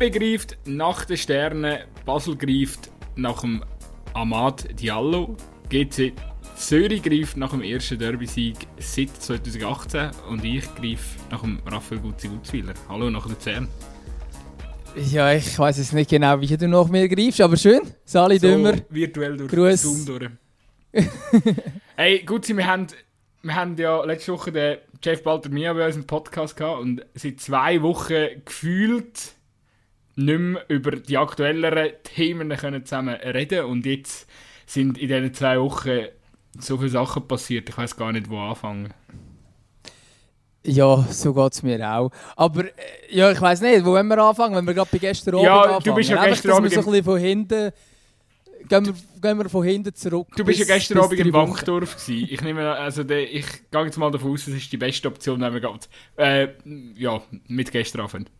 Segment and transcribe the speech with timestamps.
[0.00, 3.62] IB greift nach den Sternen, Basel greift nach dem
[4.14, 5.36] Amad Diallo,
[5.68, 6.14] GC
[6.56, 12.72] Zürich greift nach dem ersten Derby-Sieg seit 2018 und ich greife nach dem Raphael Gutzi-Gutzwiller.
[12.88, 13.68] Hallo nach Luzern.
[14.96, 17.82] Ja, ich weiß jetzt nicht genau, wie du nach mir greifst, aber schön.
[18.04, 18.74] Sali so, Dümmer.
[18.88, 19.82] virtuell durch Gruß.
[19.82, 20.30] Zoom durch.
[21.96, 22.86] hey, Gutzi, wir haben,
[23.42, 27.38] wir haben ja letzte Woche den Jeff Baltermia bei uns im Podcast gehabt und seit
[27.40, 29.34] zwei Wochen gefühlt
[30.24, 34.28] nicht mehr über die aktuelleren Themen können zusammen reden und jetzt
[34.66, 36.06] sind in diesen zwei Wochen
[36.58, 38.92] so viele Sachen passiert, ich weiß gar nicht, wo anfangen.
[40.64, 42.10] Ja, so geht es mir auch.
[42.36, 42.70] Aber äh,
[43.10, 45.62] ja, ich weiß nicht, wo wollen wir anfangen, wenn wir gerade bei gestern Abend ja,
[45.62, 45.84] anfangen.
[45.84, 47.72] Du bist ja Einfach, gestern Abend so ein bisschen von hinten...
[48.68, 50.28] Gehen wir, gehen wir von hinten zurück.
[50.36, 52.28] Du bist ja gestern Abend in Wankdorf gewesen.
[52.30, 55.40] Ich nehme, also der, ich gehe jetzt mal davon aus, das ist die beste Option,
[55.40, 55.88] wenn wir geht.
[56.16, 56.48] Äh,
[56.94, 58.30] ja, mit gestern Abend.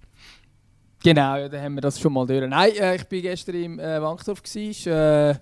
[1.02, 2.46] Genau, ja, dann haben wir das schon mal durch.
[2.48, 5.34] Nein, äh, ich war gestern im äh, Wankdorf gewesen, äh,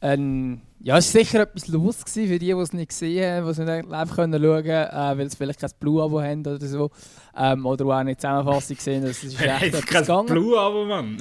[0.00, 3.62] ein ja, es war sicher etwas los für die, die es nicht gesehen haben, die
[3.62, 6.90] es live können schauen können, äh, weil sie vielleicht kein Blue-Abo haben oder so.
[7.38, 10.26] Ähm, oder auch nicht Zusammenfassung gesehen das ist echt etwas kein gegangen.
[10.26, 11.16] Blue-Abo, Mann.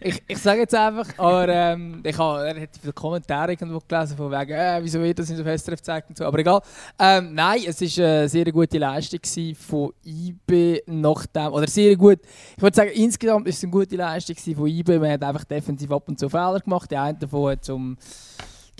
[0.00, 4.16] ich ich sage jetzt einfach, aber ähm, ich habe, er hat viele Kommentare irgendwo gelesen,
[4.16, 6.24] von wegen, äh, wieso wird das nicht auf SRF gezeigt und so.
[6.24, 6.60] Aber egal.
[6.98, 9.20] Ähm, nein, es war eine sehr gute Leistung
[9.54, 12.20] von IB nach dem, oder sehr gut,
[12.56, 14.98] ich würde sagen, insgesamt ist es eine gute Leistung von IB.
[14.98, 16.90] Man hat einfach defensiv ab und zu Fehler gemacht.
[16.90, 17.96] Die einen davon hat zum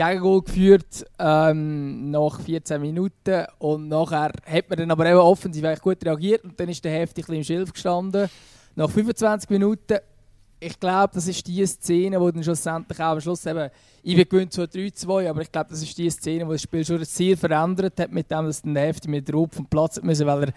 [0.01, 6.03] Gegengol geführt ähm, nach 14 Minuten und nachher hat man dann aber eben offensiv gut
[6.07, 8.31] reagiert und dann ist der Hälfte ein im Schilf gestanden.
[8.77, 9.99] Nach 25 Minuten,
[10.59, 13.69] ich glaube, das ist die Szene, wo dann schlussendlich auch am Schluss eben,
[14.03, 16.83] ich bin gewinnt so 3-2, aber ich glaube, das ist die Szene, wo das Spiel
[16.83, 20.45] schon sehr verändert hat, mit dem, dass der Hälfte mit Rupp vom Platz müssen, weil
[20.45, 20.53] er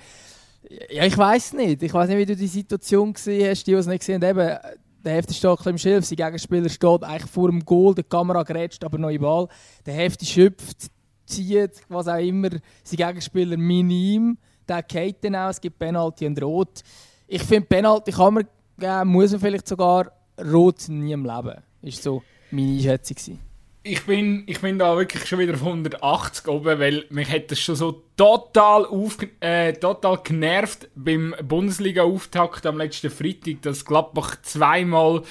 [0.89, 1.83] ja, ich weiß nicht.
[1.83, 4.57] Ich weiß nicht, wie du die Situation gesehen hast, die, die es nicht gesehen haben.
[5.03, 8.43] Der Hefti steht ein im Schilf, sein Gegenspieler steht eigentlich vor dem Goal, die Kamera
[8.43, 9.47] grätscht, aber neue Ball.
[9.85, 10.89] Der Hefti schöpft,
[11.25, 12.49] zieht, was auch immer,
[12.83, 14.37] sein Gegenspieler minim.
[14.67, 16.81] Der geht dann auch, es gibt Penalty und Rot.
[17.27, 18.47] Ich finde, Penalty kann man
[18.77, 21.61] geben, muss man vielleicht sogar Rot nie im Leben.
[21.81, 23.39] Ist so meine Einschätzung
[23.85, 27.59] ich bin, ich bin da wirklich schon wieder auf 180 oben, weil mich hat das
[27.59, 35.23] schon so total, auf, äh, total genervt beim Bundesliga-Auftakt am letzten Freitag, dass Gladbach zweimal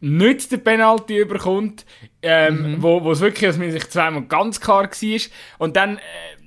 [0.00, 1.86] nicht den Penalty überkommt,
[2.22, 2.82] ähm, mhm.
[2.82, 5.20] wo, wo es wirklich aus meiner Sicht zweimal ganz klar war.
[5.58, 6.00] Und dann, äh,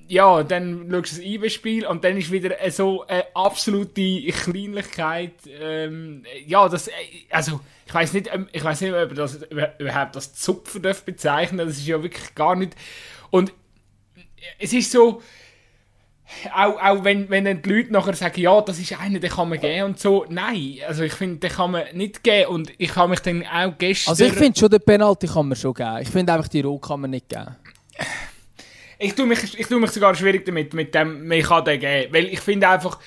[0.08, 6.24] ja, dann schaust du das IB-Spiel und dann ist wieder so eine absolute Kleinlichkeit, ähm,
[6.46, 6.92] ja, das, äh,
[7.30, 9.40] also, ich weiß nicht, ähm, ich weiß nicht, ob das
[9.80, 11.66] überhaupt das Zupfen darf bezeichnen.
[11.66, 12.76] Das ist ja wirklich gar nicht.
[13.30, 13.54] Und
[14.60, 15.22] es ist so,
[16.56, 19.50] auch, auch wenn, wenn dann die Leute nachher sagen, ja, das ist einer, den kann
[19.50, 20.26] man geben und so.
[20.30, 22.50] Nein, also ich finde, den kann man nicht geben.
[22.50, 24.12] Und ich habe mich dann auch gestern...
[24.12, 26.00] Also ich finde schon, den Penalty kann man schon geben.
[26.02, 27.56] Ich finde einfach, die Rot kann man nicht geben.
[29.04, 31.44] Ich tue mich, ich tue mich sogar schwierig damit, mit dem, man.
[31.44, 33.00] Weil ich finde einfach,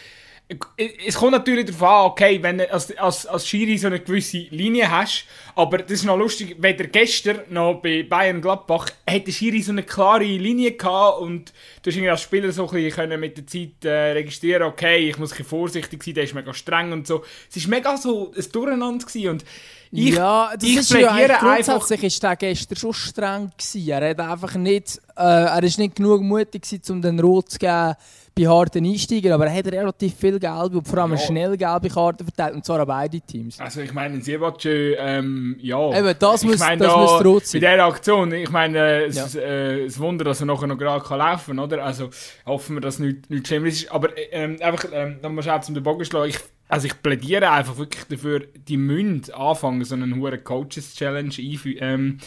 [0.77, 4.47] es kommt natürlich darauf an, okay, wenn du als, als, als Schiri so eine gewisse
[4.51, 5.25] Linie hast,
[5.55, 9.73] aber das ist noch lustig, weder gestern noch bei Bayern Gladbach hat der Schiri so
[9.73, 11.53] eine klare Linie gehabt und
[11.83, 15.31] du hast als Spieler so ein bisschen mit der Zeit äh, registrieren, okay, ich muss
[15.33, 17.25] ein bisschen vorsichtig sein, der ist mega streng und so.
[17.51, 19.45] Es war mega so ein Durcheinander gewesen und
[19.93, 21.09] ich, ja, das ich ist ja
[21.39, 22.03] grundsätzlich einfach...
[22.03, 23.89] ist der gestern schon streng gewesen.
[23.89, 27.59] Er hat einfach nicht, äh, er ist nicht genug mutig gewesen, um den Rot zu
[27.59, 27.95] geben
[28.39, 31.17] bei harten Einsteigern, aber er hat relativ viel gelbe und vor allem ja.
[31.17, 33.59] schnell gelbe Karten verteilt, und zwar an beide Teams.
[33.59, 35.99] Also ich meine, Siebatschö, ähm, ja.
[35.99, 37.63] Eben, das muss, meine, das da, muss rot sein.
[37.63, 39.25] Bei dieser Aktion, ich meine, äh, es ja.
[39.25, 41.83] ist äh, ein Wunder, dass er nachher noch gerade kann laufen kann, oder?
[41.83, 42.11] Also
[42.45, 43.91] hoffen wir, dass nichts nicht schlimm ist.
[43.91, 46.39] Aber ähm, einfach, ähm, nochmal schnell zum Bogen schlagen, ich,
[46.69, 51.79] also ich plädiere einfach wirklich dafür, die müssen anfangen, so einen hohen Coaches-Challenge einführen.
[51.81, 52.19] Ähm,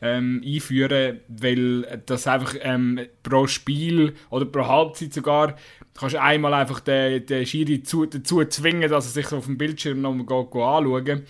[0.00, 5.56] ähm, einführen, weil das einfach ähm, pro Spiel oder pro Halbzeit sogar
[5.98, 9.58] kannst du einmal einfach den, den Schiri zu, dazu zwingen, dass er sich auf dem
[9.58, 11.24] Bildschirm nochmal anschauen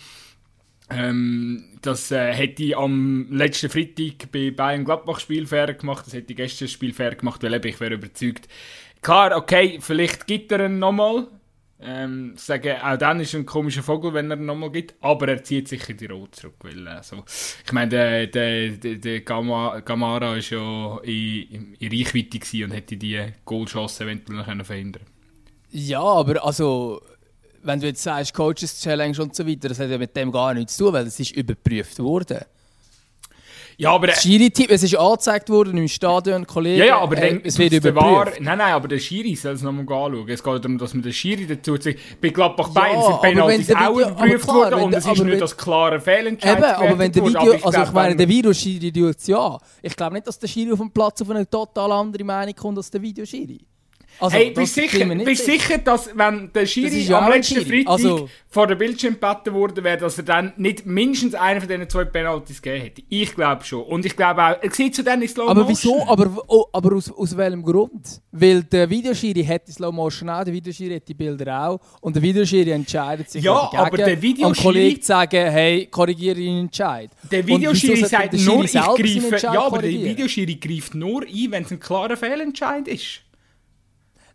[0.91, 6.15] ähm, das äh, hätte ich am letzten Freitag bei Bayern Gladbach Spiel fair gemacht, das
[6.15, 8.49] hätte ich gestern Spiel fair gemacht, weil ich wäre überzeugt.
[9.03, 11.29] Klar, okay, vielleicht gibt er ihn nochmal,
[11.81, 15.69] ähm, sagen, auch dann ist ein komischer Vogel, wenn er nochmal gibt, aber er zieht
[15.69, 16.57] sich in die Rot zurück.
[16.61, 17.25] Weil, also,
[17.65, 23.33] ich meine, der, der, der, der Gamara war ja in, in Reichweite und hätte die
[23.45, 25.05] Goalchance eventuell noch verhindern
[25.71, 27.01] Ja, aber also,
[27.63, 30.55] wenn du jetzt sagst, Coaches Challenge und so weiter, das hat ja mit dem gar
[30.55, 32.41] nichts zu tun, weil es ist überprüft worden.
[33.81, 36.81] Ja, aber das Schiri-Team, es ist angezeigt worden im Stadion, Kollegen.
[36.81, 38.05] Ja, ja, aber äh, dann es wird überprüft.
[38.05, 40.29] War, nein, nein, aber der Schiri soll es nochmal anschauen.
[40.29, 42.21] Es geht darum, dass man den Schiri dazu zeigt.
[42.21, 45.27] Bei Gladbach Ja, Bayern sind Penalties auch Video- überprüft klar, worden und es ist nicht
[45.27, 48.91] wenn- das klare Fehlentscheid Eben, aber wenn der Video, aber also ich meine, der Videoschiri
[48.93, 49.59] tut es ja.
[49.81, 52.79] Ich glaube nicht, dass der Schiri auf dem Platz auf eine total andere Meinung kommt
[52.79, 53.61] als der Videoschiri.
[54.21, 57.85] Also, Hey, bist sicher, bist sicher, dass wenn der Schiri ja am letzten Schiri.
[57.85, 61.69] Freitag Also- vor der Bildschirm gebeten worden wäre, dass er dann nicht mindestens einen von
[61.69, 63.03] diesen zwei Penalties gegeben hätte?
[63.11, 63.83] Ich glaube schon.
[63.83, 66.03] Und ich glaube auch, er sieht zu dann in Slow Aber wieso?
[66.09, 68.21] Aber, oh, aber aus, aus welchem Grund?
[68.33, 72.17] Weil der Videoschiri hat die Slow Motion auch, der Videoschiri hat die Bilder auch und
[72.17, 73.83] der Videoschiri entscheidet sich Ja, dagegen.
[73.83, 77.11] aber der Videoschiri- Kollegen zu sagen, hey, korrigiere Ihren Entscheid.
[77.31, 79.37] Der Und Videoschiri sagt der nur, ich greife.
[79.43, 79.91] Ja, aber der?
[79.91, 83.21] Videoschiri greift nur ein, wenn es ein klarer Fehlentscheid ist.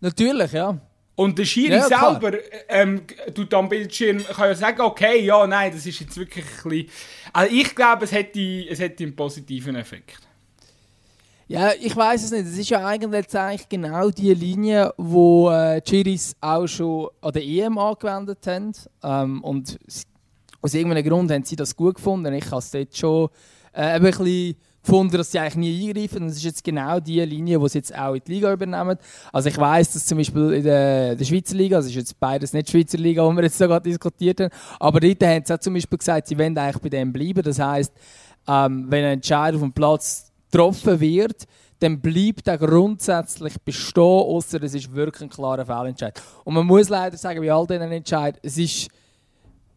[0.03, 0.77] Natürlich, ja.
[1.15, 3.03] Und der Schiri Ja, selber ähm,
[3.33, 6.89] tut am Bildschirm kann ja sagen, okay, ja, nein, das ist jetzt wirklich ein bisschen...
[7.31, 10.19] Also ich glaube, es hätte, es hätte einen positiven Effekt.
[11.47, 12.47] Ja, ich weiß es nicht.
[12.47, 17.31] Es ist ja eigentlich eigentlich genau die Linie, wo äh, die Chiris auch schon an
[17.31, 18.73] der EM angewendet haben.
[19.03, 19.79] Ähm, und
[20.61, 22.33] aus irgendeinem Grund haben sie das gut gefunden.
[22.33, 23.29] Ich habe es dort schon
[23.71, 26.27] äh, ein bisschen gefunden, dass sie eigentlich nie eingreifen.
[26.27, 28.97] Es ist jetzt genau die Linie, die sie jetzt auch in die Liga übernehmen.
[29.31, 32.53] Also ich weiß, dass zum Beispiel in der, der Schweizer Liga, das ist jetzt beides
[32.53, 35.59] nicht die Schweizer Liga, wo wir jetzt sogar diskutiert haben, aber dort haben sie auch
[35.59, 37.41] zum Beispiel gesagt, sie wollen eigentlich bei dem bleiben.
[37.41, 37.93] Das heisst,
[38.47, 41.45] ähm, wenn ein Entscheid auf dem Platz getroffen wird,
[41.79, 46.21] dann bleibt er grundsätzlich bestehen, außer es ist wirklich ein klarer Fehlentscheid.
[46.43, 48.89] Und man muss leider sagen, bei all diesen Entscheidungen, es ist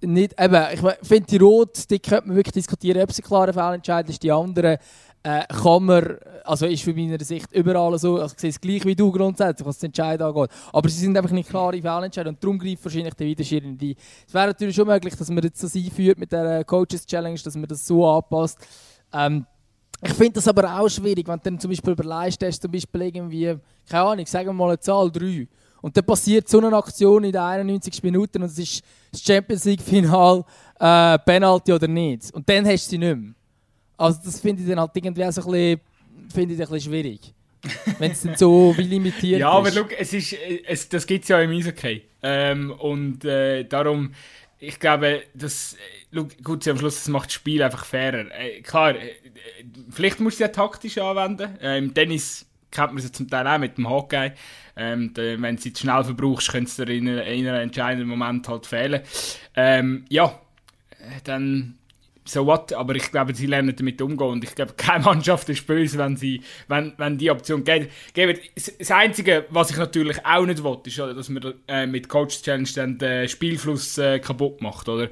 [0.03, 3.53] nicht, eben, ich finde die Rot, die könnte man wirklich diskutieren, ob es ein klarer
[3.53, 4.23] Fehlentscheid ist.
[4.23, 4.79] Die anderen
[5.23, 8.85] äh, kann man, also ist von meiner Sicht überall so, also ich sehe es gleich
[8.85, 10.51] wie du grundsätzlich, was den Entscheid angeht.
[10.73, 13.97] Aber sie sind einfach nicht klare Fehlentscheide und darum greift wahrscheinlich der Widerschirr in die.
[14.27, 17.57] Es wäre natürlich schon möglich, dass man jetzt das einführt mit der Coaches Challenge, dass
[17.57, 18.59] man das so anpasst.
[19.13, 19.47] Ähm,
[20.03, 23.03] ich finde das aber auch schwierig, wenn du dann zum Beispiel überleist hast, zum Beispiel
[23.03, 23.57] irgendwie,
[23.89, 25.49] keine Ahnung, sagen wir mal eine Zahl 3.
[25.81, 28.85] Und dann passiert so eine Aktion in den 91 Minuten und es ist
[29.17, 30.45] das Champions League-Final,
[30.79, 32.33] äh, Penalty oder nicht.
[32.33, 33.35] Und dann hast du sie nicht mehr.
[33.97, 35.81] Also das finde ich dann halt irgendwie auch so ein bisschen,
[36.33, 37.33] finde ich ein bisschen schwierig.
[37.99, 39.75] Wenn es dann so wie limitiert Ja, aber ist.
[39.75, 42.03] look, es ist, äh, es, das gibt es ja im Eishockey.
[42.23, 44.13] Ähm, und äh, darum,
[44.59, 45.77] ich glaube, das, äh,
[46.11, 48.27] look, gut, sie am Schluss, das macht das Spiel einfach fairer.
[48.39, 49.13] Äh, klar, äh, äh,
[49.91, 51.59] vielleicht musst du ja taktisch anwenden.
[51.61, 52.47] Äh, Im Tennis
[52.77, 54.33] kennt man ja zum Teil auch mit dem Hockey.
[54.77, 58.09] Ähm, da, wenn du sie zu schnell verbrauchst, könnte es in einem in einem entscheidenden
[58.09, 59.03] Moment halt fehlen.
[59.55, 60.39] Ähm, ja,
[61.25, 61.79] dann
[62.29, 65.67] so what, aber ich glaube, sie lernen damit umgehen und ich glaube, keine Mannschaft ist
[65.67, 67.91] böse, wenn, sie, wenn, wenn die Option geht.
[68.15, 68.39] Geben.
[68.55, 72.69] Das Einzige, was ich natürlich auch nicht will, ist, dass man äh, mit Coach Challenge
[72.75, 75.09] dann den Spielfluss äh, kaputt macht, oder?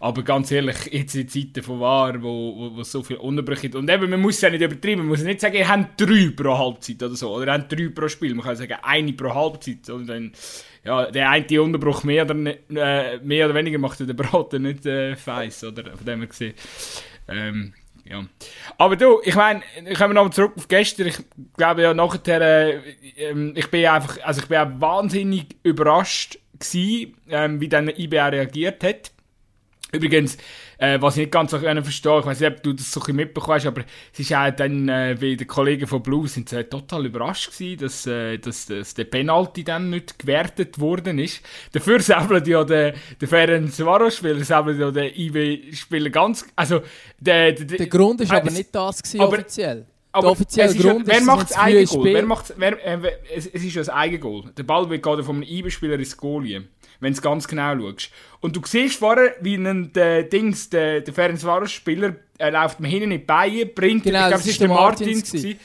[0.00, 3.74] Aber ganz ehrlich, jetzt in Zeiten von War, wo, wo, wo so viel Unterbrüche gibt,
[3.74, 6.30] und eben, man muss es ja nicht übertreiben, man muss nicht sagen, ihr habt drei
[6.34, 9.34] pro Halbzeit oder so, oder ihr habt drei pro Spiel, man kann sagen, eine pro
[9.34, 10.32] Halbzeit, und dann,
[10.84, 14.86] ja, der eine Unterbruch mehr oder, ne- äh, mehr oder weniger macht der Braten nicht
[14.86, 15.96] äh, feiss, oder?
[15.96, 16.52] Von dem her.
[17.28, 18.24] Ähm, ja.
[18.78, 19.60] Aber du, ich meine,
[19.96, 21.08] kommen wir nochmal zurück auf gestern.
[21.08, 21.18] Ich
[21.56, 22.80] glaube ja nachher, äh,
[23.16, 28.28] ähm, ich bin einfach, also ich bin auch wahnsinnig überrascht gewesen, ähm, wie dann IBA
[28.28, 29.12] reagiert hat.
[29.92, 30.38] Übrigens,
[30.78, 33.02] äh, was ich nicht ganz so verstehe, ich weiß nicht, ob du das so ein
[33.02, 36.52] bisschen mitbekommen hast, aber es ist auch dann, äh, wie die Kollegen von Blues sind
[36.52, 41.42] äh, total überrascht gewesen, dass, äh, dass, dass der Penalty dann nicht gewertet worden ist.
[41.72, 46.80] Dafür säbelt ja der, der Ferenc Varos-Spieler, säbelt ja der IB-Spieler ganz, also
[47.18, 49.86] der, der, Der Grund ist äh, aber nicht das gewesen, aber- offiziell.
[50.12, 52.04] Aber offizielle es ist ja- Grund wer macht das Eigengoal?
[52.14, 54.44] Wer macht, wer, äh, es, es ist ja das Eigengoal.
[54.56, 56.44] Der Ball wird gerade von einem IB-Spieler ins Goal,
[57.00, 58.10] wenn du ganz genau schaust.
[58.40, 62.88] Und du siehst vorher, wie ein der Dings, der, der Ferenc Varos-Spieler, er läuft mir
[62.88, 65.32] hinten in die Beine, bringt, Genau, ich glaube, es ist der Martins.
[65.32, 65.56] Martins.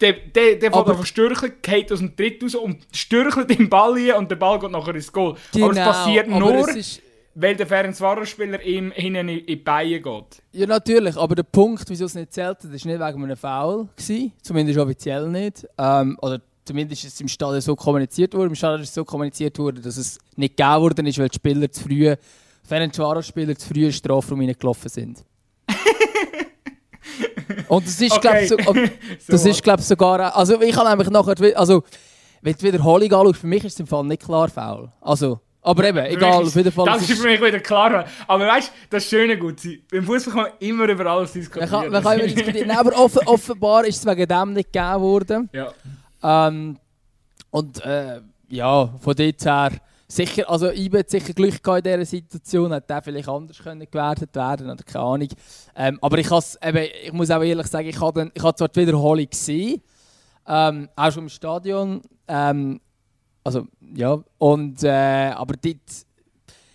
[0.00, 3.96] Der, der, der Aber- auf Stürcheln, geht aus dem Tritt raus und stürchelt den Ball
[3.96, 5.36] hier und der Ball geht nachher ins Goal.
[5.54, 7.02] aber es passiert Genau, aber nur, es ist,
[7.34, 10.42] weil der Ferenc Varos-Spieler ihm hinten in die Beine geht.
[10.52, 13.88] Ja, natürlich, aber der Punkt, wieso es nicht zählt, das war nicht wegen einem Foul,
[13.96, 15.66] gewesen, zumindest offiziell nicht.
[15.76, 18.50] Ähm, oder zumindest ist es im Stadion so kommuniziert worden.
[18.50, 21.34] Im Stadion ist es so kommuniziert worden, dass es nicht gegeben worden ist, weil die
[21.36, 22.14] Spieler zu früh,
[22.64, 25.24] Ferencvaros-Spieler zu früh in den Strafraum reingelaufen sind.
[27.68, 28.46] Und das ist, Okay.
[28.46, 31.82] glaube so, das ist, glaub, sogar also ich habe nämlich nachher, also
[32.40, 34.90] wenn die Wiederholung anschaust, für mich ist es im Fall nicht klar Foul.
[35.00, 36.84] Also, aber eben, egal, auf jeden Fall.
[36.84, 38.04] Das ist für mich wieder klar.
[38.28, 39.80] Aber weißt du, das Schöne gut sein.
[39.90, 41.70] Beim Fußball kann man immer über alles Man diskutieren.
[41.70, 42.68] kann, man kann immer diskutieren.
[42.68, 45.50] Nein, aber offen, offenbar ist es wegen dem nicht gegeben worden.
[45.52, 45.72] ja.
[46.22, 46.78] Ähm,
[47.50, 49.70] und äh, ja, von dort her
[50.08, 53.86] sicher, also IBE hat sicher Glück gehabt in dieser Situation, hat der vielleicht anders können
[53.90, 55.28] gewertet werden oder keine Ahnung.
[55.76, 58.80] Ähm, aber ich, eben, ich muss auch ehrlich sagen, ich habe, ich habe zwar die
[58.80, 59.82] Wiederholung gesehen,
[60.46, 62.80] ähm, auch schon im Stadion, ähm,
[63.44, 66.03] also ja, und, äh, aber dort,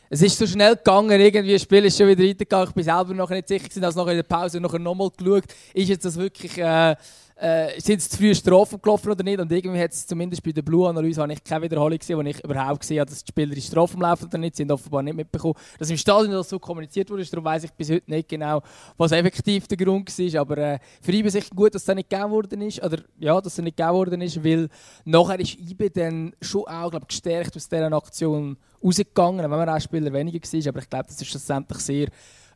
[0.09, 3.13] es ist so schnell gegangen, irgendwie das Spiel ist schon wieder weitergegangen, ich bin selber
[3.13, 6.17] noch nicht sicher gewesen, also nachher in der Pause noch nochmal geschaut, ist jetzt das
[6.17, 6.57] wirklich...
[6.57, 6.95] Äh,
[7.39, 9.39] äh, sind sie zu früh Strafen gelaufen oder nicht.
[9.39, 12.81] Und irgendwie hat es zumindest bei der Blue-Analyse ich keine Wiederholung gesehen, wo ich überhaupt
[12.81, 14.57] gesehen habe, dass die Spieler die Strafen laufen oder nicht.
[14.57, 17.23] Sie haben offenbar nicht mitbekommen, dass im Stadion das so kommuniziert wurde.
[17.23, 18.61] Darum weiß ich bis heute nicht genau,
[18.97, 20.41] was effektiv der Grund war.
[20.41, 22.83] Aber äh, für IBE sicher gut, dass es nicht gegeben worden ist.
[22.83, 24.67] Oder ja, dass er nicht gegeben worden ist, weil
[25.05, 29.81] nachher ist IBE dann schon auch glaub, gestärkt aus dieser Aktion rausgegangen, wenn man auch
[29.81, 30.69] Spieler weniger war.
[30.69, 32.07] Aber ich glaube, das ist schlussendlich sehr,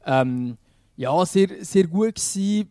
[0.06, 0.58] ähm,
[0.96, 2.70] ja, sehr, sehr gut gewesen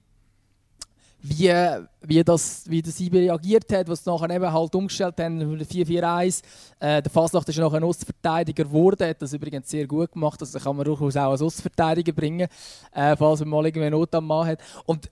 [1.23, 1.53] wie,
[2.01, 6.43] wie, das, wie das IB reagiert hat, was sie nachher eben halt umgestellt haben, 4-4-1.
[6.81, 10.59] Äh, der Fasnacht ist nachher ein Ostverteidiger geworden, hat das übrigens sehr gut gemacht, also
[10.59, 12.49] kann man durchaus auch als Ostverteidiger bringen,
[12.93, 14.61] äh, falls man mal irgendwie Not am Mann hat.
[14.85, 15.09] Und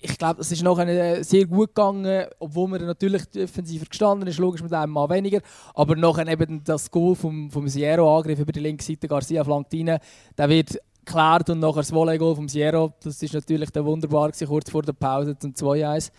[0.00, 4.62] ich glaube, es ist nachher sehr gut gegangen, obwohl man natürlich defensiver gestanden ist, logisch
[4.62, 5.40] mit einem Mal weniger.
[5.74, 9.98] Aber nachher eben das Goal vom, vom Sierra-Angriff über die linke Seite, Garcia flankt rein,
[10.36, 12.92] der wird geklärt und nachher das Volley-Goal vom Sierra.
[13.02, 16.10] Das ist natürlich dann wunderbar kurz vor der Pause zum 2-1.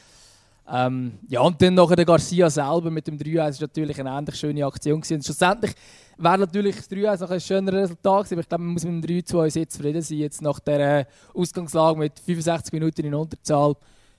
[0.70, 4.36] Ähm, ja, und dann nachher der Garcia selber mit dem 3-1 ist natürlich eine ähnlich
[4.36, 5.16] schöne Aktion gewesen.
[5.16, 5.74] Und schlussendlich
[6.18, 9.04] wäre natürlich das 3-1 noch ein schöner Resultat gewesen, aber ich glaube, man muss mit
[9.04, 13.76] dem 3-2 jetzt zufrieden sein, jetzt nach der Ausgangslage mit 65 Minuten in Unterzahl.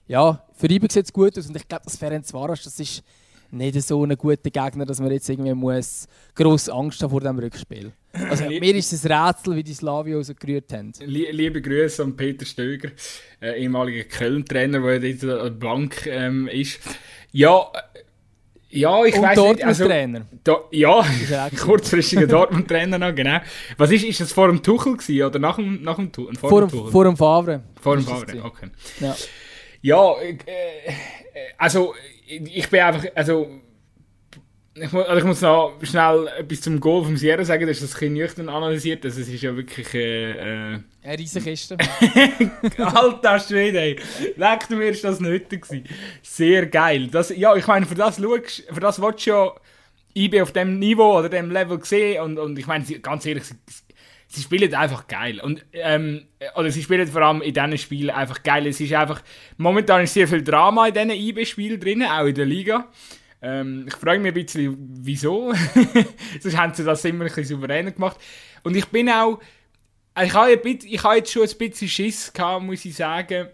[0.06, 3.02] Ja, für ihn sieht es gut aus und ich glaube, das Ferenc Varas, das ist
[3.50, 7.38] nicht so ein guter Gegner, dass man jetzt irgendwie muss grosse Angst haben vor diesem
[7.38, 7.92] Rückspiel.
[8.12, 10.92] Also mir ist es ein Rätsel, wie die Slavio so gerührt haben.
[11.04, 12.90] Liebe Grüße an Peter Stöger,
[13.40, 16.80] äh, ehemaliger Köln-Trainer, der jetzt äh, blank ähm, ist.
[17.32, 17.98] Ja, äh,
[18.70, 19.64] ja, ich weiß nicht.
[19.64, 20.26] Also, Trainer.
[20.44, 21.04] Da, ja,
[21.58, 23.38] kurzfristiger Dortmund-Trainer noch, genau.
[23.78, 26.36] Was ist, ist das vor dem Tuchel gewesen, oder nach dem, nach dem Tuchel?
[26.36, 26.92] Vor, vor, dem, Tuchel?
[26.92, 27.62] vor dem Favre.
[27.80, 28.68] Vor dem Favre, okay.
[29.00, 29.16] Ja,
[29.80, 30.44] ja äh,
[31.56, 31.94] also
[32.28, 33.48] ich bin einfach, also
[34.74, 38.00] ich, muss, also ich muss noch schnell etwas zum Goal vom Sierra sagen, dass das
[38.00, 40.30] ein nüchtern analysiert, also es ist ja wirklich äh,
[40.74, 41.76] äh eine Riesenkiste.
[42.78, 43.96] Alter Schwede, ey.
[44.36, 45.84] Leck mir, ist das nötig gewesen.
[46.22, 47.08] Sehr geil.
[47.08, 49.52] Das, ja, ich meine, für das schaust, für das willst du ja
[50.14, 53.44] IB auf dem Niveau oder dem Level sehen und, und ich meine, ganz ehrlich,
[54.28, 55.40] sie, spielen einfach geil.
[55.40, 58.66] Und, ähm, oder sie spielen vor allem in diesen Spielen einfach geil.
[58.66, 59.22] Es ist einfach,
[59.56, 62.88] momentan ist sehr viel Drama in diesen IB-Spielen drin, auch in der Liga.
[63.40, 65.52] Ähm, ich frage mich ein bisschen, wieso.
[66.40, 68.18] Sonst haben sie das immer ein bisschen souveräner gemacht.
[68.62, 69.40] Und ich bin auch,
[70.20, 73.48] ich habe, ich habe jetzt schon ein bisschen Schiss gehabt, muss ich sagen,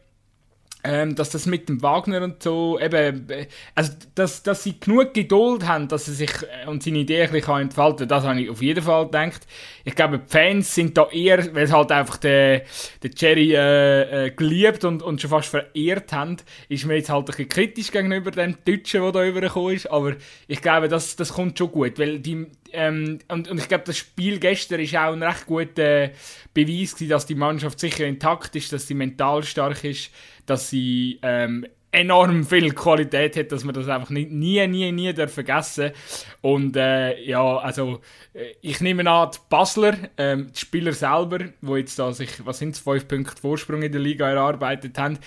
[0.85, 5.15] ähm, dass das mit dem Wagner und so, eben, äh, also, dass, dass sie genug
[5.15, 8.43] Geduld haben, dass er sich äh, und seine Idee ein bisschen entfalten kann, das habe
[8.43, 9.47] ich auf jeden Fall gedacht.
[9.85, 12.61] Ich glaube, die Fans sind da eher, weil sie halt einfach den,
[13.03, 16.37] den Jerry äh, äh, geliebt und, und schon fast verehrt haben,
[16.69, 20.17] ist mir jetzt halt ein bisschen kritisch gegenüber dem Deutschen, der da rübergekommen ist, aber
[20.49, 23.97] ich glaube, das, das kommt schon gut, weil die, ähm, und, und ich glaube, das
[23.97, 26.11] Spiel gestern ist auch ein recht guter
[26.53, 30.11] Beweis gewesen, dass die Mannschaft sicher intakt ist, dass sie mental stark ist,
[30.47, 35.15] dass sie ähm, enorm viel Qualität hat, dass man das einfach nie, nie, nie, nie
[35.29, 35.93] vergessen
[36.41, 38.01] Und äh, ja, also
[38.35, 42.59] äh, ich nehme an, die Basler, ähm, die Spieler selber, wo jetzt da sich, was
[42.59, 45.19] sind es, fünf Punkte Vorsprung in der Liga erarbeitet haben,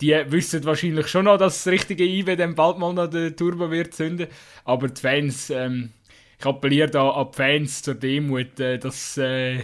[0.00, 3.70] die wissen wahrscheinlich schon noch, dass das richtige IW dann bald mal noch den Turbo
[3.70, 4.26] wird zünden.
[4.64, 5.92] Aber die Fans, ähm,
[6.38, 9.60] ich appelliere da an die Fans zur Demut, äh, dass äh,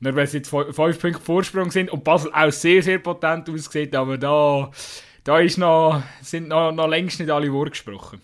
[0.00, 3.94] nur weil sie jetzt fünf Punkte Vorsprung sind und Basel auch sehr, sehr potent aussieht,
[3.94, 4.70] aber da,
[5.24, 8.20] da ist noch, sind noch, noch längst nicht alle Worte gesprochen.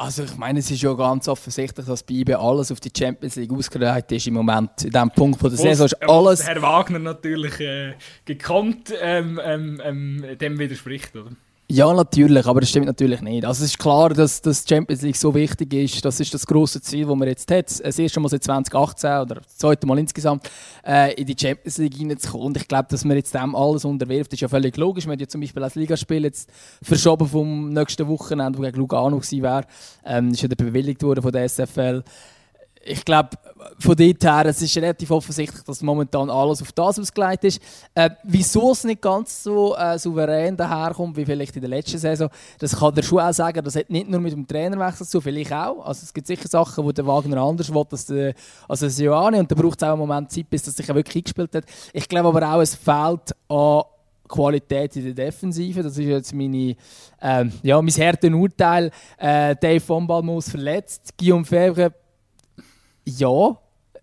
[0.00, 3.34] Also ich meine, es ist ja ganz offensichtlich, dass bei IB alles auf die Champions
[3.34, 4.84] League ausgereiht ist im Moment.
[4.84, 6.46] In diesem Punkt von der Saison ist alles...
[6.46, 11.32] Herr Wagner natürlich äh, gekonnt ähm, ähm, ähm, dem widerspricht, oder?
[11.70, 13.44] Ja, natürlich, aber das stimmt natürlich nicht.
[13.44, 16.02] Also es ist klar, dass das Champions League so wichtig ist.
[16.02, 17.66] Das ist das große Ziel, das man jetzt hat.
[17.66, 20.50] Das erste Mal seit 2018 oder das zweite Mal insgesamt
[20.82, 22.46] äh, in die Champions League hineinzukommen.
[22.46, 25.04] Und ich glaube, dass man jetzt dem alles unterwirft, ist ja völlig logisch.
[25.04, 26.48] Man hat ja zum Beispiel das Ligaspiel jetzt
[26.80, 29.66] verschoben vom nächsten Wochenende, wo gegen Lugano wäre.
[30.06, 32.02] Ähm, ist ja bewilligt worden von der SFL
[32.88, 33.30] ich glaube,
[33.78, 37.60] von dort her, es ist relativ offensichtlich, dass momentan alles auf das ausgelegt ist.
[37.94, 42.30] Äh, wieso es nicht ganz so äh, souverän daherkommt, wie vielleicht in der letzten Saison,
[42.58, 45.52] das kann der schon auch sagen, das hat nicht nur mit dem Trainerwechsel zu, vielleicht
[45.52, 45.84] auch.
[45.84, 48.34] Also es gibt sicher Sachen, wo der Wagner anders will als der,
[48.66, 51.16] als der Sioane und da braucht es auch einen Moment Zeit, bis er sich wirklich
[51.16, 51.64] eingespielt hat.
[51.92, 53.82] Ich glaube aber auch, es fehlt an
[54.26, 55.82] Qualität in der Defensive.
[55.82, 56.76] Das ist jetzt meine,
[57.20, 58.90] ähm, ja, mein hartes Urteil.
[59.16, 61.92] Äh, Dave von Balmus verletzt, Guillaume Febvre
[63.08, 63.56] ja.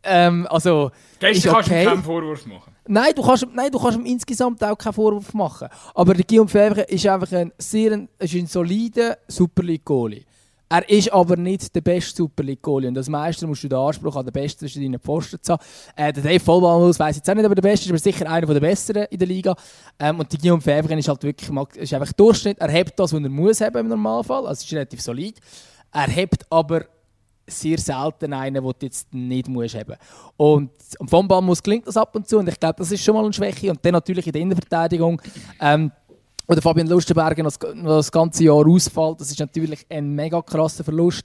[0.03, 1.83] Ähm, also, Gestern kannst okay.
[1.83, 2.75] du keinen Vorwurf machen.
[2.87, 5.67] Nein, du kannst, nein, du kannst ihm insgesamt auch keinen Vorwurf machen.
[5.95, 10.23] Aber der Guillaume Favre ist einfach ein sehr ist ein solider Super League-Goalie.
[10.67, 12.89] Er ist aber nicht der beste Super League-Goalie.
[12.89, 15.63] Und als Meister musst du den Anspruch an den Besten zwischen deinen Pfosten zu haben.
[15.95, 18.29] Äh, der Dave Vollballmus weiß jetzt auch nicht, ob er der Beste ist, aber sicher
[18.29, 19.55] einer der Besseren in der Liga.
[19.99, 22.59] Ähm, und der Guillaume Favre ist halt wirklich ist einfach Durchschnitt.
[22.59, 24.47] Er hebt das, was er muss haben im Normalfall.
[24.47, 25.39] Also ist relativ solid.
[25.91, 26.85] Er hebt aber
[27.47, 29.95] sehr selten einen, den du jetzt nicht musst haben
[30.37, 30.71] Und
[31.07, 33.33] vom Bambus klingt das ab und zu und ich glaube, das ist schon mal eine
[33.33, 33.69] Schwäche.
[33.69, 35.21] Und dann natürlich in der Innenverteidigung,
[35.59, 35.91] ähm,
[36.47, 41.23] oder Fabian Lustenberger das, das ganze Jahr ausfällt, das ist natürlich ein mega krasser Verlust.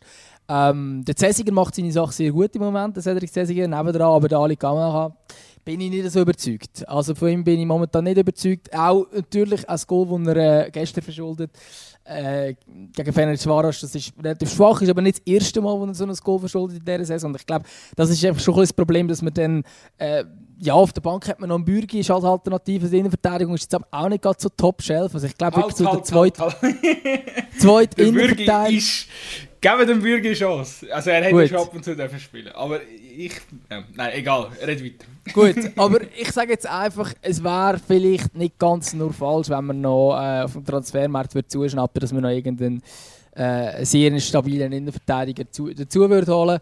[0.49, 4.29] Ähm, der Cäsiger macht seine Sache sehr gut im Moment, der Cedric Cäsiger, nebendran, aber
[4.29, 5.15] der Ali Kamara
[5.65, 6.89] bin ich nicht so überzeugt.
[6.89, 8.73] Also von ihm bin ich momentan nicht überzeugt.
[8.75, 11.51] Auch natürlich ein Goal, das er äh, gestern verschuldet
[12.05, 12.55] äh,
[12.93, 16.05] gegen Fenerbahce das ist relativ schwach, ist aber nicht das erste Mal, wo er so
[16.05, 17.31] ein Goal verschuldet in dieser Saison.
[17.31, 17.65] Und ich glaube,
[17.95, 19.63] das ist einfach schon ein das Problem, dass man dann,
[19.99, 20.25] äh,
[20.59, 23.63] ja, auf der Bank hat man noch einen Bürgi, ist als Alternative, die Innenverteidigung ist
[23.63, 25.15] jetzt aber auch nicht ganz so top-shelf.
[25.15, 26.77] Also ich glaube, wirklich so der zweite, halt, halt.
[27.59, 28.83] zweite Innenverteidigung...
[29.63, 30.87] Geben dem Bürger eine Chance.
[30.91, 32.49] Also er hätte schon ab und zu dürfen spielen.
[32.49, 32.81] Aber
[33.27, 33.33] ich...
[33.71, 34.49] Ja, nein, egal.
[34.65, 35.07] Red weiter.
[35.33, 39.81] Gut, aber ich sage jetzt einfach, es wäre vielleicht nicht ganz nur falsch, wenn man
[39.81, 42.83] noch äh, auf dem Transfermarkt wird zuschnappen, dass man noch irgendeinen
[43.33, 46.61] äh, sehr stabilen Innenverteidiger dazu, dazu würde holen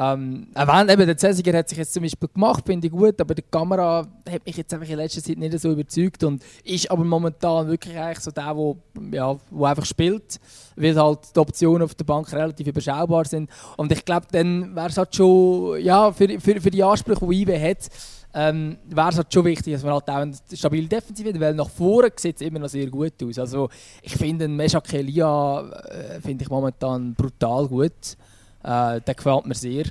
[0.00, 3.34] ähm, wenn, eben, der Cäsiger hat sich jetzt zum Beispiel gemacht, finde ich gut, aber
[3.34, 7.02] die Kamera hat mich jetzt einfach in letzter Zeit nicht so überzeugt und ist aber
[7.02, 8.76] momentan wirklich eigentlich so der, wo,
[9.10, 10.38] ja, wo einfach spielt,
[10.76, 14.86] weil halt die Optionen auf der Bank relativ überschaubar sind und ich glaube, dann wäre
[14.86, 17.88] es halt schon, ja, für, für, für die Ansprüche, die IB hat,
[18.34, 21.54] ähm, wäre es halt schon wichtig, dass man halt auch eine stabile Defensive hat, weil
[21.54, 23.38] nach vorne sieht es immer noch sehr gut aus.
[23.38, 23.68] Also
[24.02, 28.16] ich finde, Meshak Elia äh, finde ich momentan brutal gut.
[28.68, 29.86] Äh, der gefällt mir sehr.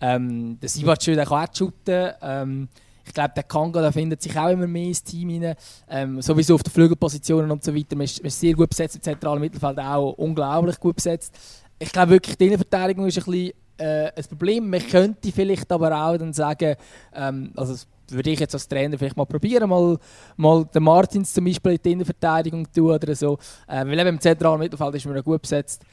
[0.00, 2.10] Ähm, der Sibatschö, der kann auch shooten.
[2.20, 2.68] Ähm,
[3.06, 5.54] ich glaube, der Kanga der findet sich auch immer mehr ins Team rein.
[5.88, 7.94] Ähm, sowieso auf den Flügelpositionen und so weiter.
[7.94, 11.38] Man ist, man ist sehr gut besetzt, im zentralen Mittelfeld auch unglaublich gut besetzt.
[11.78, 14.70] Ich glaube wirklich, die Innenverteidigung ist ein bisschen äh, ein Problem.
[14.70, 16.74] Man könnte vielleicht aber auch dann sagen,
[17.14, 19.98] ähm, also das würde ich jetzt als Trainer vielleicht mal probieren, mal,
[20.36, 23.38] mal den Martins zum Beispiel in die Innenverteidigung tun oder so.
[23.68, 25.84] Äh, weil eben im zentralen Mittelfeld ist man gut besetzt.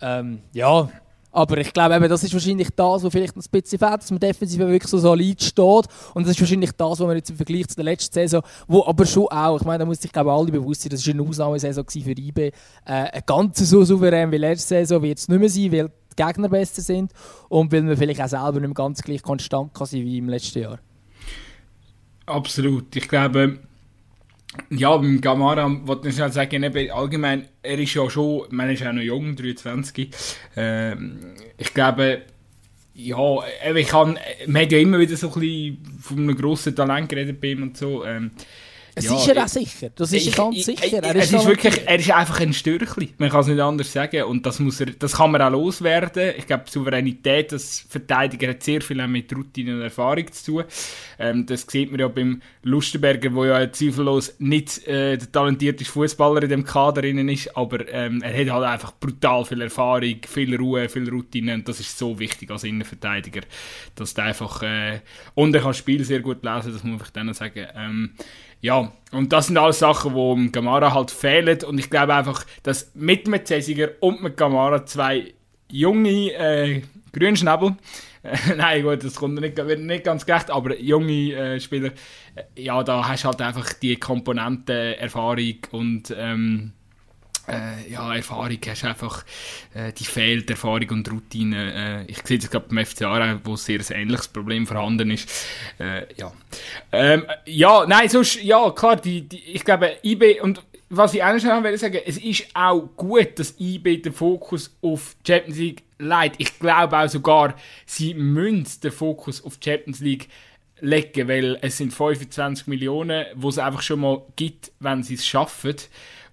[0.00, 0.88] Ähm, ja,
[1.36, 4.20] aber ich glaube, eben, das ist wahrscheinlich das, was vielleicht ein bisschen fehlt, dass man
[4.20, 5.84] defensiv wirklich so solid steht.
[6.14, 8.82] Und das ist wahrscheinlich das, was man jetzt im Vergleich zu der letzten Saison, wo
[8.86, 11.22] aber schon auch, ich meine, da muss sich glaube alle bewusst sein, das war eine
[11.22, 12.40] Ausnahmesaison für IB.
[12.40, 12.52] Äh,
[12.86, 16.48] eine ganz so souverän wie letzte Saison wird es nicht mehr sein, weil die Gegner
[16.48, 17.12] besser sind
[17.50, 20.30] und weil man vielleicht auch selber nicht mehr ganz gleich konstant kann sein wie im
[20.30, 20.78] letzten Jahr.
[22.24, 22.96] Absolut.
[22.96, 23.58] Ich glaube,
[24.70, 28.92] ja, beim Gamara wollte ich sagen, eben, allgemein, er ist ja schon, man ist ja
[28.92, 30.10] noch jung, 23.
[30.56, 31.18] Ähm,
[31.56, 32.22] ich glaube,
[32.94, 33.38] ja,
[33.74, 37.40] ich kann, man hat ja immer wieder so ein bisschen von einem grossen Talent geredet
[37.40, 38.04] bei ihm und so.
[38.04, 38.30] Ähm,
[39.04, 39.90] ja, ist ja auch sicher.
[39.94, 41.02] Das ist ich, ganz sicher.
[41.02, 43.14] Er ist, ist wirklich, er ist einfach ein Störchli.
[43.18, 44.24] Man kann es nicht anders sagen.
[44.24, 46.32] Und das, muss er, das kann man auch loswerden.
[46.38, 50.64] Ich glaube, Souveränität als Verteidiger hat sehr viel mit Routine und Erfahrung zu tun.
[51.18, 56.42] Ähm, das sieht man ja beim Lustenberger, der ja zweifellos nicht äh, der talentierteste Fußballer
[56.42, 60.88] in dem Kader ist, aber ähm, er hat halt einfach brutal viel Erfahrung, viel Ruhe,
[60.88, 63.42] viel Routine und das ist so wichtig als Innenverteidiger,
[63.94, 65.00] dass der einfach äh,
[65.34, 67.66] und er kann das Spiel sehr gut lesen, das muss ich dann sagen.
[67.74, 68.10] Ähm,
[68.60, 71.62] ja, und das sind alles Sachen, die im Gamara halt fehlen.
[71.62, 75.34] Und ich glaube einfach, dass mit dem Cäsiger und mit Gamara zwei
[75.70, 77.76] junge äh, Grünschnäbel,
[78.22, 81.92] äh, nein gut, das kommt nicht, nicht ganz gerecht, aber junge äh, Spieler,
[82.34, 86.72] äh, ja, da hast du halt einfach die Komponente Erfahrung und ähm,
[87.48, 89.24] äh, ja, Erfahrung hast einfach,
[89.74, 92.04] äh, die fehlt, Erfahrung und Routine.
[92.06, 95.28] Äh, ich sehe das gerade beim FC Aarau, wo sehr ein ähnliches Problem vorhanden ist.
[95.78, 96.32] Äh, ja.
[96.92, 101.32] Ähm, ja, nein, sonst, ja, klar, die, die, ich glaube, IB, und was ich auch
[101.32, 106.36] noch will sagen, es ist auch gut, dass IB den Fokus auf Champions League legt.
[106.38, 107.56] Ich glaube auch sogar,
[107.86, 110.28] sie müssen den Fokus auf Champions League
[110.80, 115.26] legen, weil es sind 25 Millionen, wo es einfach schon mal gibt, wenn sie es
[115.26, 115.76] schaffen.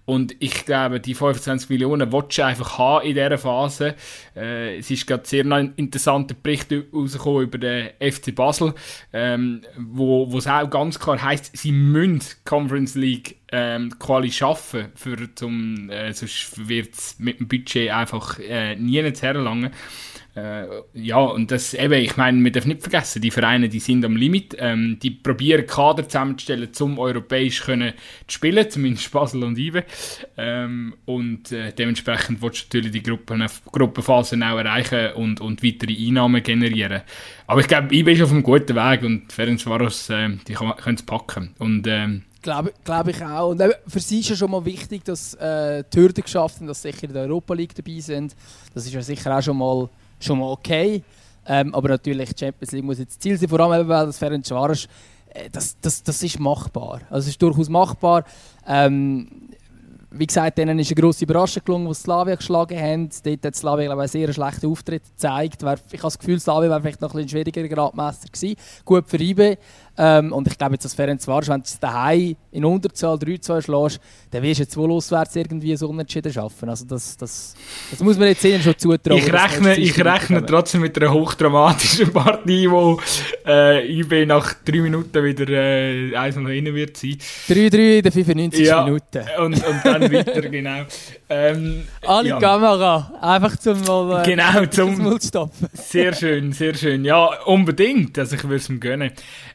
[0.06, 3.94] Und ich glaube, die 25 Millionen willst du einfach haben in dieser Phase.
[4.36, 8.74] Äh, es ist gerade sehr ein interessanter Bericht rausgekommen über den FC Basel,
[9.12, 15.34] ähm, wo es auch ganz klar heisst, sie müssen Conference League ähm, Quali schaffen, für
[15.34, 19.70] zum, äh, sonst wird es mit dem Budget einfach äh, nie herlangen.
[20.36, 24.04] Äh, ja, und das eben, ich meine, wir dürfen nicht vergessen, die Vereine, die sind
[24.04, 24.56] am Limit.
[24.58, 27.92] Ähm, die probieren Kader zusammenzustellen, um europäisch können
[28.26, 29.84] zu spielen, zumindest Basel und Ive.
[30.36, 35.94] Ähm, und äh, dementsprechend willst du natürlich die Gruppen, Gruppenphasen auch erreichen und, und weitere
[35.94, 37.02] Einnahmen generieren.
[37.46, 41.02] Aber ich glaube, Ive ist auf einem guten Weg und Ferencvaros, äh, die können es
[41.02, 41.54] packen.
[41.58, 43.50] Und ähm, Glaube glaub ich auch.
[43.50, 46.82] Und für sie ist ja schon mal wichtig, dass äh, die Hürden geschafft haben, dass
[46.82, 48.36] sie sicher in der Europa League dabei sind.
[48.74, 49.88] Das ist ja sicher auch schon mal,
[50.24, 51.02] schon mal okay.
[51.46, 54.88] Ähm, aber natürlich, Champions League muss jetzt Ziel sein, vor allem weil das Ferenc Varos,
[55.28, 57.00] äh, das, das, das ist machbar.
[57.10, 58.24] Also es ist durchaus machbar.
[58.66, 59.28] Ähm,
[60.16, 63.10] wie gesagt, denen ist eine grosse Überraschung gelungen, die Slavia geschlagen haben.
[63.24, 65.62] Dort hat Slavia glaube ich, einen sehr schlechten Auftritt gezeigt.
[65.62, 68.56] Ich habe das Gefühl, Slavia wäre vielleicht noch ein, ein schwieriger Gradmesser gewesen.
[68.84, 69.56] Gut für IB.
[69.96, 74.00] Ähm, und ich glaube, jetzt als Ferenc Varos, wenn du daheim in Unterzahl 3-2 schlägst,
[74.30, 76.68] dann wirst du jetzt wohl auswärts irgendwie so unentschieden schaffen.
[76.68, 77.54] Also das, das,
[77.90, 79.18] das muss man jetzt sehen schon zutrauen.
[79.18, 83.00] Ich rechne, ich rechne trotzdem mit einer hochdramatischen Partie, wo
[83.46, 87.16] äh, IB nach drei Minuten wieder äh, eins noch innen wird sein.
[87.48, 89.22] 3-3 in den 95 ja, Minuten.
[89.38, 90.84] Und, und dann weiter, genau.
[91.28, 92.38] Ähm, Alle ja.
[92.38, 95.68] Kamera, einfach zum mal, äh, genau, zum, stoppen.
[95.72, 97.04] Sehr schön, sehr schön.
[97.04, 98.18] Ja, unbedingt.
[98.18, 99.12] Also ich würde es ihm gönnen.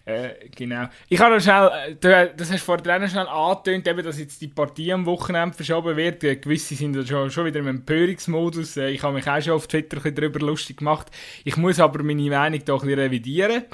[0.09, 0.87] Äh, genau.
[1.07, 1.69] Ich habe noch schnell,
[2.01, 5.95] äh, das hast du vorhin schnell angetönt, eben, dass jetzt die Partie am Wochenende verschoben
[5.95, 6.23] wird.
[6.23, 8.77] Äh, gewisse sind schon, schon wieder im Empörungsmodus.
[8.77, 11.07] Ich habe mich auch schon auf Twitter ein darüber lustig gemacht.
[11.43, 13.65] Ich muss aber meine Meinung doch ein revidieren.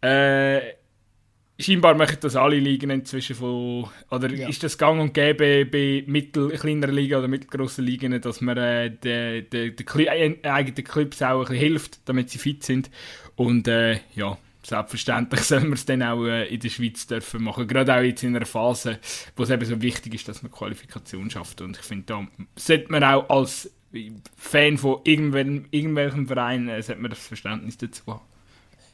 [0.00, 0.60] Äh,
[1.60, 4.48] scheinbar machen das alle Ligen inzwischen von, oder ja.
[4.48, 8.90] ist das gang und gäbe bei mittel, kleineren Ligen oder mittelgroßen Ligen, dass man äh,
[8.90, 12.90] den, den, den, eigenen Clubs auch ein bisschen hilft, damit sie fit sind.
[13.36, 17.66] Und äh, ja, selbstverständlich sollen wir es dann auch äh, in der Schweiz dürfen machen.
[17.66, 18.98] Gerade auch jetzt in einer Phase,
[19.36, 21.60] wo es eben so wichtig ist, dass man Qualifikation schafft.
[21.60, 22.26] Und ich finde, da
[22.56, 23.70] sollte man auch als
[24.36, 28.24] Fan von irgendwelchem, irgendwelchem Verein äh, man das Verständnis dazu haben.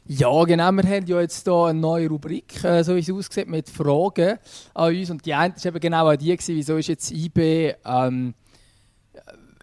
[0.05, 0.71] Ja, genau.
[0.71, 4.37] Wir haben ja jetzt hier eine neue Rubrik, äh, so wie es aussieht, mit Fragen
[4.73, 5.09] an uns.
[5.09, 8.33] Und die eine war eben genau die, gewesen, wieso ist jetzt IB ähm,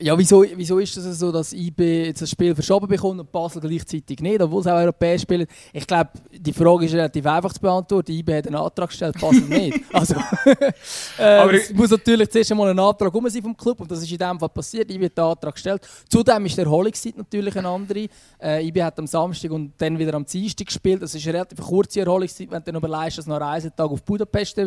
[0.01, 3.61] ja, wieso, wieso ist das so, dass IB jetzt das Spiel verschoben bekommt und Basel
[3.61, 5.47] gleichzeitig nicht, obwohl sie auch europäisch spielen?
[5.73, 8.13] Ich glaube, die Frage ist relativ einfach zu beantworten.
[8.13, 9.81] IB hat einen Antrag gestellt, Basel nicht.
[9.93, 10.15] Also,
[11.19, 14.03] äh, Aber es muss natürlich zuerst einmal ein Antrag rum sein vom Club und das
[14.03, 14.91] ist in dem Fall passiert.
[14.91, 15.87] IB hat den Antrag gestellt.
[16.09, 18.07] Zudem ist die Erholungszeit natürlich eine andere.
[18.41, 21.03] Äh, IB hat am Samstag und dann wieder am Dienstag gespielt.
[21.03, 24.03] Das ist eine relativ kurze Erholungszeit, wenn du noch überlegst, dass noch ein Reisetag auf
[24.03, 24.59] Budapest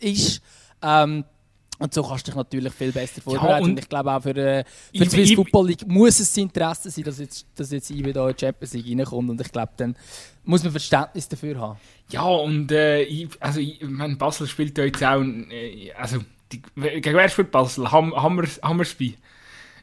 [0.00, 0.42] ist.
[0.82, 1.24] Ähm,
[1.80, 3.48] und so kannst du dich natürlich viel besser vorbereiten.
[3.48, 4.64] Ja, und, und, ich glaube auch für, äh,
[4.94, 8.12] für die Swiss Football League muss es das Interesse sein, dass jetzt, dass jetzt IB
[8.12, 9.30] da in die Champions League reinkommt.
[9.30, 9.96] Und ich glaube, dann
[10.44, 11.78] muss man Verständnis dafür haben.
[12.10, 16.18] Ja, und äh, also, ich meine, Basel spielt ja jetzt auch, äh, also,
[16.52, 17.90] die, gegen wer spielt Basel?
[17.90, 19.16] Ham, Hammer, Hammersby.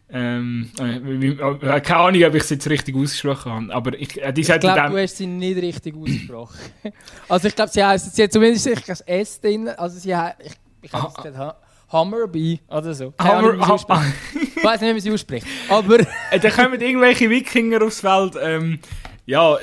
[0.10, 4.32] Ähm, äh, äh, keine Ahnung, ob ich es jetzt richtig ausgesprochen habe, aber ich, äh,
[4.32, 6.60] die ich glaube, du hast sie nicht richtig ausgesprochen.
[7.28, 10.54] also ich glaube, sie heißt sie hat zumindest das S drin, also sie hat, ich,
[10.82, 11.58] ich es ah,
[11.90, 13.14] Hammerby oder so.
[13.20, 15.48] Hammer, ich weiß nicht, wie man sie ausspricht.
[15.70, 15.98] Aber.
[16.30, 18.36] Äh, dann kommen irgendwelche Wikinger aufs Feld.
[18.42, 18.80] Ähm,
[19.26, 19.58] ja,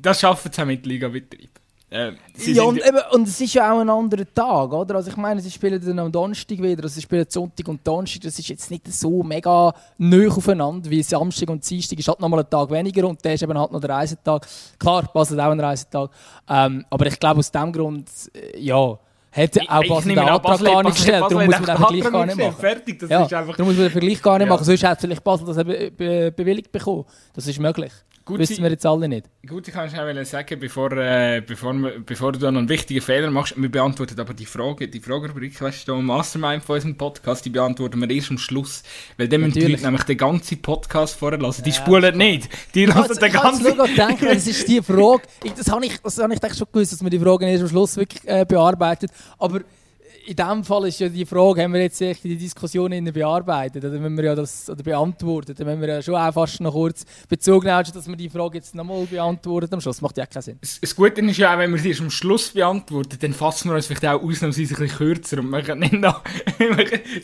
[0.00, 1.50] das schaffen sie auch mit Liga-Betrieb.
[1.90, 4.96] Äh, ja, und, eben, und es ist ja auch ein anderer Tag, oder?
[4.96, 8.22] Also ich meine, sie spielen dann am Donnerstag wieder, also sie spielen Sonntag und Donnerstag,
[8.22, 12.40] das ist jetzt nicht so mega neu aufeinander, wie Samstag und Dienstag ist halt nochmal
[12.40, 14.46] ein Tag weniger und der ist eben halt noch der Reisetag.
[14.78, 16.10] Klar, Basel auch ein Reisetag,
[16.46, 18.98] ähm, aber ich glaube aus dem Grund, äh, ja,
[19.38, 22.38] hat auch Basel den Antrag gar nicht gestellt, darum muss man den Vergleich gar nicht
[22.38, 22.56] machen.
[22.58, 23.56] Fertig, das ja, ist einfach...
[23.56, 24.52] Darum muss man den Vergleich gar nicht ja.
[24.52, 27.04] machen, sonst hat vielleicht Basel das be be bewilligt bekommen.
[27.34, 27.92] Das ist möglich.
[28.28, 29.24] Gut, Wissen wir jetzt alle nicht.
[29.46, 31.72] Gut, ich kann schnell sagen, bevor, äh, bevor,
[32.04, 35.88] bevor du noch einen wichtigen Fehler machst, wir beantworten aber die Frage, die Fragerubrik, weißt
[35.88, 38.82] du, Mastermind von unserem Podcast, die beantworten wir erst am Schluss.
[39.16, 41.62] Weil dann müssen die Leute nämlich den ganzen Podcast vorher lassen.
[41.62, 42.50] Die ja, spulen nicht.
[42.74, 43.66] Die lassen den ganzen...
[43.66, 46.66] Ich kann denken, das ist die Frage, ich, das habe ich, das hab ich schon
[46.70, 49.10] gewusst, dass wir die Frage erst am Schluss wirklich äh, bearbeitet.
[49.38, 49.62] Aber
[50.28, 54.14] in dem Fall ist ja die Frage, haben wir jetzt die Diskussion bearbeitet oder wenn
[54.14, 57.64] wir ja das oder beantwortet, dann müssen wir ja schon auch fast noch kurz Bezug
[57.64, 60.02] nehmen, dass wir die Frage jetzt nochmal beantworten am Schluss.
[60.02, 60.58] Macht ja keinen Sinn.
[60.60, 63.76] Das Gute ist ja auch, wenn wir sie erst am Schluss beantworten, dann fassen wir
[63.76, 66.22] uns vielleicht auch ausnahmsweise ein bisschen kürzer und machen nicht noch,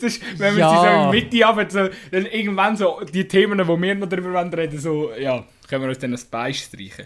[0.01, 0.69] ist, wenn wir ja.
[0.69, 4.09] sie so in die Mitte haben, so, dann irgendwann so die Themen, die wir noch
[4.09, 7.05] darüber reden, so, ja, können wir uns dann ein Beistreichen.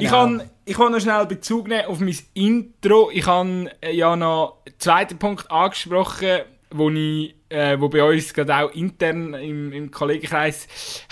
[0.00, 0.06] Genau.
[0.06, 3.10] Ich kann, ich noch schnell Bezug nehmen auf mein Intro.
[3.12, 8.34] Ich habe äh, ja noch einen zweiten Punkt angesprochen, wo, ich, äh, wo bei uns
[8.34, 10.66] gerade auch intern im, im Kollegenkreis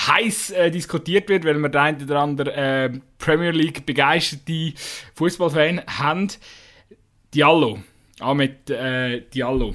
[0.07, 4.73] heiß äh, diskutiert wird, weil wir der eine oder andere äh, Premier League begeisterte
[5.14, 6.29] Fußballfan haben.
[7.33, 7.79] Diallo.
[8.21, 9.75] Ahmed äh, Diallo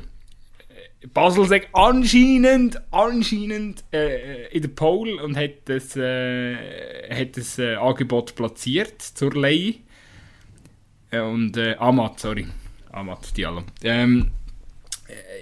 [1.13, 6.56] Basel sagt anscheinend, anscheinend äh, in der Pole und hat das, äh,
[7.10, 9.76] hat das äh, Angebot platziert zur Leihe.
[11.12, 12.48] Äh, und äh, Amat, sorry.
[12.91, 13.63] Amat Diallo.
[13.84, 14.32] Ähm,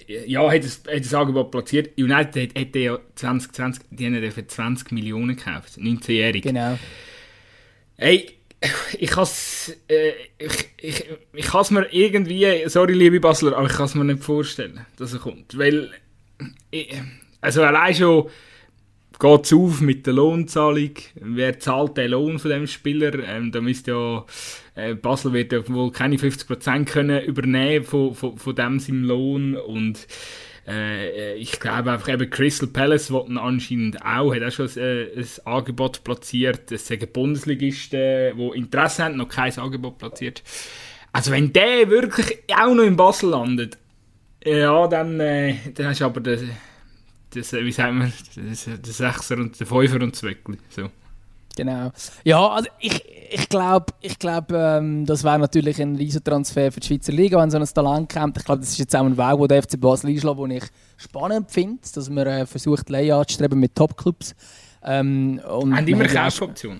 [0.08, 1.98] äh, ja, hat das, hat das Angebot platziert.
[1.98, 6.44] United hat, hat ja 2020, die haben für 20 Millionen gekauft, 19-jährig.
[6.44, 6.78] Genau.
[7.98, 8.35] Hey,
[9.00, 13.86] ich kann es äh, ich, ich, ich mir irgendwie, sorry liebe Basler, aber ich kann
[13.86, 15.58] es mir nicht vorstellen, dass er kommt.
[15.58, 15.92] Weil,
[16.72, 16.94] ich,
[17.42, 18.30] also allein schon
[19.20, 20.92] geht es auf mit der Lohnzahlung.
[21.16, 23.14] Wer zahlt den Lohn von dem Spieler?
[23.28, 24.26] Ähm, da müsste ja,
[24.76, 29.56] äh, Basel wird ja wohl keine 50% können übernehmen von, von, von dem seinem Lohn
[29.56, 30.08] und
[30.68, 35.20] äh, ich glaube einfach eben Crystal Palace wollten anscheinend auch, hat auch schon ein, äh,
[35.20, 36.72] ein Angebot platziert.
[36.72, 40.44] Es sind Bundesligisten, die Interesse haben, noch kein Angebot platziert.
[41.12, 43.78] Also wenn der wirklich auch noch in Basel landet,
[44.44, 46.42] ja, dann, äh, dann hast du aber das,
[47.34, 48.12] das wie sagen wir,
[48.52, 50.58] das, Sechser und der Fünfer und das Weckli.
[50.70, 50.90] So.
[51.56, 51.92] Genau.
[52.24, 56.88] Ja, also ich, ich glaube, ich glaub, ähm, das wäre natürlich ein Riesentransfer für die
[56.88, 58.38] Schweizer Liga, wenn so ein Talent kommt.
[58.38, 60.64] Ich glaube, das ist jetzt auch ein Weg, den der FC Basel einschlägt, den ich
[60.98, 64.36] spannend finde, dass man äh, versucht, Leih anzustreben mit Topclubs.
[64.84, 66.80] Ähm, Haben immer Kaufoption?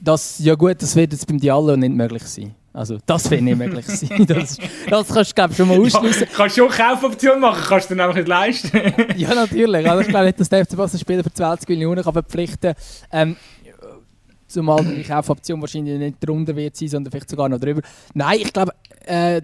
[0.00, 2.54] Das, ja gut, das wird jetzt beim Diallo nicht möglich sein.
[2.74, 4.26] Also, das wird nicht möglich sein.
[4.26, 4.58] Das,
[4.90, 6.22] das kannst du glaub, schon mal ausschließen.
[6.22, 8.80] Ja, kannst du auch Kaufoption machen, kannst du dann einfach nicht leisten.
[9.16, 9.88] ja, natürlich.
[9.88, 12.82] Also, ich glaube nicht, dass der FC Basel Spieler für 20 Millionen kann verpflichten kann.
[13.12, 13.36] Ähm,
[14.54, 17.82] Zumal die Kaufoption wahrscheinlich nicht drunter wird sein, sondern vielleicht sogar noch drüber.
[18.14, 18.72] Nein, ich glaube,
[19.04, 19.42] äh,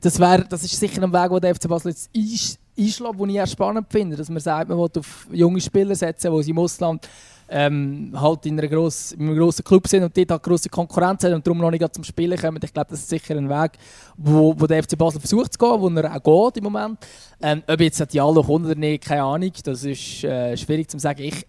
[0.00, 3.40] das, wär, das ist sicher ein Weg, den der FC Basel jetzt einschlägt, den ich
[3.42, 4.14] auch spannend finde.
[4.14, 7.08] Dass man sagt, man will auf junge Spieler setzen, die im Ausland
[7.48, 11.24] ähm, halt in, einer gross, in einem grossen Club sind und dort halt grosse Konkurrenz
[11.24, 12.60] haben und darum noch nicht zum Spielen kommen.
[12.62, 13.72] Ich glaube, das ist sicher ein Weg,
[14.16, 16.98] wo, wo der FC Basel versucht zu gehen, wo er auch geht im Moment.
[17.42, 19.52] Ähm, ob jetzt die alle kommt oder nicht, keine Ahnung.
[19.64, 21.22] Das ist äh, schwierig zu sagen.
[21.22, 21.46] Ich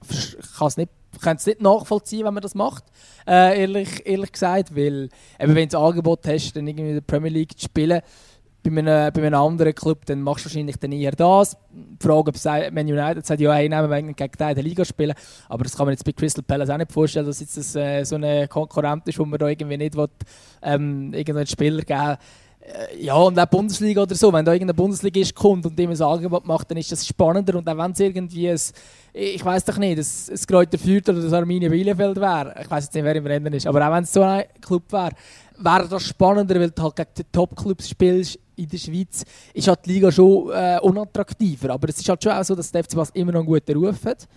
[0.57, 0.89] kann es nicht
[1.21, 2.86] kann es nicht nachvollziehen, wenn man das macht,
[3.27, 7.01] äh, ehrlich, ehrlich gesagt, weil eben, wenn du das Angebot hast, dann irgendwie in der
[7.01, 8.01] Premier League zu spielen,
[8.63, 11.56] bei einem, bei einem anderen Club, dann machst du wahrscheinlich dann eher das.
[11.71, 14.84] Die Frage, ob Man United sagt, ja, hey, nehmen wir gegen den in der Liga
[14.84, 15.13] spielen,
[15.47, 18.03] aber das kann man jetzt bei Crystal Palace auch nicht vorstellen, dass jetzt das äh,
[18.03, 20.10] so ein Konkurrent ist, wo man da irgendwie nicht will,
[20.62, 22.17] ähm, irgendeinen Spieler geben
[22.99, 26.45] ja, und auch Bundesliga oder so, wenn da irgendein Bundesligist kommt und dem ein Angebot
[26.45, 27.56] macht, dann ist das spannender.
[27.58, 28.60] Und auch wenn es irgendwie ein,
[29.17, 32.86] ich weiß doch nicht, ein, ein Kräuter Fürth oder das Arminia Bielefeld wäre, ich weiß
[32.86, 35.12] jetzt nicht, wer im Rennen ist, aber auch wenn es so ein Club wäre,
[35.58, 39.86] wäre das spannender, weil du halt gegen die Top-Clubs spielst in der Schweiz, ist halt
[39.86, 41.71] die Liga schon äh, unattraktiver.
[41.71, 43.77] Aber es ist halt schon auch so, dass der FC Basel immer noch einen guten
[43.77, 44.27] Ruf hat.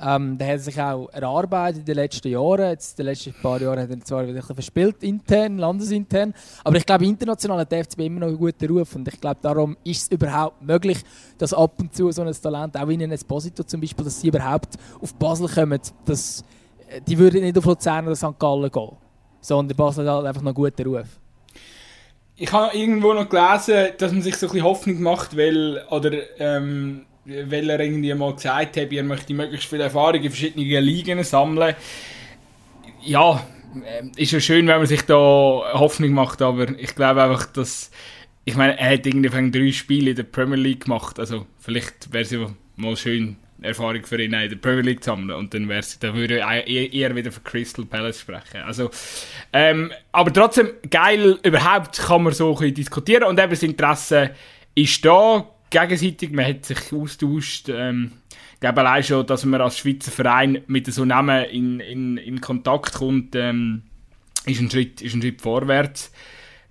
[0.00, 2.70] Ähm, der hat sich auch erarbeitet in den letzten Jahren.
[2.70, 6.34] Jetzt, in den letzten paar Jahren hat er zwar wieder ein verspielt, intern, landesintern.
[6.64, 8.94] Aber ich glaube, international hat der FCB immer noch einen guten Ruf.
[8.94, 10.98] Und ich glaube, darum ist es überhaupt möglich,
[11.38, 14.28] dass ab und zu so ein Talent, auch wie ein Esposito zum Beispiel, dass sie
[14.28, 15.80] überhaupt auf Basel kommen.
[16.04, 16.44] Dass,
[16.88, 18.38] äh, die würden nicht auf Luzern oder St.
[18.38, 18.96] Gallen gehen.
[19.40, 21.06] Sondern Basel hat halt einfach noch einen guten Ruf.
[22.34, 26.10] Ich habe irgendwo noch gelesen, dass man sich so ein bisschen Hoffnung macht, weil, oder,
[26.38, 31.22] ähm, weil er irgendwie mal gesagt hat, er möchte möglichst viel Erfahrung in verschiedenen Ligen
[31.22, 31.74] sammeln.
[33.02, 33.46] Ja,
[33.84, 37.90] äh, ist ja schön, wenn man sich da Hoffnung macht, aber ich glaube einfach, dass
[38.44, 42.22] ich meine, er hat irgendwie drei Spiele in der Premier League gemacht, also vielleicht wäre
[42.22, 45.68] es ja mal schön, Erfahrung für ihn in der Premier League zu sammeln und dann
[45.68, 48.62] wäre da würde ich eher wieder für Crystal Palace sprechen.
[48.66, 48.90] Also,
[49.52, 54.30] ähm, aber trotzdem geil, überhaupt kann man so ein bisschen diskutieren und eben das Interesse
[54.74, 57.68] ist da, gegenseitig, man hat sich austauscht.
[57.68, 58.12] Ähm,
[58.54, 62.40] ich glaube allein schon, dass man als Schweizer Verein mit so Namen in, in, in
[62.40, 63.82] Kontakt kommt, ähm,
[64.46, 66.12] ist, ein Schritt, ist ein Schritt vorwärts.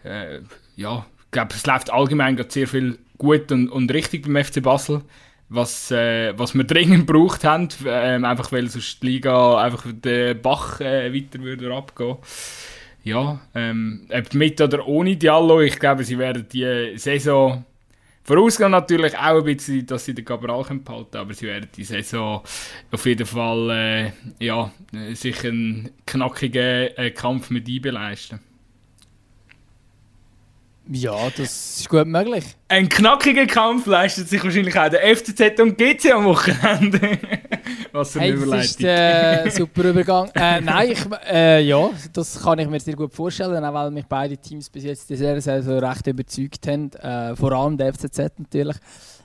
[0.04, 0.40] Äh,
[0.78, 5.02] ja, ich glaube, es läuft allgemein sehr viel gut und, und richtig beim FC Basel,
[5.50, 10.42] was, äh, was wir dringend braucht haben, äh, einfach weil sonst die Liga einfach den
[10.42, 12.18] Bach äh, weiter würde abgehen.
[13.04, 17.66] Ja, ähm, mit oder ohne Diallo, ich glaube, sie werden die Saison
[18.24, 22.44] Vorausgehen natürlich auch ein bisschen, dass sie den Cabral behalten aber sie werden die Saison
[22.92, 24.12] auf jeden Fall äh,
[24.46, 24.72] ja,
[25.14, 28.40] sich einen knackigen äh, Kampf mit IBE leisten.
[30.90, 32.44] Ja, das ist gut möglich.
[32.68, 37.20] Ein knackiger Kampf leistet sich wahrscheinlich auch der FCZ und GC am Wochenende.
[37.92, 38.60] Was für eine hey, Überleitung.
[38.62, 40.32] Das ist ein äh, super Übergang.
[40.34, 44.06] Äh, nein, ich, äh, ja, das kann ich mir sehr gut vorstellen, auch weil mich
[44.06, 46.92] beide Teams bis jetzt in dieser Saison recht überzeugt haben.
[46.94, 48.78] Äh, vor allem der FCZ natürlich.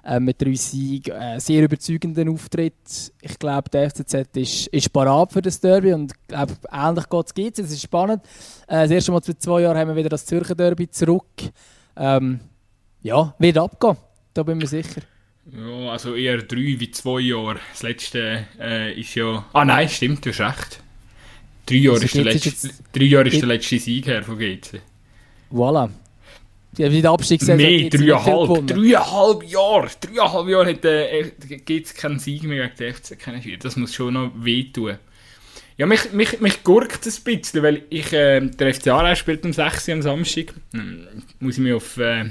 [0.06, 3.12] Äh, mit drei Siegen, äh, sehr überzeugenden Auftritt.
[3.20, 7.64] Ich glaube, der FCZ ist, ist parat für das Derby und glaub, ähnlich geht es
[7.64, 8.22] Es ist spannend.
[8.68, 11.24] Äh, das erste Mal seit zwei Jahren haben wir wieder das Zürcher Derby zurück.
[11.96, 12.38] Ähm,
[13.02, 13.96] ja, wird abgehen,
[14.32, 15.02] da bin ich mir sicher.
[15.52, 17.58] Ja, also eher drei wie zwei Jahre.
[17.72, 19.44] Das letzte äh, ist ja...
[19.52, 20.80] Ah nein, stimmt, du hast recht.
[21.66, 24.38] Drei Jahre, also ist, der letzte, ist drei Jahre ist der letzte Sieg her von
[24.38, 24.80] GC.
[25.50, 25.90] Voilà.
[26.78, 29.90] Ja, wie der Abstiegssaison Mehr, dreieinhalb, dreieinhalb Jahre.
[30.00, 31.32] Dreieinhalb Jahre hat äh,
[31.64, 33.60] GC keinen Sieg mehr gegen den FC.
[33.60, 34.98] Das muss schon noch wehtun.
[35.78, 39.44] Ja, mich, mich, mich gurkt es ein bisschen, weil ich, äh, der FC Aarau spielt
[39.44, 40.54] um 6 Uhr am Samstag.
[40.72, 41.06] Hm,
[41.40, 41.96] muss ich mich auf...
[41.98, 42.30] Äh,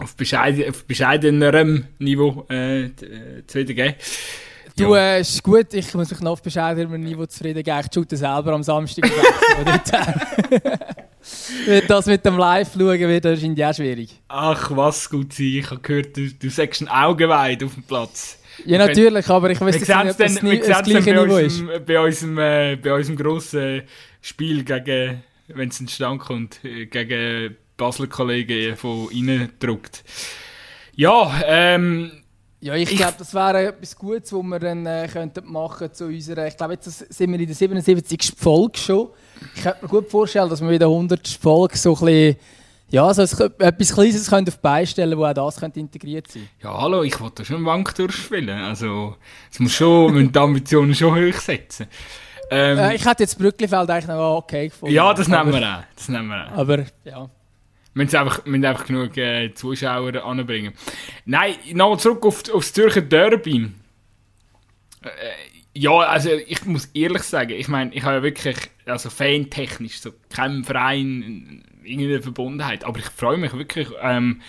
[0.00, 2.90] auf, bescheiden, auf bescheidenerem Niveau äh, äh
[3.46, 3.94] zufrieden geben.
[4.80, 5.16] Du, ja.
[5.16, 7.80] äh, ist gut, ich muss mich noch auf bescheidenerem Niveau zufrieden geben.
[7.80, 9.10] Ich shoote selber am Samstag.
[11.88, 14.22] das mit dem Live-Schauen wird wahrscheinlich auch schwierig.
[14.28, 15.46] Ach, was gut sein.
[15.46, 18.38] Ich habe gehört, du, du sagst ein Augenweid auf dem Platz.
[18.64, 21.62] Ja, natürlich, aber ich weiß nicht, ob das, nie, das gleiche Niveau ist.
[21.86, 23.82] Bei unserem, äh, bei unserem grossen
[24.22, 30.04] Spiel gegen, wenn es in Stand kommt, äh, gegen Basler Kollegen von innen gedruckt.
[30.96, 32.19] Ja, ähm,
[32.62, 36.06] ja, ich, ich glaube, das wäre etwas Gutes, was wir dann äh, könnten machen zu
[36.06, 36.46] unserer.
[36.46, 38.34] Ich glaube, jetzt sind wir in der 77.
[38.36, 39.08] Folge schon.
[39.54, 41.26] Ich könnte mir gut vorstellen, dass wir wieder 100.
[41.26, 42.36] Folge so ein bisschen,
[42.90, 46.48] ja, so etwas Kleines können auf beistellen, wo auch das könnte integriert sein.
[46.62, 48.50] Ja, hallo, ich wollte schon Bank durchspielen.
[48.50, 49.16] Also,
[49.50, 51.86] es muss schon, wir die Ambitionen schon hoch setzen.
[52.50, 54.94] Ähm, äh, ich hätte jetzt Brücklifeld eigentlich noch okay gefunden.
[54.94, 55.82] Ja, das nehmen wir auch.
[55.96, 56.58] Das nehmen wir auch.
[56.58, 57.30] Aber, ja.
[57.94, 60.74] Müssen einfach, müssen einfach genug äh, Zuschauer anbringen.
[61.24, 63.70] Nein, nochmal zurück auf, auf das Zürcher Derby.
[65.02, 65.08] Äh,
[65.74, 70.10] ja, also ich muss ehrlich sagen, ich meine, ich habe ja wirklich, also fantechnisch, so
[70.28, 74.40] kein Verein, irgendeine Verbundenheit, aber ich freue mich wirklich ähm,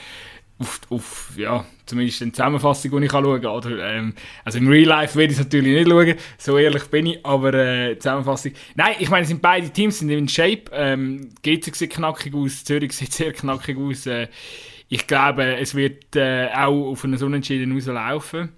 [0.62, 3.52] auf, auf, ja, zumindest eine Zusammenfassung, die ich schauen kann.
[3.52, 4.14] Oder, ähm,
[4.46, 7.54] also im Real Life werde ich es natürlich nicht schauen, so ehrlich bin ich, aber
[7.54, 8.54] äh, Zusammenfassung.
[8.76, 10.64] Nein, ich meine, sind beide Teams sind in Shape.
[10.72, 14.06] Ähm, GC sieht knackig aus, Zürich sieht sehr knackig aus.
[14.06, 14.28] Äh,
[14.88, 18.50] ich glaube, es wird äh, auch auf einen Unentschieden rauslaufen.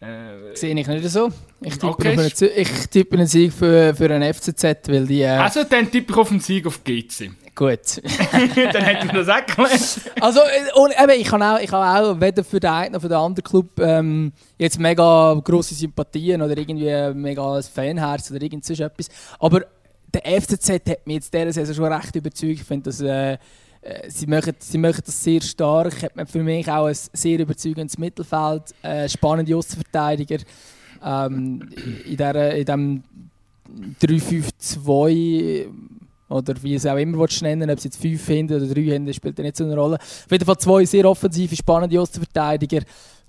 [0.00, 1.30] Äh, Sehe ich nicht so.
[1.60, 2.12] Ich tippe, okay.
[2.12, 5.22] einen, ich tippe einen Sieg für, für einen FCZ, weil die...
[5.22, 7.32] Äh, also dann tippe ich auf einen Sieg auf GC.
[7.58, 8.00] Gut.
[8.32, 10.00] dann hätten wir das auch gelernt.
[10.20, 13.00] Also, äh, und eben, ich kann auch, ich habe auch weder für den einen noch
[13.00, 18.40] für den anderen Club ähm, jetzt mega grosse Sympathien oder irgendwie mega ein Fanherz oder
[18.40, 19.08] irgend so etwas.
[19.40, 19.62] Aber
[20.14, 22.52] der FCZ hat mich jetzt dieser Saison schon recht überzeugt.
[22.52, 23.38] Ich finde, dass äh, äh,
[24.08, 26.00] sie, machen, sie machen das sehr stark.
[26.00, 30.38] Hat man für mich auch ein sehr überzeugendes Mittelfeld, äh, spannende Außenverteidiger.
[31.04, 31.68] Ähm,
[32.06, 33.02] in, der, in diesem
[34.00, 35.66] 3-5-2
[36.28, 39.12] oder wie es auch immer willst nennen ob es jetzt fünf hinten oder drei hinten,
[39.14, 39.96] spielt ja nicht so eine Rolle.
[39.96, 42.82] Auf jeden Fall zwei sehr offensive, spannende Ostverteidiger.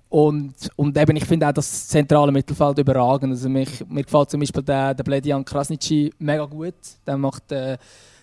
[0.09, 3.31] Und, und eben, ich finde auch das zentrale Mittelfeld überragend.
[3.31, 6.73] Also mich, mir gefällt zum Beispiel der, der Bledian Krasnitschi mega gut.
[7.05, 7.77] Der macht, äh,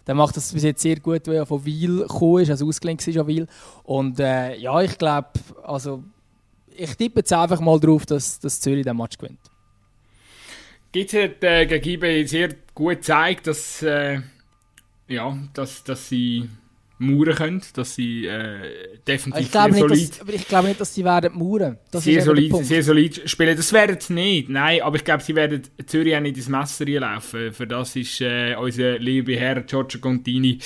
[0.05, 3.07] der macht das bis jetzt sehr gut, weil er von Wiel gekommen ist, also ausgelenkt
[3.07, 3.47] ist an Wiel.
[3.85, 5.29] Und äh, ja, ich glaube,
[5.63, 6.03] also
[6.77, 9.39] ich tippe jetzt einfach mal drauf, dass, dass Zürich den Match gewinnt.
[10.91, 14.21] Gibt es äh, gegen sehr gut gezeigt, dass äh,
[15.09, 16.49] ja, dass, dass sie
[16.99, 19.91] mauern können, dass sie äh, definitiv sehr solid...
[19.91, 21.77] Nicht, dass, ich glaube nicht, dass sie werden mauern.
[21.91, 23.57] Das sehr, solid, sehr solid spielen.
[23.57, 26.87] Das werden sie nicht, nein, aber ich glaube, sie werden Zürich auch nicht ins Messer
[26.87, 27.53] laufen.
[27.53, 30.59] Für das ist äh, unser lieber Herr Giorgio Contini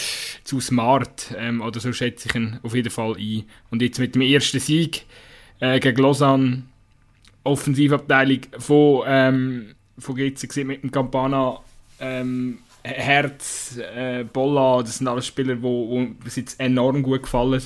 [0.45, 3.45] zu smart, ähm, oder so schätze ich ihn auf jeden Fall ein.
[3.71, 5.05] Und jetzt mit dem ersten Sieg
[5.59, 6.63] äh, gegen Lausanne,
[7.43, 11.59] Offensivabteilung von, ähm, von GC mit dem Campana,
[11.99, 17.63] ähm, Herz, äh, Bolla, das sind alles Spieler, die uns jetzt enorm gut gefallen.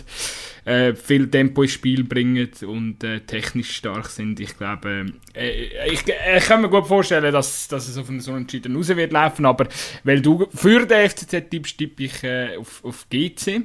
[0.64, 4.40] Äh, viel Tempo ins Spiel bringen und äh, technisch stark sind.
[4.40, 8.20] Ich glaube, äh, ich, äh, ich kann mir gut vorstellen, dass, dass es auf einen
[8.20, 9.68] so Unentschieden raus wird laufen, aber
[10.05, 13.62] weil du für den FCZ tippst, tippe ich äh, auf, auf GC.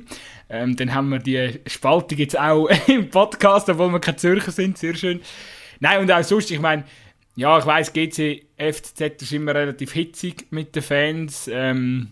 [0.49, 4.77] Ähm, dann haben wir die Spaltung jetzt auch im Podcast, obwohl wir keine Zürcher sind,
[4.77, 5.21] sehr schön.
[5.79, 6.83] Nein, und auch sonst, ich meine,
[7.39, 11.49] ja, ich weiß, GC, FCZ ist immer relativ hitzig mit den Fans.
[11.49, 12.11] Ähm,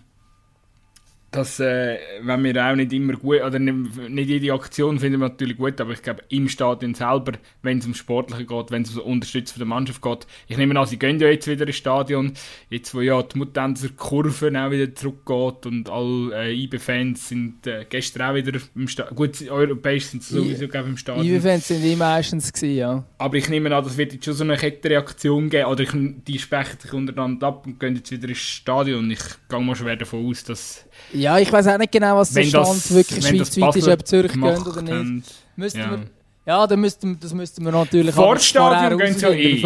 [1.31, 5.27] dass, äh, wenn wir auch nicht immer gut, oder nicht, nicht jede Aktion finden wir
[5.27, 8.97] natürlich gut, aber ich glaube, im Stadion selber, wenn es um Sportliche geht, wenn es
[8.97, 12.31] um Unterstützung der Mannschaft geht, ich nehme an, sie gehen ja jetzt wieder ins Stadion,
[12.69, 17.85] jetzt wo ja die Mutanzer Kurve auch wieder zurückgeht und alle äh, IB-Fans sind äh,
[17.89, 21.25] gestern auch wieder im Stadion, gut, europäisch sind sie sowieso glaube im Stadion.
[21.25, 23.03] IB-Fans sind die meistens gewesen, ja.
[23.17, 26.39] Aber ich nehme an, das wird jetzt schon so eine Kettenreaktion geben, oder ich, die
[26.39, 29.11] sprechen sich untereinander ab und gehen jetzt wieder ins Stadion.
[29.11, 30.85] Ich gehe mal schwer davon aus, dass
[31.17, 34.33] ja, ich weiß auch nicht genau, was der Stand das, wirklich schweizweit ist, ob Zürich
[34.33, 35.33] gehen oder nicht.
[35.55, 35.91] Müssten ja.
[35.91, 36.07] wir,
[36.47, 39.59] ja, dann müssten, das müssten wir natürlich Vor dem Stadion gehen sie ja eh.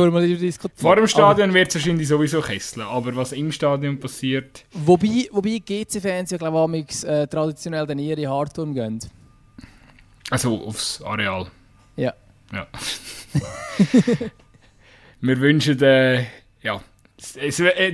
[0.76, 4.66] Vor dem Stadion wird es wahrscheinlich sowieso kesseln, aber was im Stadion passiert...
[4.74, 8.99] Wobei, wobei GC-Fans ja glaube ich äh, traditionell dann in Hardturm gehen.
[10.32, 11.52] Also aufs Areal.
[11.97, 12.16] Ja.
[12.52, 12.68] Ja.
[15.22, 16.26] wir wünschen, äh,
[16.64, 16.82] ja,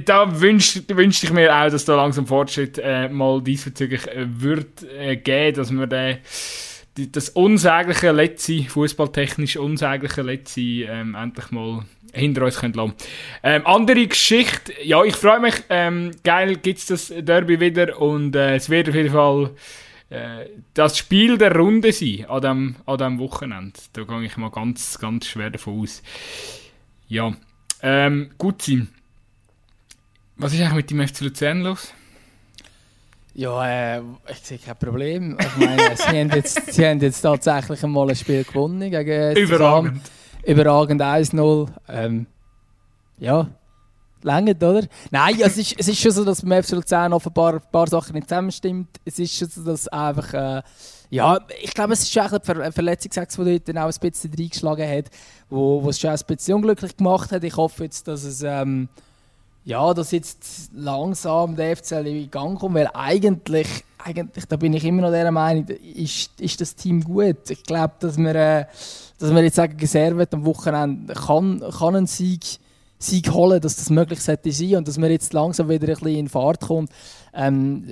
[0.06, 4.84] da wünschte wünsch ich mir auch, dass da langsam Fortschritt äh, mal diesbezüglich äh, wird
[4.84, 6.18] äh, geben, dass wir äh,
[6.96, 12.94] die, das unsägliche letzte, fußballtechnisch unsägliche letzte ähm, endlich mal hinter uns können lassen.
[13.44, 18.56] Ähm, andere Geschichte, ja, ich freue mich, ähm, geil es das Derby wieder und äh,
[18.56, 19.52] es wird auf jeden Fall
[20.10, 23.80] äh, das Spiel der Runde sein an diesem an dem Wochenende.
[23.94, 26.02] Da gehe ich mal ganz, ganz schwer davon aus.
[27.08, 27.34] Ja,
[27.82, 28.90] ähm, gut sein.
[30.40, 31.94] Was ist eigentlich mit dem FC Luzern los?
[33.34, 35.38] Ja, äh, ich sehe kein Problem.
[35.40, 40.02] Ich meine, sie, haben jetzt, sie haben jetzt tatsächlich einmal ein Spiel gewonnen gegen Überragend.
[40.44, 41.68] Überragend 1-0.
[41.90, 42.28] Ähm,
[43.18, 43.48] ja,
[44.22, 44.88] längert, oder?
[45.10, 48.14] Nein, es ist, es ist schon so, dass beim FC Luzern offenbar ein paar Sachen
[48.14, 48.90] nicht zusammenstimmt.
[49.06, 50.34] Es ist schon so, dass einfach...
[50.34, 50.62] Äh,
[51.10, 54.32] ja, ich glaube, es ist schon ein Ver Verletzungssex, der dort dann auch ein bisschen
[54.38, 55.06] reingeschlagen hat,
[55.50, 57.44] wo, wo es schon ein bisschen unglücklich gemacht hat.
[57.44, 58.44] Ich hoffe jetzt, dass es...
[58.44, 58.88] Ähm,
[59.68, 64.86] ja, dass jetzt langsam der FCL in Gang kommt, weil eigentlich, eigentlich, da bin ich
[64.86, 67.50] immer noch der Meinung, ist, ist das Team gut.
[67.50, 68.66] Ich glaube, dass wir, äh,
[69.20, 72.46] dass wir jetzt sagen, Servet am Wochenende kann, kann einen Sieg,
[72.98, 76.16] Sieg holen, dass das möglich sollte sein und dass wir jetzt langsam wieder ein bisschen
[76.16, 76.90] in Fahrt kommt.
[77.34, 77.90] Ähm,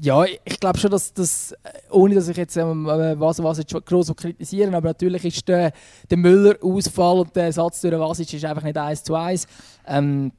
[0.00, 1.54] ja, ich glaube schon, dass das,
[1.90, 5.74] ohne dass ich jetzt ähm, was, was jetzt groß kritisieren, aber natürlich ist der,
[6.08, 9.46] der Müller-Ausfall und der Ersatz durch Vasic ist einfach nicht eins zu eins.
[9.86, 10.32] Ähm,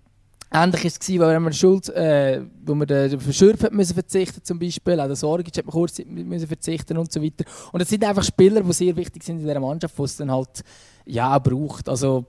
[0.51, 4.99] Ähnlich war es, weil wir Schuld, äh, wo wir den Verschürf müssen verzichten zum Beispiel,
[4.99, 7.45] auch der Sorge hat man kurz müssen verzichten und so weiter.
[7.71, 10.31] Und es sind einfach Spieler, die sehr wichtig sind in dieser Mannschaft, die es dann
[10.31, 10.63] halt
[11.05, 11.87] ja braucht.
[11.87, 12.25] Also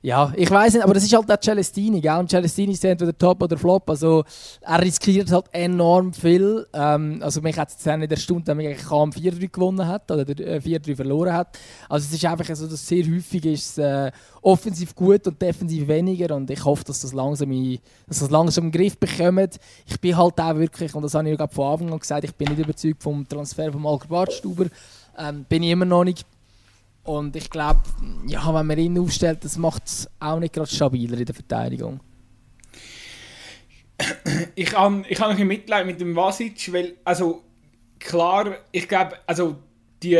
[0.00, 2.16] ja, ich weiß nicht, aber das ist halt auch Celestini, gell?
[2.18, 3.90] Und Celestini ist entweder Top oder Flop.
[3.90, 4.22] Also
[4.60, 6.68] er riskiert halt enorm viel.
[6.72, 10.22] Ähm, also mich hat es jetzt nicht erstaunt, dass er kaum 4-3 gewonnen hat oder
[10.22, 11.58] 4-3 äh, verloren hat.
[11.88, 16.36] Also es ist einfach so, dass sehr häufig ist äh, offensiv gut und defensiv weniger
[16.36, 19.58] und ich hoffe, dass das langsam, in, dass das langsam im Griff bekommt.
[19.84, 22.34] Ich bin halt auch wirklich, und das habe ich ja von Anfang an gesagt, ich
[22.36, 24.66] bin nicht überzeugt vom Transfer von Malker Bartstuber.
[25.18, 26.24] Ähm, bin ich immer noch nicht.
[27.08, 27.80] Und ich glaube,
[28.26, 32.00] ja, wenn man ihn aufstellt, das macht es auch nicht gerade stabiler in der Verteidigung.
[34.54, 37.42] Ich habe ich hab ein Mitleid mit dem Vasic, weil, also,
[37.98, 39.56] klar, ich glaube, also,
[40.02, 40.18] die,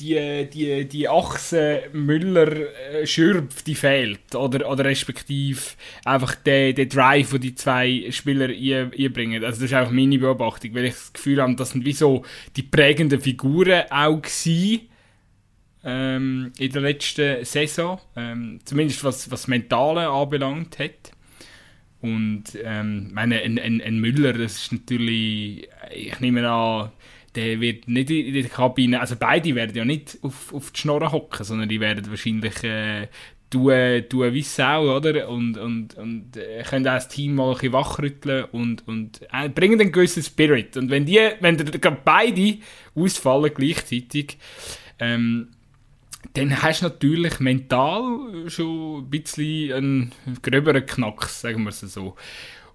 [0.00, 4.34] die, die, die Achse Müller-Schürpf, die fehlt.
[4.34, 5.60] Oder, oder respektive
[6.06, 9.44] einfach der, der Drive, den die zwei Spieler einbringen.
[9.44, 12.24] Also das ist auch meine Beobachtung, weil ich das Gefühl habe, das sind wie so
[12.56, 14.88] die prägenden Figuren auch gewesen
[15.88, 17.98] ähm, in der letzten Saison.
[18.14, 21.12] Ähm, zumindest was, was Mentale anbelangt hat.
[22.00, 26.92] Und ähm, meine, ein, ein, ein Müller, das ist natürlich, ich nehme an,
[27.34, 31.10] der wird nicht in der Kabine, also beide werden ja nicht auf, auf die Schnorren
[31.10, 33.08] hocken, sondern die werden wahrscheinlich äh,
[33.50, 35.28] tun, tun wie Sau, oder?
[35.28, 39.48] Und, und, und äh, können auch das Team mal ein bisschen wachrütteln und, und äh,
[39.48, 40.76] bringen einen gewissen Spirit.
[40.76, 41.56] Und wenn die, wenn
[42.04, 42.58] beide
[42.94, 44.38] ausfallen gleichzeitig,
[45.00, 45.48] ähm,
[46.38, 50.12] dann hast du natürlich mental schon ein bisschen einen
[50.42, 52.14] gröberen Knacks, sagen wir es so.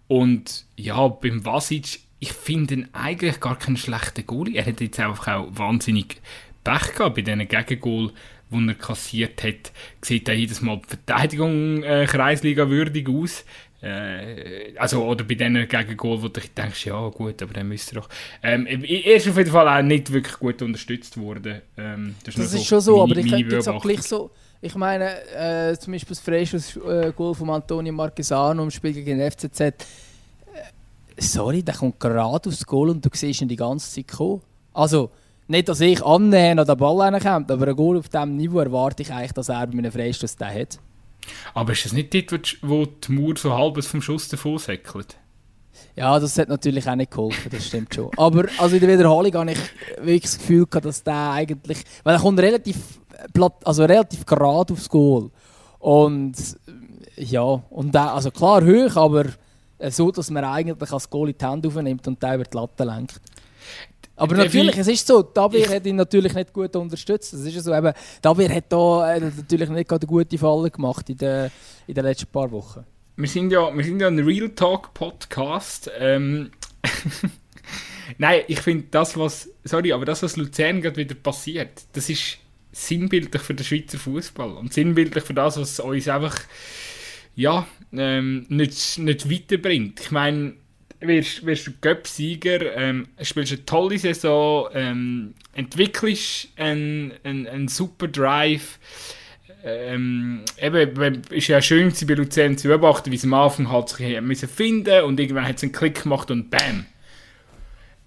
[0.07, 4.57] Und ja, beim Vasic, ich finde ihn eigentlich gar keinen schlechten Goalie.
[4.57, 6.21] Er hat jetzt einfach auch wahnsinnig
[6.63, 8.11] Pech gehabt bei diesen Gegengol,
[8.51, 9.71] die er kassiert hat.
[10.01, 13.45] Sieht er jedes Mal die Verteidigung äh, Kreisliga würdig aus.
[13.83, 18.07] Äh, also, oder bei denen Gegengol, wo du denkst, ja gut, aber dann müsste doch...
[18.41, 21.61] Ähm, er ist auf jeden Fall auch nicht wirklich gut unterstützt worden.
[21.77, 24.31] Ähm, das, das ist, so schon so, meine, aber ich könnte jetzt auch gleich so...
[24.61, 29.29] Ich meine, äh, zum Beispiel das Freischuss-Goal äh, von Antonio Marquesano im Spiel gegen den
[29.29, 29.59] FCZ.
[29.59, 29.73] Äh,
[31.17, 34.41] sorry, der kommt gerade aufs Goal und du siehst ihn die ganze Zeit kommen.
[34.71, 35.11] Also,
[35.49, 39.03] nicht, dass ich annähern oder den Ball reinkomme, aber ein Goal auf diesem Niveau erwarte
[39.03, 40.79] ich eigentlich, dass er bei einem Freistoß den hat.
[41.53, 45.17] Aber ist das nicht dort, wo die Mauer so halbes vom Schuss davon säckelt?
[45.95, 48.09] Ja, das hat natürlich auch nicht geholfen, das stimmt schon.
[48.17, 49.59] Aber also in der Wiederholung habe ich
[49.97, 51.83] wirklich das Gefühl gehabt, dass der eigentlich...
[52.03, 52.77] Weil er kommt relativ,
[53.63, 55.29] also relativ gerade aufs Goal.
[55.79, 56.35] Und
[57.15, 59.25] ja, und der, also klar hoch, aber
[59.89, 62.83] so, dass man eigentlich als Goal in die Hand aufnimmt und der über die Latte
[62.83, 63.21] lenkt.
[64.23, 67.33] Aber natürlich, es ist so, Dabir hat ihn natürlich nicht gut unterstützt.
[67.33, 71.09] Das ist so, eben, Dabir hat da äh, natürlich nicht gerade eine gute Falle gemacht
[71.09, 71.51] in den,
[71.87, 72.85] in den letzten paar Wochen.
[73.17, 75.91] Wir sind ja, wir sind ja ein Real Talk Podcast.
[75.99, 76.51] Ähm,
[78.17, 82.37] Nein, ich finde das, was, sorry, aber das, was Luzern gerade wieder passiert, das ist
[82.71, 86.39] sinnbildlich für den Schweizer Fußball und sinnbildlich für das, was uns einfach,
[87.35, 89.99] ja, ähm, nicht, nicht weiterbringt.
[89.99, 90.53] Ich meine,
[91.07, 98.07] wirst, wirst du Göpp-Sieger, ähm, spielst eine tolle Saison, ähm, entwickelst einen, einen, einen super
[98.07, 98.79] Drive.
[99.65, 104.21] Ähm, eben, ist ja schön bei Luzern zu beobachten, wie sie am Anfang halt sich
[104.21, 106.85] müssen finden und irgendwann hat es einen Klick gemacht und bam.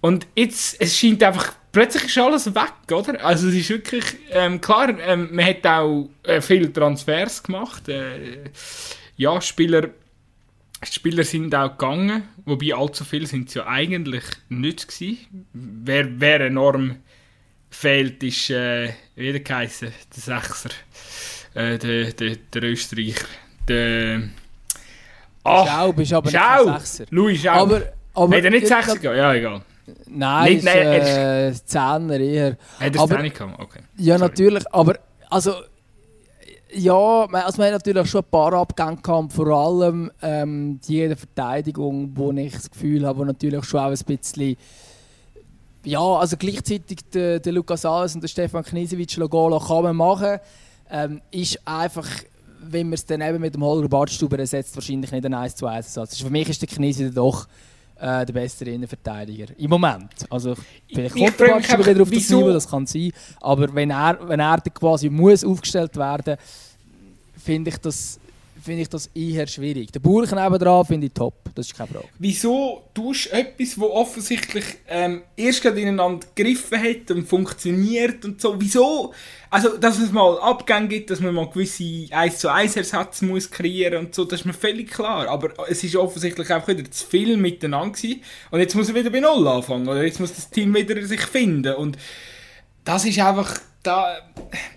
[0.01, 3.23] Und jetzt, es scheint einfach, plötzlich ist alles weg, oder?
[3.25, 7.89] Also es ist wirklich, ähm, klar, ähm, man hat auch äh, viele Transfers gemacht.
[7.89, 8.45] Äh,
[9.15, 9.89] ja, Spieler
[10.83, 15.47] Spieler sind auch gegangen, wobei allzu viele sind es ja eigentlich nicht gewesen.
[15.53, 16.97] Wer, wer enorm
[17.69, 20.69] fehlt, ist, äh, wie der geheißen, der Sechser,
[21.55, 23.25] äh, der, der, der Österreicher,
[23.67, 24.29] der...
[25.43, 26.71] Ach, Schaub ist aber Schau.
[26.71, 27.05] nicht Sechser.
[27.09, 27.55] Louis Schaub.
[27.55, 27.81] Aber,
[28.13, 29.17] aber Hat er nicht Sechser gehabt?
[29.17, 29.61] Ja, egal.
[30.05, 32.57] Nein, nicht, ist, nein, äh, Zehner eher.
[32.79, 33.59] Hat er Zehner gehabt?
[33.59, 33.79] Okay.
[33.97, 34.29] Ja, Sorry.
[34.29, 34.99] natürlich, aber
[35.29, 35.55] also
[36.77, 42.11] ja, also wir haben natürlich schon ein paar Abgänge gehabt, vor allem ähm, die Verteidigung,
[42.15, 44.55] wo ich das Gefühl habe, wo natürlich schon auch ein bisschen
[45.83, 50.39] ja, also gleichzeitig der, der Lukas Alves und der Stefan Knisewitsch Logolo kann man machen,
[50.89, 52.07] ähm, ist einfach
[52.59, 55.67] wenn man es dann eben mit dem Holger Badstuber ersetzt, wahrscheinlich nicht ein 1 zu
[55.67, 56.13] 1 Ersatz.
[56.13, 57.47] Also für mich ist der Knisi doch
[57.99, 59.47] äh, der bessere Innenverteidiger.
[59.57, 60.11] Im Moment.
[60.29, 60.55] Also,
[60.87, 63.11] vielleicht kommt der Badstuber wieder auf das Niveau, das kann sein.
[63.41, 66.37] Aber wenn er, wenn er quasi muss aufgestellt werden
[67.47, 68.19] finde ich das
[68.61, 69.91] finde ich das eher schwierig.
[69.91, 72.07] Der Burg dran finde ich top, das ist keine Frage.
[72.19, 78.41] Wieso tust du etwas, das offensichtlich ähm, erst gerade ineinander gegriffen hat und funktioniert und
[78.41, 78.59] so?
[78.59, 79.13] Wieso?
[79.49, 83.49] Also, dass es mal Abgänge gibt, dass man mal gewisse 1 zu 1 Ersatz muss
[83.49, 85.27] kreieren und so, das ist mir völlig klar.
[85.29, 88.21] Aber es ist offensichtlich einfach wieder zu viel miteinander gewesen.
[88.51, 91.21] Und jetzt muss er wieder bei Null anfangen, oder jetzt muss das Team wieder sich
[91.21, 91.75] finden.
[91.75, 91.97] Und
[92.87, 94.17] das ist einfach da,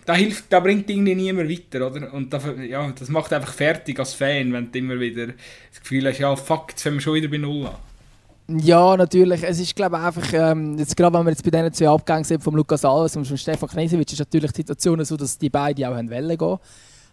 [0.04, 2.12] da hilft, da bringt irgendwie niemand weiter, oder?
[2.12, 6.06] Und da, ja, das macht einfach fertig als Fan, wenn du immer wieder das Gefühl
[6.08, 8.60] hast, ja, fuck, jetzt fangen wir schon wieder bei Null an.
[8.60, 9.44] Ja, natürlich.
[9.44, 12.24] Es ist, glaube ich, einfach, ähm, jetzt, gerade wenn wir jetzt bei diesen zwei Abgängen
[12.24, 15.50] sind, von Lukas Alves und von Stefan Knesewitsch, ist natürlich die Situation so, dass die
[15.50, 16.58] beiden auch haben Welle gehen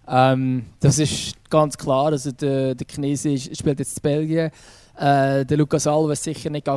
[0.07, 2.07] ähm, Das ist ganz klar.
[2.07, 4.51] Also der, der Knese spielt jetzt in Belgien.
[4.97, 6.67] Äh, der Lukas Alves sicher nicht,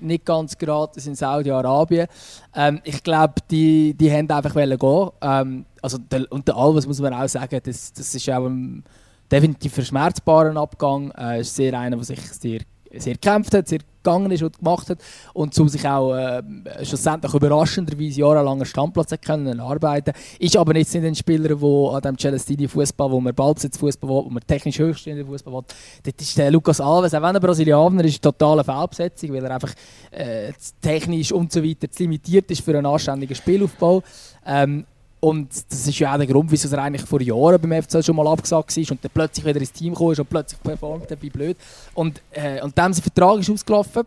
[0.00, 2.06] nicht ganz gratis in Saudi-Arabien.
[2.54, 5.10] Ähm, ich glaube, die, die haben einfach gehen.
[5.20, 8.84] Ähm, also der, und der Alves muss man auch sagen, das, das ist auch ein
[9.30, 11.10] definitiv verschmerzbarer Abgang.
[11.12, 12.60] Äh, ist sehr einer, der sich sehr
[12.98, 14.98] sehr gekämpft hat, sehr gegangen ist und gemacht hat
[15.34, 16.42] und um sich auch äh,
[16.82, 21.92] schlussendlich überraschenderweise jahrelang einen Standplatz hat können arbeiten ist aber jetzt nicht ein Spieler, der
[21.92, 25.64] an dem Celestini Fußball, wo man Ballbesitz Fußball will, wo man technisch höchststehende Fußball will,
[26.02, 29.74] dort ist der Lukas Alves, auch wenn er Brasilianer ist, totale Fehlbesetzung, weil er einfach
[30.10, 34.02] äh, technisch und so weiter limitiert ist für einen anständigen Spielaufbau.
[34.46, 34.86] Ähm,
[35.20, 38.16] und das ist ja auch der Grund, wieso er eigentlich vor Jahren beim FC schon
[38.16, 41.56] mal abgesagt war und dann plötzlich wieder ins Team kam und plötzlich performt, dabei blöd.
[41.94, 44.04] Und, äh, und dem sein Vertrag ist ausgelaufen.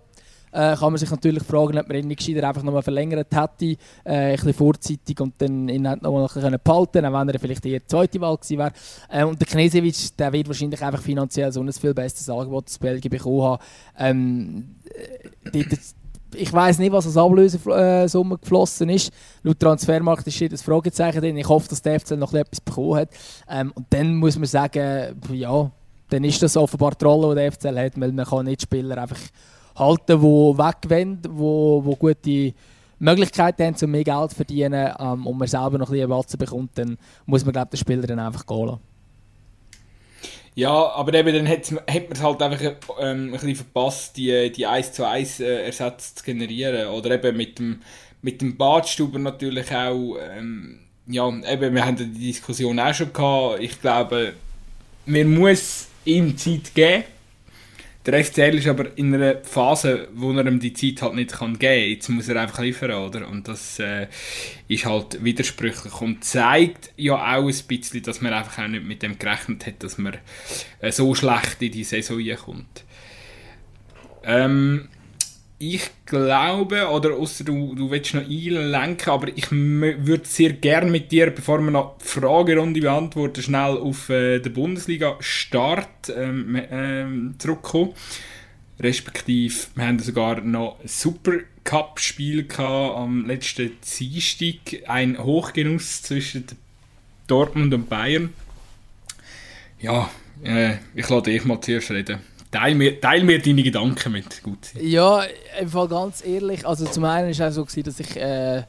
[0.52, 3.66] Äh, kann man sich natürlich fragen, ob man ihn nicht gescheiter einfach nochmal verlängert hätte,
[3.66, 6.60] äh, ein bisschen vorzeitig und dann ihn noch mal behalten
[6.94, 8.72] können, auch wenn er vielleicht eher die zweite Wahl gewesen wäre.
[9.10, 12.78] Äh, und der Knesewitsch, der wird wahrscheinlich einfach finanziell so ein viel besseres Angebot aus
[12.78, 13.64] Belgien bekommen haben.
[13.98, 14.76] Ähm,
[15.52, 15.80] die, die,
[16.36, 19.12] ich weiß nicht, was als Ablösesumme geflossen ist.
[19.44, 21.38] Laut Transfermarkt ist hier das Fragezeichen drin.
[21.38, 23.10] Ich hoffe, dass der FC noch etwas bekommen hat.
[23.50, 25.72] Ähm, und dann muss man sagen, ja,
[26.10, 28.98] dann ist das offenbar die Rolle, die der FCL hat, weil man kann nicht Spieler
[28.98, 29.20] einfach
[29.76, 32.54] halten, die wegwenden, wo, wo gute
[33.00, 36.38] Möglichkeiten haben, um mehr Geld zu verdienen ähm, und man selber noch ein bisschen Watze
[36.38, 38.93] bekommt, dann muss man glaube den Spieler dann einfach gehen lassen.
[40.56, 41.82] Ja, aber eben dann hat, man
[42.12, 42.62] es halt einfach
[43.00, 46.90] ähm, ein bisschen verpasst, die, die 1 zu 1 äh, Ersatz zu generieren.
[46.90, 47.82] Oder eben mit dem,
[48.22, 50.18] mit dem Badstuber natürlich auch.
[50.22, 53.62] Ähm, ja, eben, wir haben die Diskussion auch schon gehabt.
[53.62, 54.34] Ich glaube,
[55.06, 57.04] man muss ihm Zeit geben.
[58.06, 61.58] Der FCL ist aber in einer Phase, wo er ihm die Zeit halt nicht kann
[61.58, 61.90] geben kann.
[61.90, 63.30] Jetzt muss er einfach liefern, oder?
[63.30, 64.08] Und das äh,
[64.68, 69.04] ist halt widersprüchlich und zeigt ja auch ein bisschen, dass man einfach auch nicht mit
[69.04, 70.18] dem gerechnet hat, dass man
[70.82, 72.84] äh, so schlecht in die Saison kommt.
[74.26, 74.90] Ähm,
[75.72, 81.12] ich glaube, oder außer du, du willst noch einlenken, aber ich würde sehr gerne mit
[81.12, 87.94] dir, bevor wir noch die Fragerunde beantworten, schnell auf äh, den Bundesliga-Start ähm, ähm, zurückkommen.
[88.80, 94.90] Respektive, wir haben sogar noch ein Supercup-Spiel am letzten Dienstag.
[94.90, 96.46] Ein Hochgenuss zwischen
[97.28, 98.34] Dortmund und Bayern.
[99.80, 100.10] Ja,
[100.44, 102.20] äh, ich lade dich mal zuerst reden.
[102.54, 104.44] Teil mir, teil mir deine Gedanken mit.
[104.44, 104.76] Gut.
[104.80, 105.24] Ja,
[105.60, 106.68] im Fall ganz ehrlich.
[106.68, 108.62] Also zum einen war es auch so, dass ich äh,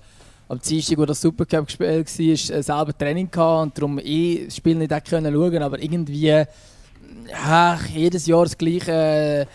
[0.48, 4.56] am Dienstag, wo das Supercup gespielt war, äh, selber Training hatte und darum eh das
[4.56, 5.62] Spiel nicht schauen konnte.
[5.62, 9.46] Aber irgendwie ja, jedes Jahr das Gleiche.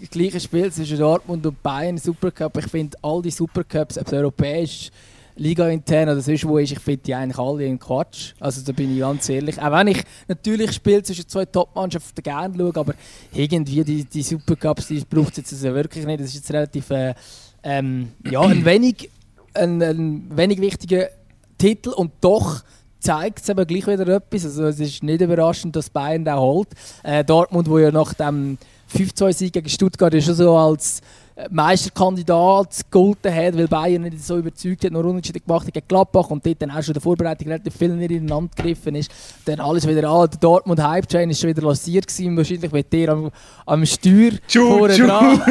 [0.00, 2.56] das gleiche Spiel zwischen Dortmund und Bayern, Supercup.
[2.56, 4.90] Ich finde all die Supercups, ob es europäisch
[5.36, 8.34] Liga intern oder sonst wo ist, ich finde die eigentlich alle in Quatsch.
[8.38, 9.60] Also da bin ich ganz ehrlich.
[9.60, 12.94] Auch wenn ich natürlich Spiele zwischen zwei Top-Mannschaften gerne schaue, aber
[13.32, 16.20] irgendwie die, die Supercups, die braucht es jetzt also wirklich nicht.
[16.20, 17.14] Das ist jetzt relativ äh,
[17.64, 19.10] ähm, ja, ein, wenig,
[19.54, 21.08] ein, ein wenig wichtiger
[21.58, 22.62] Titel und doch
[23.00, 24.44] zeigt es aber gleich wieder etwas.
[24.44, 26.68] Also es ist nicht überraschend, dass Bayern den holt.
[27.02, 28.56] Äh, Dortmund, wo ja nach dem
[28.94, 31.00] 5-2-Sieg gegen Stuttgart ist schon so als
[31.50, 36.30] Meisterkandidat gegolten hat, weil Bayern nicht so überzeugt hat, nur Unentschieden gemacht hat gegen Gladbach
[36.30, 39.10] und dort dann auch schon der Vorbereitung relativ viel nicht ineinander gegriffen ist.
[39.44, 40.30] Dann alles wieder an.
[40.30, 43.30] Der Dortmund Hype Chain ist schon wieder lanciert gewesen, wahrscheinlich mit dir am,
[43.66, 45.42] am Steuer vorne dran.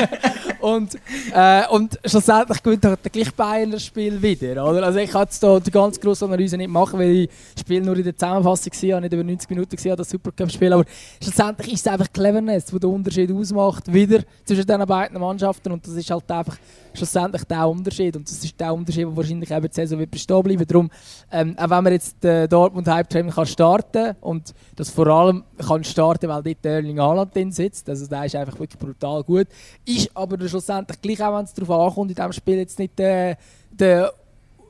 [0.60, 0.98] und,
[1.32, 4.66] äh, und schlussendlich gewinnt halt der gleiche Bayern das Spiel wieder.
[4.68, 4.82] Oder?
[4.82, 7.82] Also ich kann jetzt da die ganz grosse Analyse nicht machen, weil ich das Spiel
[7.82, 10.72] nur in der Zusammenfassung gesehen nicht über 90 Minuten gesehen das Supercup-Spiel.
[10.72, 10.84] Aber
[11.22, 15.86] schlussendlich ist es einfach Cleverness, der den Unterschied ausmacht, wieder zwischen diesen beiden Mannschaften und
[15.86, 16.56] das ist halt einfach
[16.94, 20.42] schlussendlich der Unterschied und das ist der Unterschied, der wahrscheinlich eben die Saison wird bestehen
[20.42, 20.66] bleiben.
[20.66, 20.90] Darum,
[21.30, 25.84] ähm, auch wenn man jetzt Dortmund Hype Train kann starten und das vor allem kann
[25.84, 29.46] starten, weil dort Erling Haaland drin sitzt, also der ist einfach wirklich brutal gut,
[29.84, 33.36] ist aber schlussendlich gleich auch, wenn es darauf ankommt, in diesem Spiel jetzt nicht der,
[33.70, 34.12] der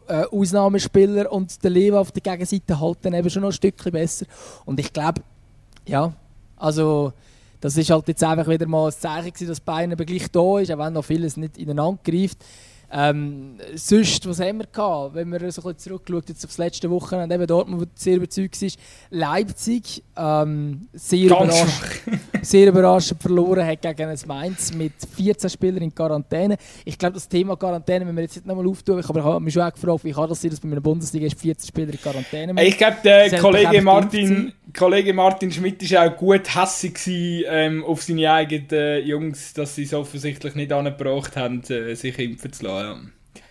[0.08, 3.92] äh, Ausnahmespieler und der Leben auf der Gegenseite halt dann eben schon noch ein Stückchen
[3.92, 4.26] besser
[4.64, 5.22] und ich glaube,
[5.86, 6.12] ja,
[6.56, 7.12] also
[7.60, 10.58] das ist halt jetzt einfach wieder mal ein Zeichen gewesen, dass Bayern aber gleich da
[10.58, 12.38] ist, auch wenn noch vieles nicht ineinander greift.
[12.92, 15.14] Ähm, sonst, was haben wir gehabt?
[15.14, 18.16] Wenn man so ein bisschen zurückschaut jetzt auf das letzte Wochenende, eben Dortmund, wo sehr
[18.16, 18.78] überzeugt ist,
[19.10, 21.72] Leipzig ähm, sehr, überraschend,
[22.42, 26.56] sehr überraschend verloren hat gegen ein Mainz mit 14 Spielern in Quarantäne.
[26.84, 29.54] Ich glaube, das Thema Quarantäne müssen wir jetzt nicht nochmal auftun, aber ich habe mich
[29.54, 32.00] schon auch gefragt, wie kann das sein, dass bei einer Bundesliga ist 14 Spieler in
[32.00, 38.02] Quarantäne Ich glaube, der Kollege Martin, Kollege Martin Schmidt war auch gut hässig ähm, auf
[38.02, 42.79] seine eigenen Jungs, dass sie es offensichtlich nicht angebracht haben, äh, sich impfen zu lassen.
[42.80, 42.96] Ja,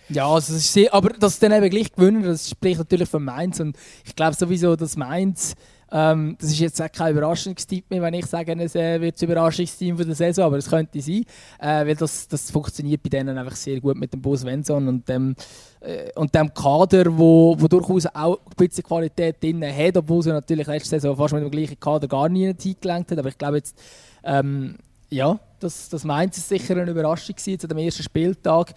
[0.08, 3.24] ja also es ist aber dass sie dann eben gleich gewinnen, das spricht natürlich von
[3.24, 3.60] Mainz.
[3.60, 5.54] Und ich glaube sowieso, dass Mainz,
[5.92, 9.22] ähm, das ist jetzt auch kein Überraschungstipp mehr, wenn ich sage, es äh, wird das
[9.22, 11.24] Überraschungsteam der Saison, aber es könnte sein,
[11.58, 15.08] äh, weil das, das funktioniert bei denen einfach sehr gut mit dem Bus Svensson und
[15.08, 15.34] dem,
[15.80, 20.30] äh, und dem Kader, wo, wo durchaus auch ein bisschen Qualität drin hat, obwohl sie
[20.30, 23.18] natürlich letzte Saison fast mit dem gleichen Kader gar nie hingelenkt hat.
[23.18, 23.76] Aber ich glaube jetzt,
[24.22, 24.76] ähm,
[25.10, 28.74] ja, das, das Mainz ist sicher eine Überraschung gewesen, zu dem ersten Spieltag.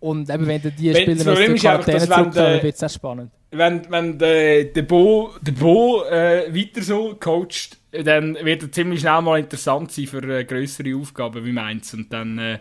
[0.00, 3.32] Und eben, wenn die wenn, Spieler aus der Quarantäne zurückkommen, wird es sehr spannend.
[3.50, 9.00] Wenn, wenn der, der Bo, der Bo äh, weiter so coacht, dann wird er ziemlich
[9.00, 11.94] schnell mal interessant sein für äh, größere Aufgaben wie Mainz.
[11.94, 12.58] Und dann, äh,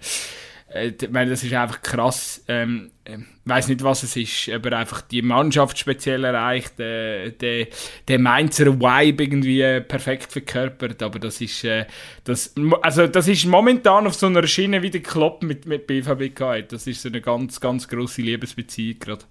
[0.76, 2.43] ich meine, das ist einfach krass.
[2.47, 7.32] Ähm, ich ähm, weiß nicht, was es ist, aber einfach die Mannschaft speziell erreicht, äh,
[7.32, 7.67] der,
[8.07, 11.86] der Mainzer Vibe irgendwie äh, perfekt verkörpert, aber das ist, äh,
[12.23, 16.67] das, also das ist momentan auf so einer Schiene wie der Klopp mit, mit BVB.
[16.67, 19.26] Das ist so eine ganz, ganz grosse Liebesbeziehung gerade.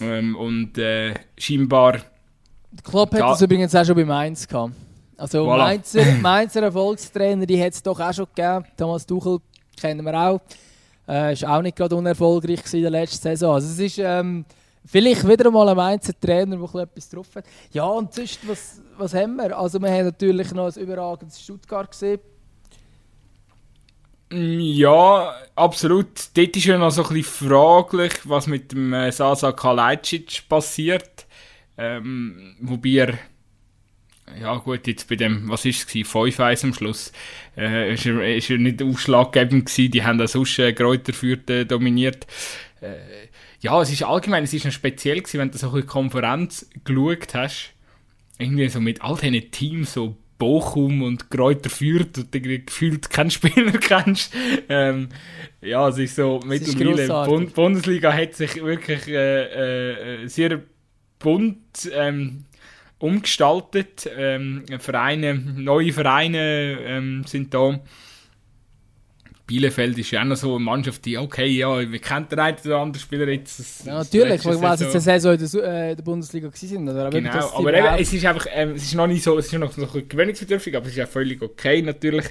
[0.00, 1.92] Ähm, und äh, scheinbar...
[2.72, 4.72] Der Klopp hat das übrigens auch schon bei Mainz gehabt.
[5.16, 5.58] Also voilà.
[5.58, 8.64] Mainzer, Mainzer Erfolgstrainer, die hat es doch auch schon gegeben.
[8.76, 9.38] Thomas Tuchel
[9.76, 10.40] kennen wir auch.
[11.06, 13.54] Äh, ist auch nicht gerade unerfolgreich in der letzten Saison.
[13.54, 14.44] Also es ist ähm,
[14.84, 17.44] vielleicht wieder mal ein Mainzer Trainer, der etwas drauf hat.
[17.72, 19.56] Ja, und sonst, was, was haben wir?
[19.56, 22.20] Also wir haben natürlich noch ein überragendes Stuttgart gesehen.
[24.30, 26.30] Mm, ja, absolut.
[26.34, 31.26] Dort ist ja noch so ein bisschen fraglich, was mit dem äh, Sasa Kalajdzic passiert.
[31.76, 33.18] Ähm, wobei er
[34.40, 37.12] ja gut, jetzt bei dem, was ist es, 5-1 am Schluss,
[37.56, 42.26] äh, ist, ist er nicht ausschlaggebend gewesen, die haben auch sonst äh, Kräuterfürth äh, dominiert.
[42.80, 42.96] Äh,
[43.60, 47.34] ja, es ist allgemein, es ist noch speziell gewesen, wenn du so eine Konferenz geschaut
[47.34, 47.72] hast,
[48.38, 53.30] irgendwie so mit all diesen Teams, so Bochum und Kräuter Fürth und du gefühlt keinen
[53.30, 54.34] Spieler kennst.
[54.68, 55.08] Ähm,
[55.60, 60.60] ja, es ist so, mittlerweile, Bund Bundesliga hat sich wirklich äh, äh, sehr
[61.18, 62.44] bunt ähm,
[63.04, 64.10] umgestaltet.
[64.16, 67.80] Ähm, Vereine, neue Vereine ähm, sind da.
[69.46, 72.56] Bielefeld ist ja auch noch so eine Mannschaft, die, okay, ja, wir kennen den einen
[72.64, 73.58] oder anderen Spieler jetzt.
[73.58, 76.88] Das, ja, natürlich, weil wir jetzt eine Saison in der, äh, der Bundesliga waren.
[76.88, 77.10] Oder?
[77.10, 79.76] Genau, aber eben, es ist einfach, ähm, es ist noch nicht so, es ist noch,
[79.76, 82.24] noch gewöhnungsbedürftig, aber es ist ja völlig okay, natürlich.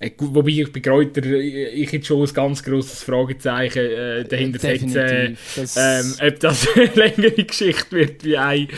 [0.00, 4.58] Äh, wobei ich bei Kräuter, äh, ich hätte schon ein ganz grosses Fragezeichen äh, dahinter
[4.58, 5.36] setzen,
[5.76, 8.68] ähm, ob das eine längere Geschichte wird wie eine,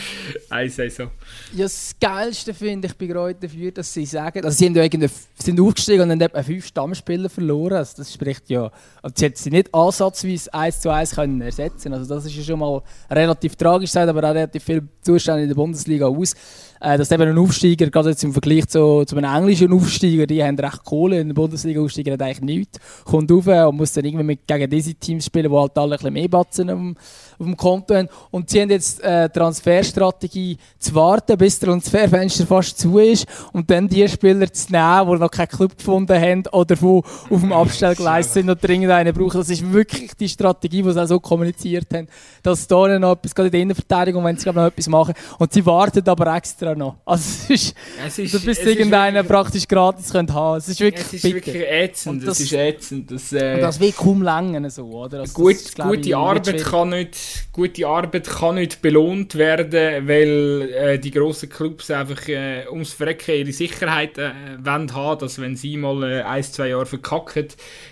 [0.49, 1.09] eine Saison.
[1.53, 5.09] Ja, das Geilste finde ich bei Kräuter für, dass sie sagen, also sie sind, ja
[5.35, 7.77] sind aufgestiegen und haben etwa fünf Stammspieler verloren.
[7.77, 11.93] Also das spricht ja, also sie hätten sie nicht ansatzweise eins zu eins können ersetzen
[11.93, 15.47] Also das ist ja schon mal relativ tragisch, sagt aber auch relativ viele Zustände in
[15.47, 16.35] der Bundesliga aus.
[16.79, 20.43] Äh, dass eben ein Aufsteiger, gerade jetzt im Vergleich zu, zu einem englischen Aufsteiger, die
[20.43, 22.79] haben recht Kohle in der Bundesliga aussteigen, hat eigentlich nichts.
[23.03, 25.97] Kommt rauf und muss dann irgendwie mit, gegen diese Teams spielen, die halt alle ein
[25.97, 26.95] bisschen mehr Batzen auf dem,
[27.39, 28.09] auf dem Konto haben.
[28.31, 33.69] Und sie haben jetzt äh, Transferstrategie zu warten, bis das Transferfenster fast zu ist und
[33.69, 37.51] dann die Spieler zu nehmen, die noch keinen Club gefunden haben oder die auf dem
[37.51, 39.39] Abstellgleis sind und dringend einen brauchen.
[39.39, 42.07] Das ist wirklich die Strategie, die sie auch so kommuniziert haben,
[42.43, 45.13] dass da noch etwas, gerade in der Innenverteidigung, wenn sie glaube noch etwas machen.
[45.39, 46.95] Und sie warten aber extra noch.
[47.05, 47.75] Also es ist,
[48.05, 50.57] es ist, bis irgendeinen praktisch gratis könnt haben.
[50.57, 52.27] Es ist wirklich, es ist wirklich ätzend.
[52.27, 53.11] Das, ist ätzend.
[53.11, 55.21] Das, äh, und das will kaum länger so, oder?
[55.21, 57.15] Also gut, ist, gute, Arbeit kann nicht,
[57.51, 63.35] gute Arbeit kann nicht belohnt werden, weil äh, die grossen Clubs einfach äh, ums Verrecken
[63.35, 67.47] ihre Sicherheit äh, wollen haben, dass wenn sie mal äh, ein, zwei Jahre verkacken,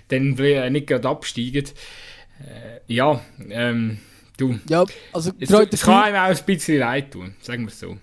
[0.10, 1.66] dann äh, nicht gerade absteigen.
[2.40, 4.00] Äh, ja, ähm,
[4.38, 4.60] du.
[4.70, 7.98] Ja, also es, es kann einem auch ein bisschen leid tun, sagen wir es so.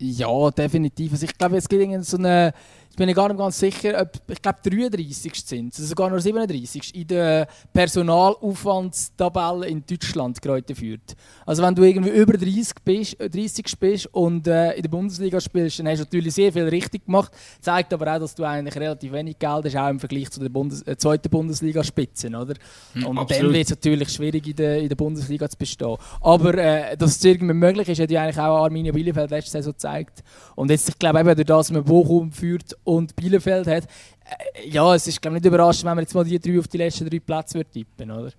[0.00, 1.12] Ja, definitiv.
[1.12, 2.52] Also ich glaube, es gibt so eine
[2.98, 6.96] bin ich gar nicht ganz sicher, ob, ich glaube 33 sind also sogar noch 37
[6.96, 11.14] in der Personalaufwandstabelle in Deutschland gerade führt.
[11.46, 15.40] Also wenn du irgendwie über 30 bist, 30 äh, bist und äh, in der Bundesliga
[15.40, 18.74] spielst, dann hast du natürlich sehr viel richtig gemacht, zeigt aber auch, dass du eigentlich
[18.74, 22.54] relativ wenig Geld hast, auch im Vergleich zu der Bundes äh, zweiten Bundesliga-Spitzen, oder?
[22.94, 23.44] Hm, und Absolut.
[23.44, 25.96] dann wird es natürlich schwierig in der, in der Bundesliga zu bestehen.
[26.20, 29.72] Aber äh, dass es irgendwie möglich ist, hat ja eigentlich auch Arminia Bielefeld letzte Saison
[29.72, 30.24] gezeigt.
[30.56, 33.84] Und jetzt, ich glaube eben, durch das man Bochum führt und Bielefeld hat.
[33.84, 36.78] Äh, ja, es ist glaube nicht überraschend, wenn man jetzt mal die drei auf die
[36.78, 38.32] letzten drei Plätze wird tippen, oder?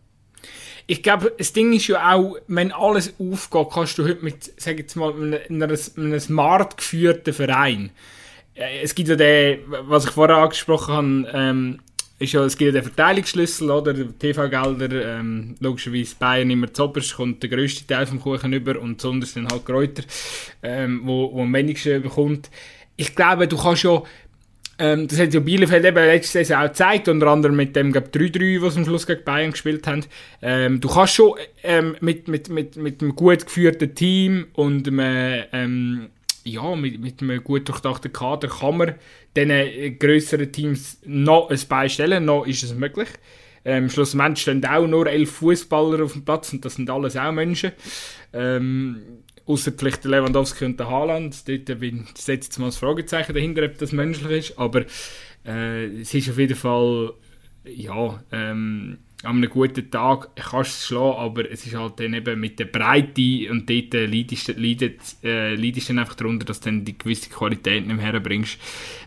[0.87, 4.79] Ich glaube, das Ding ist ja auch, wenn alles aufgeht, kannst du heute mit, sag
[4.79, 5.61] jetzt mal, einem,
[5.97, 7.91] einem smart geführten Verein.
[8.55, 11.79] Äh, es gibt ja den, was ich vorher angesprochen habe, ähm,
[12.17, 13.93] ist ja, es gibt ja den Verteilungsschlüssel, oder?
[13.93, 18.99] TV-Gelder, ähm, logischerweise Bayern immer zu oberst, kommt der grösste Teil vom Kuchen über und
[18.99, 20.03] sonst dann halt Kräuter,
[20.61, 22.49] ähm, wo, wo am wenigsten bekommt.
[22.97, 24.03] Ich glaube, du kannst ja
[24.79, 28.61] ähm, das hat ja Bielefeld eben letzte Saison auch gezeigt, unter anderem mit dem 3-3,
[28.61, 30.05] was am Schluss gegen Bayern gespielt haben.
[30.41, 35.43] Ähm, du kannst schon ähm, mit, mit, mit, mit einem gut geführten Team und einem,
[35.51, 36.09] ähm,
[36.45, 38.95] ja, mit, mit einem gut durchdachten Kader kann man
[39.35, 43.09] diesen grösseren Teams noch ein Bein stellen, noch ist es möglich.
[43.65, 47.33] Ähm, schlussendlich stehen auch nur elf Fußballer auf dem Platz und das sind alles auch
[47.33, 47.73] Menschen.
[48.31, 49.18] Ähm,
[49.49, 51.47] Außer vielleicht Lewandowski und der Haaland.
[51.47, 51.67] Dort
[52.13, 54.59] setzt jetzt mal das Fragezeichen dahinter, ob das menschlich ist.
[54.59, 54.85] Aber
[55.43, 57.13] äh, es ist auf jeden Fall,
[57.65, 62.13] ja, ähm, an einem guten Tag kannst du es schlagen, aber es ist halt dann
[62.13, 66.65] eben mit der Breite und dort leidest, leidest, äh, leidest dann einfach darunter, dass du
[66.65, 68.59] dann die gewisse Qualität nicht mehr herbringst.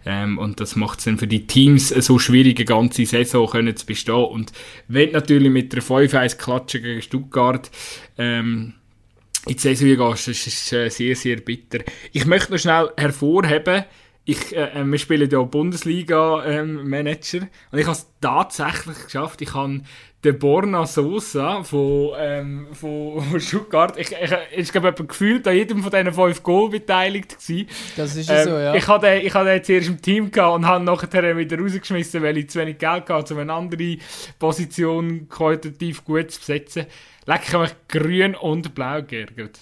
[0.05, 3.77] Ähm, und das macht es dann für die Teams so schwierig, eine ganze Saison können
[3.77, 4.25] zu bestehen.
[4.25, 4.53] Und
[4.89, 7.71] wenn natürlich mit der 5-1 klatschen gegen Stuttgart,
[8.19, 8.75] ähm,
[9.47, 11.79] in die Saison gehst, das ist äh, sehr, sehr bitter.
[12.13, 13.85] Ich möchte noch schnell hervorheben,
[14.25, 19.43] ich, äh, äh wir spielen ja Bundesliga-Manager ähm, und ich habe es tatsächlich geschafft.
[19.43, 19.81] Ich habe
[20.23, 25.83] den Borna Sosa von, ähm, von, von Stuttgart, ich, ich, ich glaube, gefühlt an jedem
[25.83, 27.67] von diesen fünf Goal beteiligt gewesen.
[27.97, 28.75] Das ist ähm, so, ja.
[28.75, 32.39] Ich hatte, ich hatte den zuerst im Team gehabt und habe nachher wieder rausgeschmissen, weil
[32.39, 33.97] ich zu wenig Geld hatte, um eine andere
[34.39, 36.87] Position qualitativ gut zu besetzen.
[37.27, 39.59] Leck, ich habe mich grün und blau geärgert.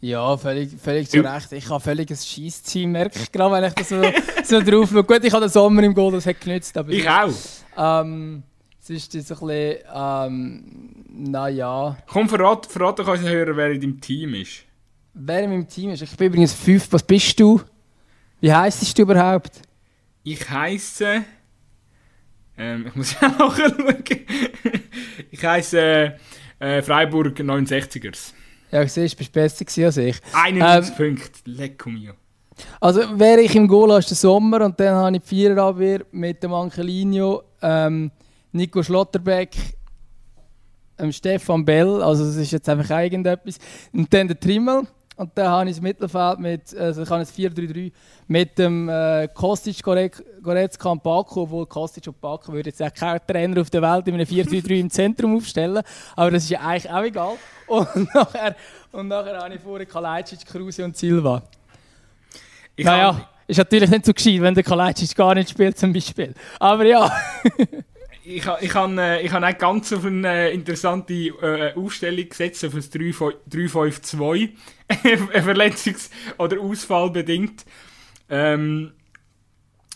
[0.00, 1.52] Ja, völlig, völlig zu Recht.
[1.52, 4.02] Ich habe völlig ein Scheiß-Team, merke ich gerade, wenn ich das so,
[4.44, 5.04] so drauf schaue.
[5.04, 6.76] Gut, ich habe den Sommer im Goal, das hat genützt.
[6.76, 7.30] Aber ich auch.
[7.76, 8.42] Ähm,
[8.80, 11.96] es ist jetzt ein bisschen, ähm, naja.
[12.06, 14.64] Komm, verrate, verrat doch unseren Hörer, wer in deinem Team ist.
[15.14, 16.02] Wer in meinem Team ist?
[16.02, 16.88] Ich bin übrigens fünf.
[16.90, 17.60] Was bist du?
[18.40, 19.60] Wie heisst du überhaupt?
[20.22, 21.24] Ich heiße...
[22.56, 23.96] Ähm, ich muss ja nachschauen.
[25.30, 26.14] ich heiße
[26.60, 28.32] äh, Freiburg 69ers.
[28.70, 30.16] Ja, ich sehe, du bist besser als ich.
[30.32, 32.14] 91 ähm, Punkte, lecko mio.
[32.80, 36.42] Also wäre ich im Goal ist der Sommer und dann habe ich die Viererabwehr mit
[36.42, 38.10] dem Angelino, ähm,
[38.52, 39.56] Nico Schlotterbeck,
[40.98, 43.58] ähm, Stefan Bell, also das ist jetzt einfach irgendetwas.
[43.92, 44.86] Und dann der Trimmel.
[45.16, 47.92] Und dann habe ich das Mittelfeld mit, also ich habe ein 4-3-3
[48.26, 53.20] mit dem äh, Kostic, Goretzka und Baku, obwohl Kostic und Baku würde jetzt auch kein
[53.24, 55.84] Trainer auf der Welt in einem 4-3-3 im Zentrum aufstellen,
[56.16, 57.32] aber das ist ja eigentlich auch egal.
[57.68, 58.56] Und nachher,
[58.90, 61.42] und nachher habe ich vorher Kalajdzic, Kruse und Silva.
[62.74, 66.34] Ich naja, ist natürlich nicht so gescheit, wenn der Kalajdzic gar nicht spielt zum Beispiel.
[66.58, 67.08] Aber ja.
[68.24, 72.80] ich, ich habe äh, ich hab ganz auf eine interessante äh, Aufstellung gesetzt, auf ein
[72.80, 74.50] 3-5-2.
[74.88, 77.64] Verletzungs- oder Ausfall bedingt.
[78.28, 78.92] Ähm,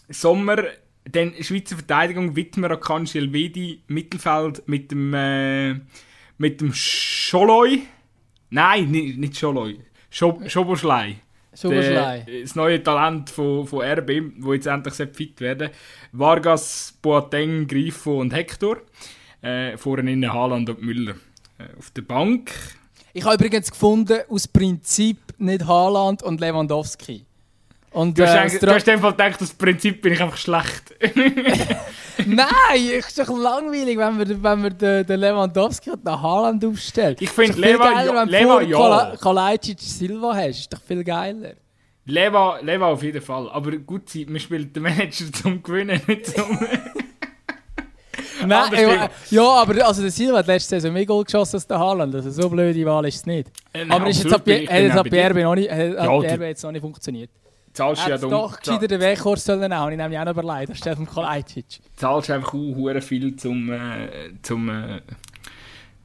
[0.08, 0.64] Sommer,
[1.04, 5.80] dann Schweizer Verteidigung, Wittmer, Akanji, Elvedi, Mittelfeld mit dem, äh,
[6.36, 7.82] mit dem Scholoi.
[8.50, 9.80] Nein, nicht, nicht Scholoi.
[10.10, 11.20] Schoboschlei.
[11.62, 15.70] Der, das neue Talent von, von RB, wo jetzt endlich fit werden
[16.12, 18.78] Vargas, Boateng, Grifo und Hector.
[19.42, 21.14] Äh, vorne in Haaland und Müller.
[21.58, 22.52] Äh, auf der Bank.
[23.12, 27.24] Ich habe übrigens gefunden, aus Prinzip nicht Haaland und Lewandowski.
[27.90, 30.36] Und, du hast, äh, du hast in dem Fall gedacht, aus Prinzip bin ich einfach
[30.36, 30.94] schlecht.
[32.26, 32.48] Nein,
[32.98, 37.16] ist doch langweilig, wenn wir, wenn wir den, den Lewandowski und den Haaland aufstellen.
[37.20, 39.16] Ich finde Leva, geiler, ja, Leva ja.
[39.16, 41.52] Kalajdzic Silva hast, ist doch viel geiler.
[42.04, 43.48] Leva, Leva auf jeden Fall.
[43.50, 46.58] Aber gut, man spielt den Manager zum Gewinnen, nicht zum...
[48.46, 51.78] Nein, äh, ja, aber also der Silva hat letzte Saison mehr Goal geschossen als der
[51.78, 52.14] Haaland.
[52.14, 53.48] Also so blöde Wahl ist es nicht.
[53.72, 56.80] Äh, aber ist jetzt ab, hat jetzt ab BRB noch nicht, ja, jetzt noch nicht
[56.80, 57.30] funktioniert.
[57.72, 59.88] Zahlst ja doch gescheiter den Wegkurs sollen auch.
[59.88, 61.80] Ich nehme mich auch noch überlegt, anstelle von Kalajdzic.
[61.96, 64.08] Zahlst einfach auch viel zum, äh,
[64.42, 65.00] zum äh,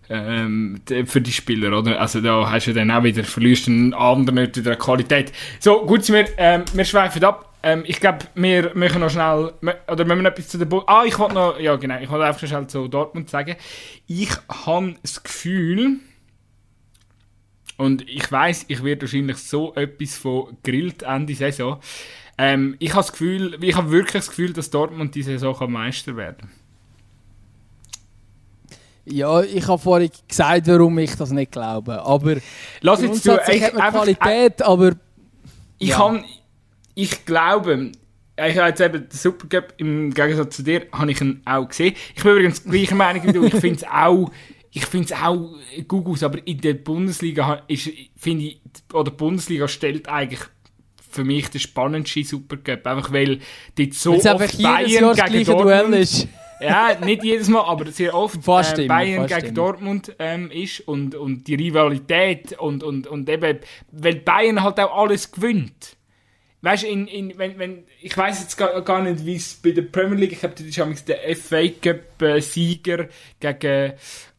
[0.09, 1.99] ähm, für die Spieler, oder?
[1.99, 5.31] Also da hast du dann auch wieder, verlierst einen anderen nicht wieder Qualität.
[5.59, 7.53] So, gut, wir, ähm, wir schweifen ab.
[7.63, 9.53] Ähm, ich glaube, wir machen noch schnell,
[9.89, 12.25] oder wenn wir etwas zu der Bo Ah, ich wollte noch, ja genau, ich wollte
[12.25, 13.55] einfach schnell zu Dortmund sagen.
[14.05, 14.29] Ich
[14.65, 15.99] habe das Gefühl,
[17.83, 21.79] und ich weiß, ich werde wahrscheinlich so etwas von grillt Ende Saison.
[22.37, 26.15] Ähm, ich habe das Gefühl, ich habe wirklich das Gefühl, dass Dortmund diese Saison Meister
[26.15, 26.49] werden
[29.05, 32.01] ja, ich habe vorhin gesagt, warum ich das nicht glaube.
[32.03, 32.37] Aber
[32.81, 34.93] Lass jetzt du, ich, hat Qualität, äh, aber
[35.77, 35.97] ich ja.
[35.97, 36.23] kann,
[36.95, 37.91] ich glaube,
[38.37, 41.95] ich habe jetzt eben den Supercup im Gegensatz zu dir, habe ich ihn auch gesehen.
[42.15, 43.43] Ich bin übrigens gleicher Meinung wie du.
[43.43, 44.31] Ich finde es auch,
[44.73, 45.55] ich finde es auch
[45.87, 48.61] gut aus, aber in der Bundesliga ist, finde ich,
[48.91, 50.41] oder die Bundesliga stellt eigentlich
[51.11, 53.39] für mich der spannendste Supercup, einfach weil
[53.77, 56.27] dort so oft Bayern gegen Dortmund ist
[56.59, 59.55] ja, nicht jedes Mal, aber sehr oft äh, Bayern gegen stimmen.
[59.55, 63.59] Dortmund ähm, ist und, und die Rivalität und, und, und eben,
[63.91, 65.97] weil Bayern halt auch alles gewinnt.
[66.61, 69.71] Weißt du, in, in, wenn, wenn, ich weiß jetzt gar, gar nicht, wie es bei
[69.71, 72.41] der Premier League, ich habe das ist der FA Cup äh,
[73.39, 73.93] gegen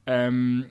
[0.07, 0.67] ähm,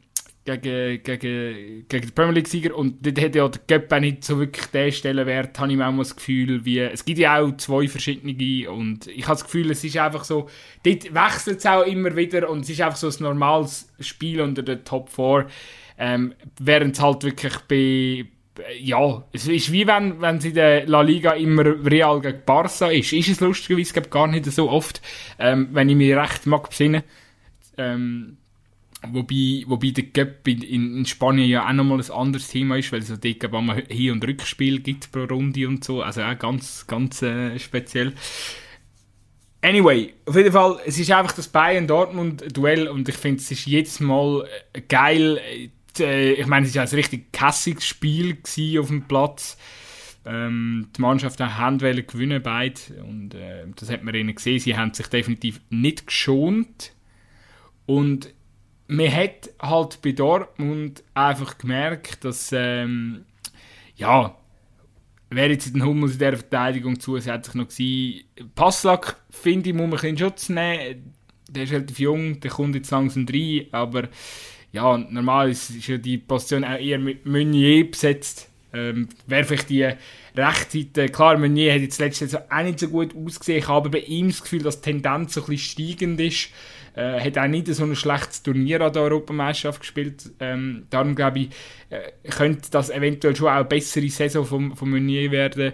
[0.46, 4.40] gegen, gegen, gegen den Premier League-Sieger und dort hat ja der Cup auch nicht so
[4.40, 8.70] wirklich den Stellenwert, habe ich manchmal das Gefühl, wie, es gibt ja auch zwei verschiedene
[8.70, 10.50] und ich habe das Gefühl, es ist einfach so,
[10.84, 14.64] dort wechselt es auch immer wieder und es ist einfach so ein normales Spiel unter
[14.64, 15.48] den Top 4,
[15.98, 18.26] ähm, während es halt wirklich bei,
[18.80, 22.88] ja, es ist wie wenn, wenn es in der La Liga immer Real gegen Barca
[22.90, 23.14] ist.
[23.14, 25.02] Ist es lustigerweise gar nicht so oft,
[25.40, 27.04] ähm, wenn ich mich recht mag besinnen.
[27.78, 28.38] Ähm,
[29.12, 33.02] Wobei, wobei der Cup in, in, Spanien ja auch nochmal ein anderes Thema ist, weil
[33.02, 36.02] es ja dort immer Hin- und Rückspiel gibt pro Runde und so.
[36.02, 38.14] Also auch ganz, ganz äh, speziell.
[39.62, 44.00] Anyway, auf jeden Fall, es ist einfach das Bayern-Dortmund-Duell und ich finde, es ist jedes
[44.00, 45.40] Mal äh, geil.
[46.00, 48.38] Äh, ich meine, es war ein richtig kassiges Spiel
[48.80, 49.58] auf dem Platz.
[50.26, 54.60] Ähm, die Mannschaften haben gewinnen beide und äh, das hat man ihnen gesehen.
[54.60, 56.94] Sie haben sich definitiv nicht geschont
[57.86, 58.34] und
[58.88, 63.26] man hat halt bei Dortmund einfach gemerkt, dass, ähm,
[63.96, 64.36] ja,
[65.30, 68.24] wer jetzt den Hummels in dieser Verteidigung zusätzlich noch gewesen.
[68.56, 71.14] Passlack, finde ich, muss man in Schutz nehmen.
[71.50, 74.10] Der ist relativ jung, der kommt jetzt langsam rein, aber
[74.72, 78.50] ja, normal ist, ist ja die Position auch eher mit Meunier besetzt.
[78.74, 79.88] Ähm, Wäre vielleicht die
[80.36, 84.00] Rechtsseite, klar, Meunier hat jetzt letztes Jahr auch nicht so gut ausgesehen, ich habe bei
[84.00, 86.50] ihm das Gefühl, dass die Tendenz so ein bisschen steigend ist.
[86.96, 90.32] Äh, hat auch nicht so ein schlechtes Turnier an der Europameisterschaft gespielt.
[90.40, 91.50] Ähm, darum glaube ich,
[91.90, 95.74] äh, könnte das eventuell schon auch eine bessere Saison von, von Meunier werden.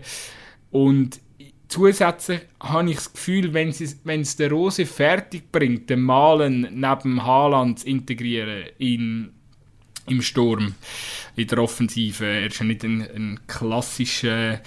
[0.71, 1.19] Und
[1.67, 7.25] zusätzlich habe ich das Gefühl, wenn es wenn der Rose fertig bringt, den Malen neben
[7.25, 9.31] Haaland zu integrieren in,
[10.07, 10.73] im Sturm,
[11.35, 12.25] in der Offensive.
[12.25, 14.61] Er ist ja nicht ein, ein klassischer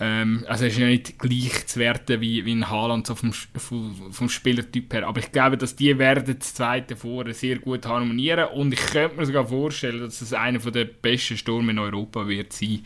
[0.00, 4.28] ähm, also ist ja nicht gleich zu werten wie, wie ein Haaland so vom, vom,
[4.28, 5.06] Spielertyp her.
[5.06, 9.16] Aber ich glaube, dass die werden das zweite vorne sehr gut harmonieren und ich könnte
[9.16, 12.82] mir sogar vorstellen, dass es einer der besten Sturm in Europa wird sein,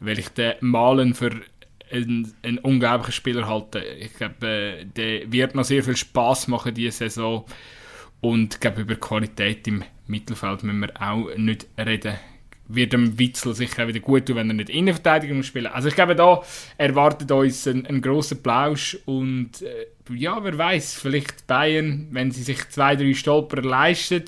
[0.00, 1.30] weil ich den Malen für
[1.92, 3.80] einen, einen unglaublichen Spieler halte.
[3.80, 7.44] Ich glaube, äh, der wird noch sehr viel Spaß machen diese Saison
[8.20, 12.18] und ich glaube, über Qualität im Mittelfeld müssen wir auch nicht reden
[12.74, 15.66] wird dem Witzel sicher wieder gut tun, wenn er nicht Innenverteidigung spielen.
[15.66, 16.42] Also ich glaube, da
[16.78, 22.42] erwartet uns ein, ein grosser Plausch und äh, ja, wer weiß, vielleicht Bayern, wenn sie
[22.42, 24.24] sich zwei, drei Stolper leisten,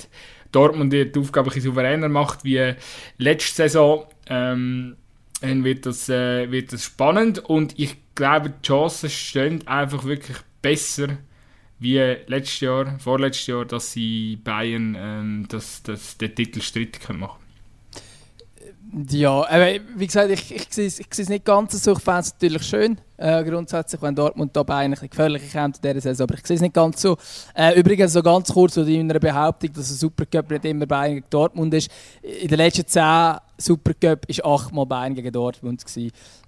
[0.50, 2.74] Dortmund die Aufgabe ein souveräner macht wie
[3.18, 4.96] letzte Saison, ähm,
[5.40, 10.36] dann wird das, äh, wird das spannend und ich glaube, die Chancen stehen einfach wirklich
[10.60, 11.18] besser
[11.78, 17.41] wie letztes Jahr, vorletztes Jahr, dass sie Bayern ähm, das, das, den Titel strittig machen
[19.08, 21.92] Ja, aber wie gesagt, ich, ich, sehe, ich sehe es nicht ganz so.
[21.92, 26.00] Ich fände es natürlich schön, äh, grundsätzlich, wenn Dortmund dabei eigentlich gefährlicher kommt in dieser
[26.02, 27.16] Saison, aber ich sehe es nicht ganz so.
[27.54, 31.26] Äh, übrigens, so ganz kurz zu deiner Behauptung, dass ein Supercup nicht immer Bayern gegen
[31.30, 31.90] Dortmund ist.
[32.20, 35.82] In den letzten zehn Supercup war achtmal Bayern gegen Dortmund.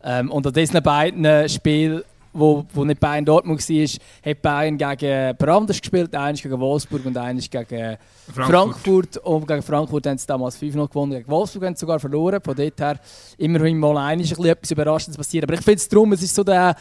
[0.03, 2.03] Ähm, und an diesen beiden Spielen
[2.35, 7.17] wo, wo nicht Bayern Dortmund war, hat Bayern gegen Brandes gespielt, eines gegen Wolfsburg und
[7.17, 7.97] eines gegen
[8.33, 8.47] Frankfurt.
[8.47, 9.17] Frankfurt.
[9.19, 12.41] Und gegen Frankfurt haben sie damals 5-0 gewonnen, gegen Wolfsburg haben sie sogar verloren.
[12.45, 12.99] Von dort her
[13.39, 15.45] immerhin mal einiges etwas Überraschendes passiert.
[15.45, 16.75] Aber ich finde es darum, es ist so der,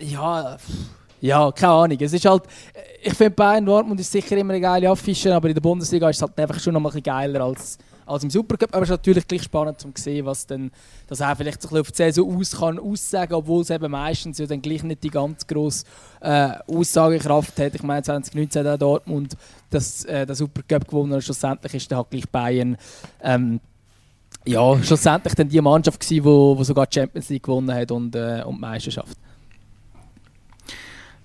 [0.00, 0.56] ja,
[1.20, 1.98] ja, keine Ahnung.
[2.00, 2.42] Es ist halt,
[3.02, 6.16] ich finde Bayern Dortmund ist sicher immer eine geile Affische, aber in der Bundesliga ist
[6.16, 8.74] es halt einfach schon noch ein bisschen geiler als als im Supercup.
[8.74, 10.70] Aber es ist natürlich gleich spannend zu sehen, was dann,
[11.06, 14.46] dass er vielleicht so auf die Saison aus kann aussagen, obwohl es eben meistens ja
[14.46, 15.84] dann gleich nicht die ganz grosse
[16.20, 17.74] äh, Aussagekraft hat.
[17.74, 19.36] Ich meine 2019 hat Dortmund
[19.70, 22.76] das, äh, den Supercup gewonnen und schlussendlich ist dann halt gleich Bayern
[23.22, 23.60] ähm,
[24.46, 28.14] ja, schlussendlich dann die Mannschaft gewesen, wo, wo sogar die Champions League gewonnen hat und,
[28.14, 29.16] äh, und die Meisterschaft.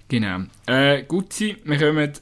[0.07, 0.39] Genau.
[0.65, 2.13] Äh, gut sein, wir kommen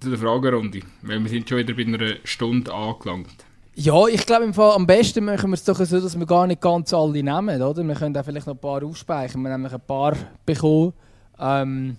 [0.00, 3.44] zu der Fragerunde, weil wir sind schon wieder bei einer Stunde angelangt.
[3.74, 6.46] Ja, ich glaube im Fall am besten machen wir es doch so, dass wir gar
[6.46, 7.82] nicht ganz alle nehmen, oder?
[7.82, 9.42] Wir können da vielleicht noch ein paar aufspeichern.
[9.42, 10.14] Wir haben nämlich ein paar
[10.44, 10.92] bekommen.
[11.38, 11.96] Ähm,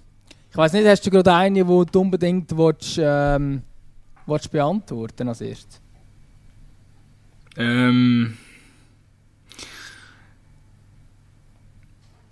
[0.52, 3.64] ich weiß nicht, hast du gerade eine, die du unbedingt willst, ähm,
[4.28, 5.82] willst beantworten als erstes?
[7.58, 8.38] Ähm.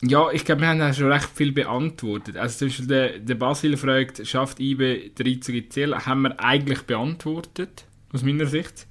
[0.03, 2.37] Ja, ich glaube, wir haben schon recht viel beantwortet.
[2.37, 6.05] Also zum Beispiel der, der Basil fragt, schafft IBE 13 Ziele?
[6.05, 8.87] Haben wir eigentlich beantwortet, aus meiner Sicht.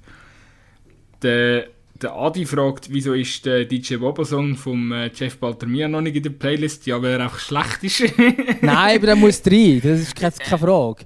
[1.21, 1.67] Der,
[2.01, 6.23] der Adi fragt, wieso ist der DJ Bobo-Song vom äh, Jeff Baltermia noch nicht in
[6.23, 6.85] der Playlist?
[6.87, 8.17] Ja, weil er einfach schlecht ist.
[8.61, 11.05] Nein, aber er muss rein, das ist keine, keine Frage.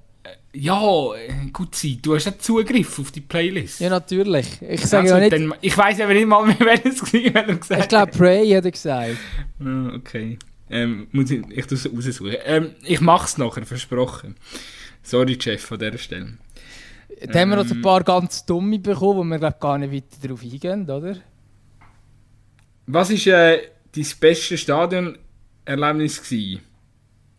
[0.54, 1.10] Ja,
[1.52, 2.00] gut sein.
[2.02, 3.82] Du hast ja Zugriff auf die Playlist.
[3.82, 4.48] Ja, natürlich.
[4.62, 5.34] Ich sage also, ja nicht...
[5.34, 8.72] Dann, ich weiß aber nicht mal mehr, wer es gesagt Ich glaube, Prey hat er
[8.72, 9.18] gesagt.
[9.60, 10.40] Ah, okay.
[10.70, 12.36] Ähm, muss ich, ich es raussuchen.
[12.46, 14.36] Ähm, ich mache es nachher, versprochen.
[15.04, 16.38] Sorry, Chef, an dieser Stelle.
[17.20, 17.82] Ähm, haben wir noch ein ähm.
[17.82, 21.18] paar ganz dumme bekommen, wo wir glaub, gar nicht weiter darauf eingehen, oder?
[22.88, 23.62] Was war äh,
[23.94, 26.24] dein beste Stadionerlebnis?
[26.24, 26.62] Gewesen?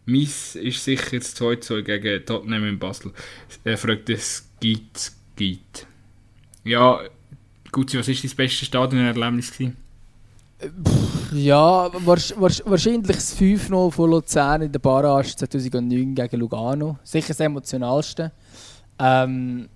[0.06, 3.12] Meins ist sicher das 2-2 gegen Tottenham in Basel.
[3.64, 5.86] Er fragt es, gibt gibt.
[6.64, 7.00] Ja,
[7.70, 9.52] gut, was war dein beste Stadionerlebnis?
[9.52, 9.76] Gewesen?
[11.32, 16.98] Ja, wahrscheinlich das 5-0 von Luzern in der Barrage 2009 gegen Lugano.
[17.04, 18.32] Sicher das emotionalste.
[18.99, 19.68] Ähm,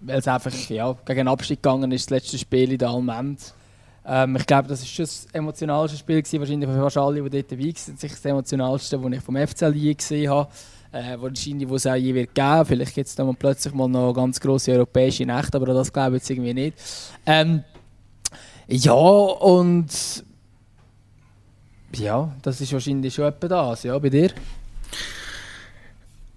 [0.00, 3.54] weil es einfach ja, gegen den Abstieg gegangen ist, das letzte Spiel in der Almend.
[4.06, 7.30] Ähm, ich glaube, das war schon das emotionalste Spiel, gewesen, wahrscheinlich für fast alle, die
[7.30, 7.98] dort dabei waren.
[8.00, 10.48] Das emotionalste, das ich vom FCL je gesehen habe.
[10.90, 12.64] Äh, wahrscheinlich, wo es auch je wird geben.
[12.64, 16.30] Vielleicht gibt es plötzlich mal noch ganz grosse europäische Nächte, aber das glaube ich jetzt
[16.30, 16.78] irgendwie nicht.
[17.26, 17.64] Ähm,
[18.68, 20.24] ja, und
[21.94, 24.30] ja, das ist wahrscheinlich schon etwa das, ja, bei dir?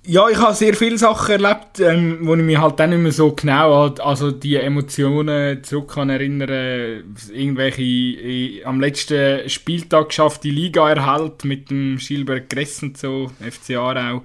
[0.04, 3.12] Ja, ich habe sehr viele Sachen erlebt, ähm, wo ich mich halt dann nicht mehr
[3.12, 7.14] so genau an also die Emotionen zurück kann erinnern.
[7.32, 13.30] Irgendwelche äh, am letzten Spieltag geschafft die Liga erhält mit dem Schilberg Gress und so,
[13.39, 14.24] FC Aarau.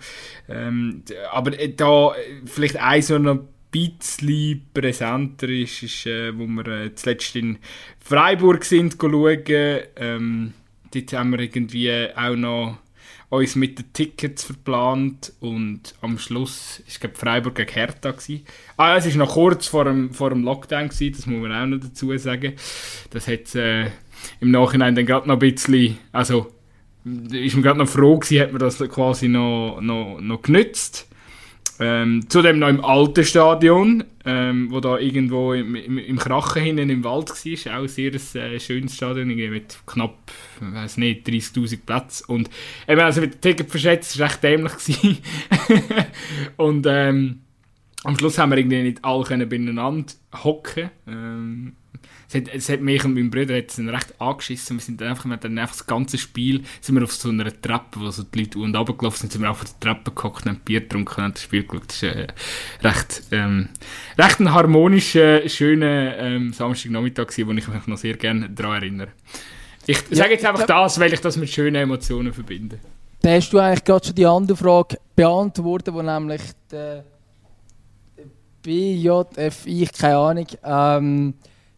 [0.49, 2.13] Ähm, aber äh, da
[2.47, 7.59] vielleicht ein so noch bisschen präsenter ist, ist äh, wo wir äh, zuletzt in
[8.01, 9.45] Freiburg sind schauen.
[9.97, 10.55] Ähm,
[10.95, 12.79] dort haben wir irgendwie auch noch
[13.29, 18.47] uns mit den Tickets verplant und am Schluss ist glaube Freiburg gegen Hertha gewesen.
[18.77, 21.67] Ah, es war noch kurz vor dem, vor dem Lockdown gewesen, das muss man auch
[21.67, 22.55] noch dazu sagen.
[23.11, 23.87] Das hat äh,
[24.41, 26.53] im Nachhinein dann gerade noch ein bisschen, also
[27.05, 31.09] ist man gerade noch froh gewesen, hat man das quasi noch, noch, noch genützt.
[31.79, 36.89] Ähm, zudem noch im alten Stadion, ähm, wo da irgendwo im, im, im Krachen hinten
[36.89, 37.79] im Wald war.
[37.79, 42.25] Auch ein sehr äh, schönes Stadion, mit knapp, weiß nicht, 30'000 Plätzen.
[42.29, 42.51] Und
[42.89, 45.23] eben, also mit dem Ticket verschätzt, war recht dämlich.
[46.57, 47.41] und ähm,
[48.05, 50.05] am Schluss haben wir irgendwie nicht alle beieinander
[50.45, 51.73] hocken ähm,
[52.29, 54.77] es hat, es hat mich und meinen Bruder hat recht angeschissen.
[54.77, 57.45] Wir sind dann einfach, wir dann einfach das ganze Spiel sind wir auf so einer
[57.45, 60.61] Treppe, wo so die Leute und runtergelaufen sind, sind wir auf der Treppe gehockt, haben
[60.65, 61.89] Bier getrunken und das Spiel geschaut.
[61.89, 62.27] Das war äh,
[62.83, 63.69] recht, ähm,
[64.19, 69.09] recht ein harmonischer, schöner ähm, Samstagnachmittag, wo ich mich noch sehr gerne daran erinnere.
[69.87, 72.81] Ich ja, sage jetzt einfach das, weil ich das mit schönen Emotionen verbinde.
[73.23, 77.05] Da hast du eigentlich gerade schon die andere Frage beantwortet, wo nämlich der
[78.63, 81.35] BJFI, keine Ahnung, ähm,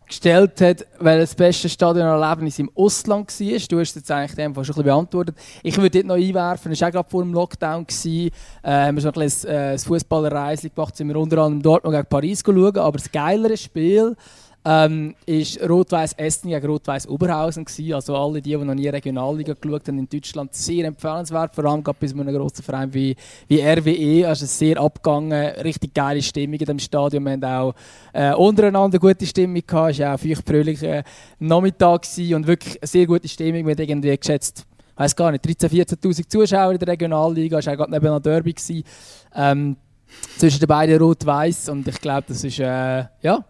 [0.08, 3.58] gestellt hat, weil das beste Stadionerlebnis im Ausland war.
[3.68, 5.36] Du hast jetzt eigentlich dem schon ein bisschen beantwortet.
[5.62, 7.86] Ich würde dort noch einwerfen, es war auch gerade vor dem Lockdown.
[7.86, 8.30] Gewesen.
[8.62, 12.08] Äh, haben wir so ein bisschen äh, Fußballerreise gemacht, sind wir unter anderem Dortmund gegen
[12.08, 12.76] Paris schauen.
[12.78, 14.16] Aber das geilere Spiel
[14.64, 17.94] ähm, ist Rot-Weiß Essen gegen Rot-Weiß Oberhausen gewesen.
[17.94, 21.54] Also alle die, die noch nie Regionalliga geschaut haben in Deutschland, sehr empfehlenswert.
[21.54, 24.28] Vor allem bei so einem grossen Verein wie, wie RWE.
[24.28, 27.24] Also sehr abgegangen, richtig geile Stimmung in dem Stadion.
[27.24, 27.74] Wir haben auch
[28.12, 29.92] äh, untereinander gute Stimmung gehabt.
[29.92, 31.02] Es war auch ein fröhlicher
[31.38, 33.66] Nachmittag gewesen und wirklich sehr gute Stimmung.
[33.66, 37.58] Wir haben irgendwie geschätzt, ich weiß gar nicht, 13.000, 14.000 Zuschauer in der Regionalliga.
[37.58, 38.54] Es war auch gerade neben einer Derby.
[39.34, 39.76] Ähm,
[40.36, 43.44] zwischen den beiden Rot-Weiß und ich glaube, das ist äh, ja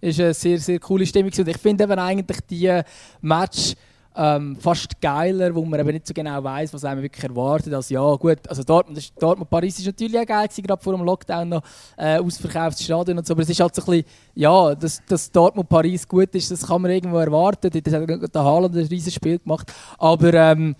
[0.00, 1.32] ist eine sehr, sehr coole Stimmung.
[1.36, 2.80] Und ich finde eben eigentlich die
[3.20, 3.74] Match
[4.18, 7.72] ähm, fast geiler, wo man eben nicht so genau weiß, was einem wirklich erwartet.
[7.72, 11.48] Also ja, gut, also Dortmund, Dortmund Paris ist natürlich auch geil gerade vor dem Lockdown
[11.48, 11.62] noch
[11.96, 15.30] äh, ausverkauftes Stadion und so, aber es ist halt so ein bisschen, ja, dass, dass
[15.30, 17.70] Dortmund Paris gut ist, das kann man irgendwo erwarten.
[17.70, 20.74] Das hat der Haaland ein riesiges Spiel gemacht, aber ähm,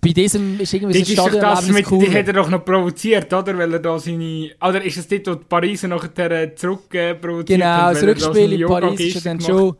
[0.00, 2.04] bei diesem ist irgendwie das Stadion das mit, cool.
[2.04, 3.56] Die hat er doch noch provoziert, oder?
[3.58, 4.50] Weil er da seine...
[4.60, 8.52] Oder ist es dort, wo die Pariser nachher zurück äh, provoziert Genau, haben, das Rückspiel
[8.52, 9.76] in Paris ist ja dann schon...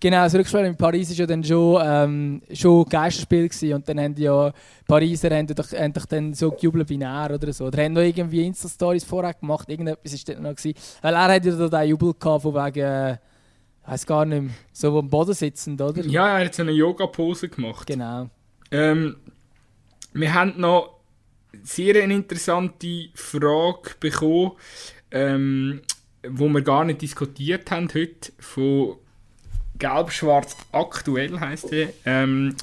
[0.00, 3.72] Genau, das Rückspiel in Paris ist ja dann schon, ähm, schon Geisterspiel gewesen.
[3.72, 4.52] und dann haben die ja
[4.86, 7.64] Pariser haben doch, haben doch dann so gejubelt wie er oder so.
[7.64, 10.78] Oder haben noch irgendwie Insta-Stories vorher gemacht, irgendetwas ist dort noch gewesen.
[11.02, 12.80] Weil er hat ja da den Jubel gehabt von wegen...
[12.80, 13.16] Äh,
[13.86, 16.04] weiß gar nicht mehr, so am Boden sitzend, oder?
[16.04, 17.86] Ja, er hat so eine Yoga-Pose gemacht.
[17.86, 18.28] Genau.
[18.70, 19.16] Ähm,
[20.12, 20.98] wir haben noch
[21.62, 24.52] sehr eine interessante Frage bekommen,
[25.10, 25.80] ähm,
[26.26, 28.96] wo wir gar nicht diskutiert haben heute, von
[29.78, 31.88] Gelb-Schwarz aktuell heisst die.
[32.04, 32.56] Ähm,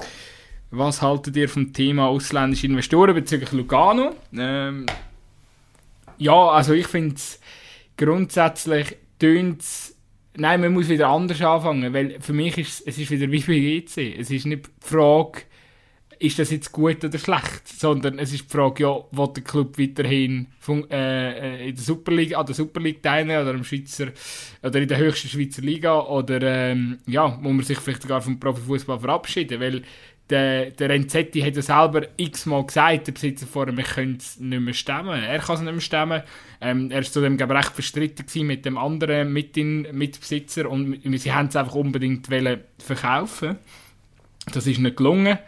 [0.70, 4.14] was haltet ihr vom Thema ausländische Investoren bezüglich Lugano?
[4.36, 4.86] Ähm,
[6.18, 7.40] ja, also ich finde es
[7.96, 9.62] grundsätzlich tönt
[10.38, 13.58] Nein, man muss wieder anders anfangen, weil für mich ist es ist wieder wie bei
[13.58, 14.18] GC.
[14.18, 15.42] Es ist nicht die Frage,
[16.18, 19.78] ist das jetzt gut oder schlecht, sondern es ist die Frage, ja, will der Club
[19.78, 24.08] weiterhin äh, äh, in der Superliga, an der Superliga teilnehmen oder im Schweizer
[24.62, 28.40] oder in der höchsten Schweizer Liga oder ähm, ja, muss man sich vielleicht sogar vom
[28.40, 29.82] Profifußball verabschieden, weil
[30.30, 34.60] der, der Renzetti hat ja selber x-mal gesagt, der Besitzer vorher, wir können es nicht
[34.60, 35.22] mehr stemmen.
[35.22, 36.22] Er kann es nicht mehr stemmen.
[36.60, 41.74] Ähm, er war zudem recht verstritten mit dem anderen Mitbesitzer und sie haben es einfach
[41.74, 42.26] unbedingt
[42.78, 43.58] verkaufen
[44.52, 45.38] Das ist nicht gelungen.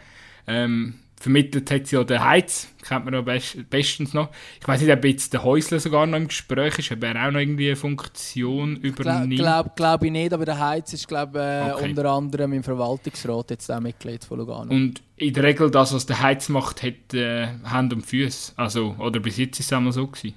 [0.49, 4.29] Ähm, vermittelt hat sie ja den Heiz, kennt man noch best, bestens noch.
[4.59, 7.31] Ich weiß nicht, ob jetzt der Häusler sogar noch im Gespräch ist, ob er auch
[7.31, 9.35] noch irgendwie eine Funktion übernimmt.
[9.35, 11.89] Glaube glaub ich nicht, aber der Heiz ist glaube äh, okay.
[11.89, 14.71] unter anderem im Verwaltungsrat jetzt auch Mitglied von Lugano.
[14.71, 18.53] Und in der Regel das, was der Heiz macht, hat äh, Hand und Füße.
[18.55, 20.35] Also, oder bis jetzt ist es einmal so gewesen.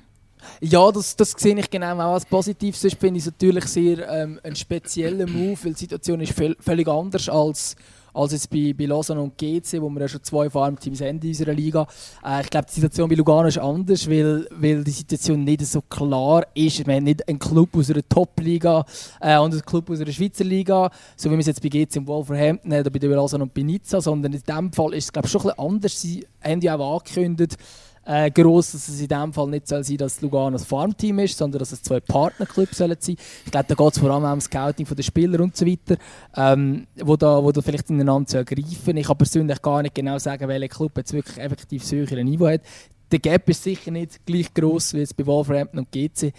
[0.60, 2.76] Ja, das, das sehe ich genau auch als positiv.
[2.76, 6.88] Sonst finde ich es natürlich sehr ähm, ein spezieller Move, weil die Situation ist völlig
[6.88, 7.76] anders als
[8.14, 11.28] als jetzt bei, bei Lausanne und GC, wo wir ja schon zwei Farmteams haben in
[11.28, 11.86] unserer Liga.
[12.24, 15.80] Äh, ich glaube, die Situation bei Lugano ist anders, weil, weil die Situation nicht so
[15.82, 16.86] klar ist.
[16.86, 18.84] Wir haben nicht einen Club aus einer Top-Liga
[19.20, 21.96] äh, und einen Club aus einer Schweizer Liga, so wie wir es jetzt bei GC
[21.96, 25.26] und Wolverhampton oder bei Lausanne und bei Nizza, sondern in diesem Fall ist es glaube
[25.26, 26.00] ich, schon ein bisschen anders.
[26.00, 27.56] Sie haben ja auch angekündigt,
[28.04, 31.38] äh, gross, dass es in dem Fall nicht soll sein dass Lugano ein Farmteam ist,
[31.38, 33.16] sondern dass es zwei Partnerclubs sollen sein.
[33.44, 35.96] Ich glaube, da geht es vor allem um Scouting der Spieler und so weiter,
[36.36, 38.96] ähm, wo, da, wo da vielleicht ineinander zu ergreifen.
[38.96, 42.48] Ich kann persönlich gar nicht genau sagen, welcher Club jetzt wirklich effektiv das höhere Niveau
[42.48, 42.62] hat.
[43.10, 46.32] Der Gap ist sicher nicht gleich gross wie jetzt bei Wolverhampton und GC.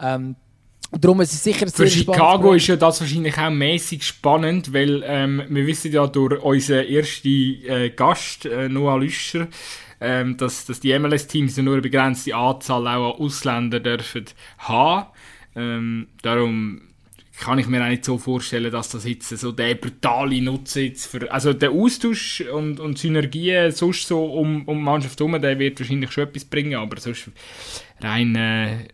[0.00, 0.36] Ähm,
[0.90, 5.42] Darum ist es sicher Für Chicago ist ja das wahrscheinlich auch mäßig spannend, weil ähm,
[5.50, 9.48] wir wissen ja durch unseren ersten äh, Gast, äh, Noah Lüscher,
[10.00, 14.26] ähm, dass, dass die MLS-Teams nur eine begrenzte Anzahl auch an Ausländern dürfen
[14.58, 15.06] haben.
[15.56, 16.82] Ähm, darum
[17.38, 21.06] kann ich mir auch nicht so vorstellen, dass das jetzt so der brutale Nutzen jetzt
[21.06, 25.58] für, also der Austausch und, und Synergien sonst so um, um die Mannschaft herum, der
[25.58, 27.30] wird wahrscheinlich schon etwas bringen, aber sonst
[28.00, 28.88] rein, äh,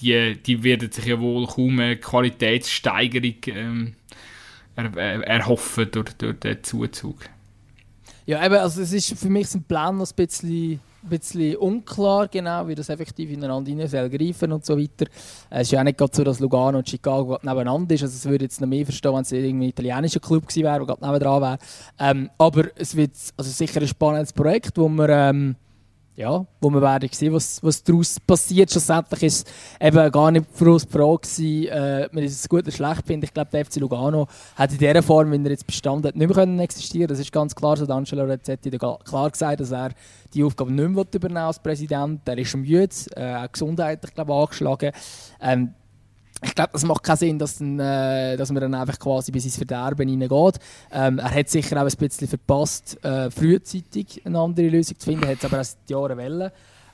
[0.00, 3.94] die, die werden sich ja wohl kaum eine Qualitätssteigerung ähm,
[4.76, 7.18] er, erhoffen durch, durch den Zuzug.
[8.26, 12.66] Ja, eben, also es ist für mich ein Plan noch ein bisschen, bisschen unklar, genau,
[12.66, 15.06] wie das effektiv ineinander hinein soll greifen und so weiter.
[15.50, 18.02] Es ist ja auch nicht so, dass Lugano und Chicago nebeneinander ist.
[18.02, 20.78] Also es würde jetzt noch mehr verstehen, wenn es irgendwie ein italienischer Club gewesen wäre,
[20.78, 21.58] der gerade nebenan wäre.
[21.98, 25.56] Ähm, aber es wird also sicher ein spannendes Projekt, wo wir ähm,
[26.16, 28.70] ja, wo wir werden sehen, was, was daraus passiert.
[28.70, 29.50] Schlussendlich ist
[29.80, 33.06] eben gar nicht für uns die Frage gewesen, äh, man ist es gut oder schlecht
[33.06, 33.30] findet.
[33.30, 36.26] Ich glaube, der FC Lugano hat in dieser Form, wie er jetzt bestanden hat, nicht
[36.26, 37.86] mehr können existieren Das ist ganz klar so.
[37.86, 39.90] Angelo Rezzetti hat klar gesagt, dass er
[40.32, 42.20] die Aufgabe nicht mehr übernehmen als Präsident.
[42.26, 44.92] Er ist müde, äh, gesundheitlich glaube angeschlagen.
[45.40, 45.74] Ähm,
[46.44, 49.44] ich glaube, das macht keinen Sinn, dass, dann, äh, dass man dann einfach quasi bis
[49.44, 50.58] ins Verderben hineingeht.
[50.92, 55.26] Ähm, er hat sicher auch ein bisschen verpasst, äh, frühzeitig eine andere Lösung zu finden,
[55.26, 56.50] hat es aber erst Jahre wollen.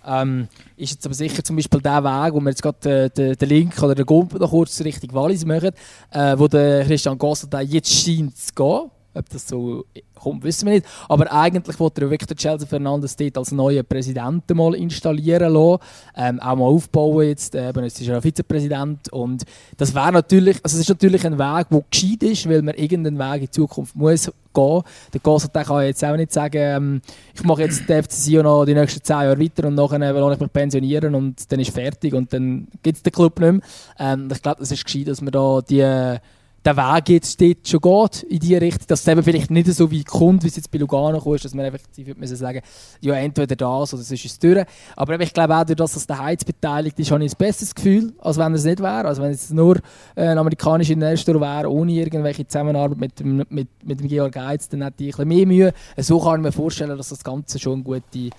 [0.06, 3.36] Ähm, ist jetzt aber sicher zum Beispiel der Weg, wo wir jetzt gerade äh, den,
[3.36, 5.72] den Link oder den Gump noch kurz Richtung Wallis machen,
[6.10, 8.90] äh, wo der Christian Gossel jetzt scheint zu gehen.
[9.12, 9.84] Ob das so
[10.14, 10.86] kommt, wissen wir nicht.
[11.08, 15.82] Aber eigentlich wollte er wirklich Chelsea Fernandes dort als neuen Präsidenten mal installieren lassen.
[16.16, 17.54] Ähm, auch mal aufbauen jetzt.
[17.54, 19.12] Äh, jetzt ist er Vizepräsident.
[19.12, 19.44] Und
[19.76, 23.18] das wäre natürlich, also es ist natürlich ein Weg, der gescheit ist, weil man irgendeinen
[23.18, 24.82] Weg in Zukunft muss gehen.
[25.12, 27.02] Der Gossert kann jetzt auch nicht sagen, ähm,
[27.34, 30.32] ich mache jetzt den FC Sion noch die nächsten zehn Jahre weiter und nachher will
[30.32, 33.60] ich mich pensionieren und dann ist fertig und dann gibt es den Club nicht mehr.
[33.98, 36.18] Ähm, ich glaube, es ist gescheit, dass man da die
[36.64, 39.90] der Weg jetzt dort schon geht, in diese Richtung, dass es eben vielleicht nicht so
[39.90, 42.60] weit kommt, wie es jetzt bei Lugano ist, dass man effektiv müssen sagen
[43.00, 44.64] ja, entweder das oder sonst ist es durch.
[44.94, 47.74] Aber ich glaube auch, durch das, dass der Heiz beteiligt ist, habe ich ein besseres
[47.74, 49.06] Gefühl, als wenn es nicht wäre.
[49.06, 49.76] Also wenn es nur
[50.14, 54.68] äh, ein amerikanischer Investor wäre, ohne irgendwelche Zusammenarbeit mit dem, mit, mit dem Georg Heiz,
[54.68, 55.72] dann hätte ich ein bisschen mehr Mühe.
[55.96, 58.30] So kann ich mir vorstellen, dass das Ganze schon eine gute,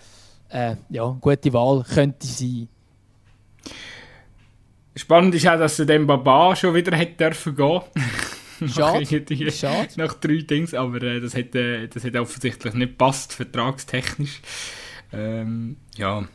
[0.50, 2.68] äh, ja, gute Wahl könnte sein.
[4.96, 7.82] Spannend ist auch, dass er dem Baba schon wieder hätte dürfen gehen.
[8.68, 9.00] Schade.
[9.00, 9.90] nach, Schade.
[9.96, 14.42] nach drei Dings, aber äh, das, hätte, das hätte offensichtlich nicht passt, vertragstechnisch.
[15.14, 16.28] Ähm, ja.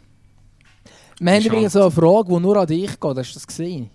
[1.20, 3.16] Wir haben übrigens so eine Frage, die nur an dich geht.
[3.16, 3.90] Hast du das gesehen?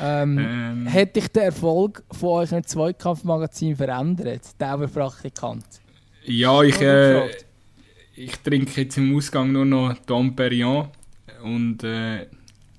[0.00, 5.64] Ähm, ähm, hat dich der Erfolg von euch im Zweikampfmagazin verändert, der Praktikant?
[6.24, 7.28] Ja, ich, äh,
[8.14, 10.88] ich trinke jetzt im Ausgang nur noch Dom Perignon
[11.42, 12.26] und äh,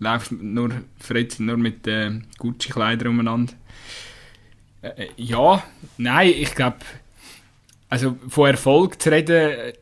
[0.02, 3.54] läuft nur, Freizeit nur mit äh, Gucci-Kleidern umeinander.
[4.82, 5.64] Äh, äh, ja,
[5.98, 6.78] nein, ich glaube,
[7.88, 9.74] also von Erfolg zu reden, äh,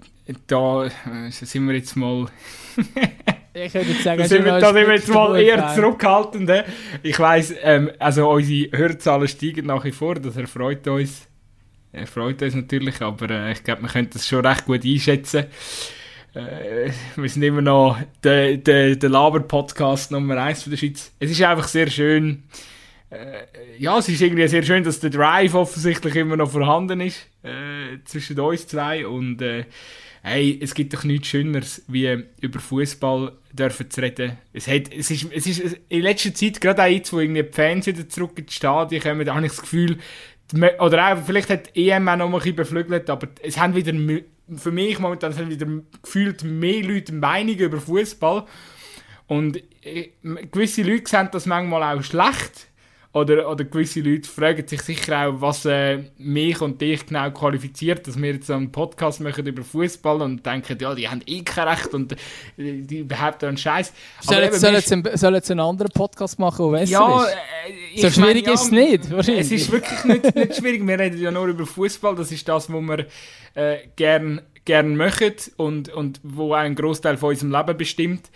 [0.46, 2.28] da äh, sind wir jetzt mal.
[3.54, 6.52] ich würde sagen, da sind wir, da sind wir jetzt mal eher zurückhaltend.
[7.02, 11.28] Ich weiss, ähm, also unsere Hörzahlen steigen nach wie vor, das erfreut uns.
[11.94, 15.46] Erfreut uns natürlich, aber äh, ich glaube, wir können das schon recht gut einschätzen.
[16.34, 21.12] Äh, wir sind immer noch der, der, der Laber-Podcast Nummer 1 von der Schweiz.
[21.20, 22.44] Es ist einfach sehr schön.
[23.10, 23.46] Äh,
[23.78, 27.98] ja, es ist irgendwie sehr schön, dass der Drive offensichtlich immer noch vorhanden ist äh,
[28.06, 29.08] zwischen uns zwei.
[29.08, 29.66] Und äh,
[30.22, 34.38] hey, es gibt doch nichts Schöneres, wie über Fußball dürfen zu reden.
[34.54, 37.52] Es, hat, es, ist, es ist in letzter Zeit, gerade auch jetzt, wo irgendwie die
[37.52, 39.98] Fans wieder zurück ins Stadion kommen, da habe ich das Gefühl,
[40.80, 43.94] oder auch, vielleicht hat EM auch noch ein bisschen beflügelt, aber es haben wieder
[44.58, 45.68] für mich momentan sind wieder
[46.02, 48.46] gefühlt mehr Leute Meinung über Fußball.
[49.28, 50.10] Und äh,
[50.52, 52.70] gewisse Leute sehen das manchmal auch schlecht.
[53.12, 58.06] Oder, oder gewisse Leute fragen sich sicher auch, was äh, mich und dich genau qualifiziert,
[58.06, 61.68] dass wir jetzt einen Podcast machen über Fußball und denken, ja, die haben eh kein
[61.70, 62.18] Recht und äh,
[62.56, 63.94] die behaupten einen Scheiß.
[64.22, 67.34] Soll, jetzt, soll, jetzt ein, soll jetzt einen anderen Podcast machen, der besser ja, ist?
[67.96, 69.12] Äh, so schwierig meine, ist es nicht.
[69.12, 70.86] Es ist wirklich nicht, nicht schwierig.
[70.86, 72.16] Wir reden ja nur über Fußball.
[72.16, 73.08] Das ist das, was wir
[73.56, 78.30] äh, gern, gern machen und, und wo einen Großteil von unserem Leben bestimmt.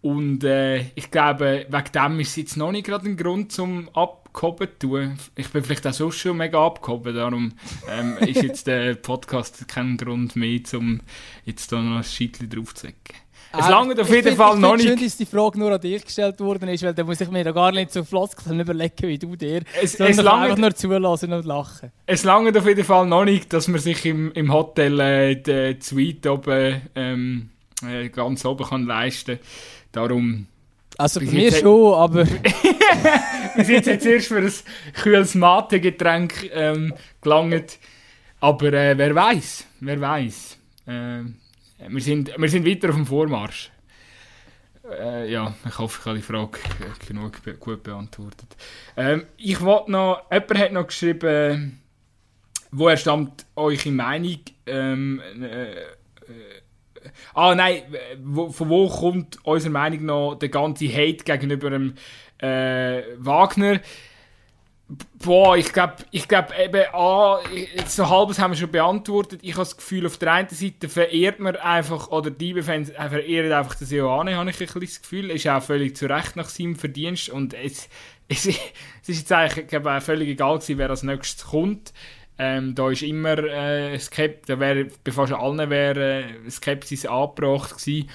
[0.00, 3.88] Und äh, ich glaube, wegen dem ist es jetzt noch nicht gerade ein Grund zum
[3.94, 5.18] Abgehoben zu tun.
[5.34, 7.52] Ich bin vielleicht auch so schon mega abgehoben, darum
[7.90, 11.00] ähm, ist jetzt der Podcast kein Grund mehr, um
[11.46, 13.23] jetzt da noch ein Scheitchen draufzusetzen.
[13.58, 14.86] Es lange auf jeden Fall noch nicht.
[14.86, 17.44] schön, dass die Frage nur an dich gestellt worden ist, weil da muss ich mir
[17.44, 19.62] da gar nicht so Floskeln überlegen wie du dir.
[19.80, 21.92] Es, es lange, einfach nur zulassen und lachen.
[22.06, 25.76] Es lange auf jeden Fall noch nicht, dass man sich im, im Hotel äh, die
[25.80, 27.50] Suite oben, ähm,
[27.86, 29.46] äh, ganz oben kann leisten kann.
[29.92, 30.46] Darum.
[30.96, 32.26] Also bei mir schon, aber.
[33.56, 34.52] wir sind jetzt erst für ein
[34.94, 37.78] kühles Mate-Getränk ähm, gelangt.
[38.40, 40.58] Aber äh, wer weiß, wer weiß.
[40.86, 41.20] Äh,
[41.78, 43.70] wir, sind, wir sind weiter auf dem Vormarsch.
[44.90, 46.58] Äh, ja, ich hoffe, ich habe die Frage
[47.06, 48.54] genug be gut beantwortet.
[48.96, 51.80] Ähm, ich wollte noch, jemand hat noch geschrieben,
[52.70, 54.40] woher stammt eure Meinung?
[54.66, 55.74] Ähm, äh,
[57.34, 57.82] Ah nein,
[58.22, 61.94] wo, von wo kommt unserer Meinung nach der ganze Hate gegenüber dem
[62.38, 63.80] äh, Wagner?
[65.18, 67.40] Boah, ich glaube, ich glaub eben, ah,
[67.86, 69.40] so halbes haben wir schon beantwortet.
[69.42, 73.52] Ich habe das Gefühl, auf der einen Seite verehrt man einfach, oder die Fans verehren
[73.52, 75.30] einfach den Ioane, habe ich ein bisschen das Gefühl.
[75.30, 77.30] Ist auch völlig zu Recht nach seinem Verdienst.
[77.30, 77.88] Und es,
[78.28, 81.92] es, es ist jetzt eigentlich glaube, auch völlig egal gewesen, wer als nächstes kommt.
[82.36, 87.78] Ähm, da ist immer äh, Skep da wäre bei fast allen wäre äh, Skepsis angebracht
[87.78, 88.10] gewesen.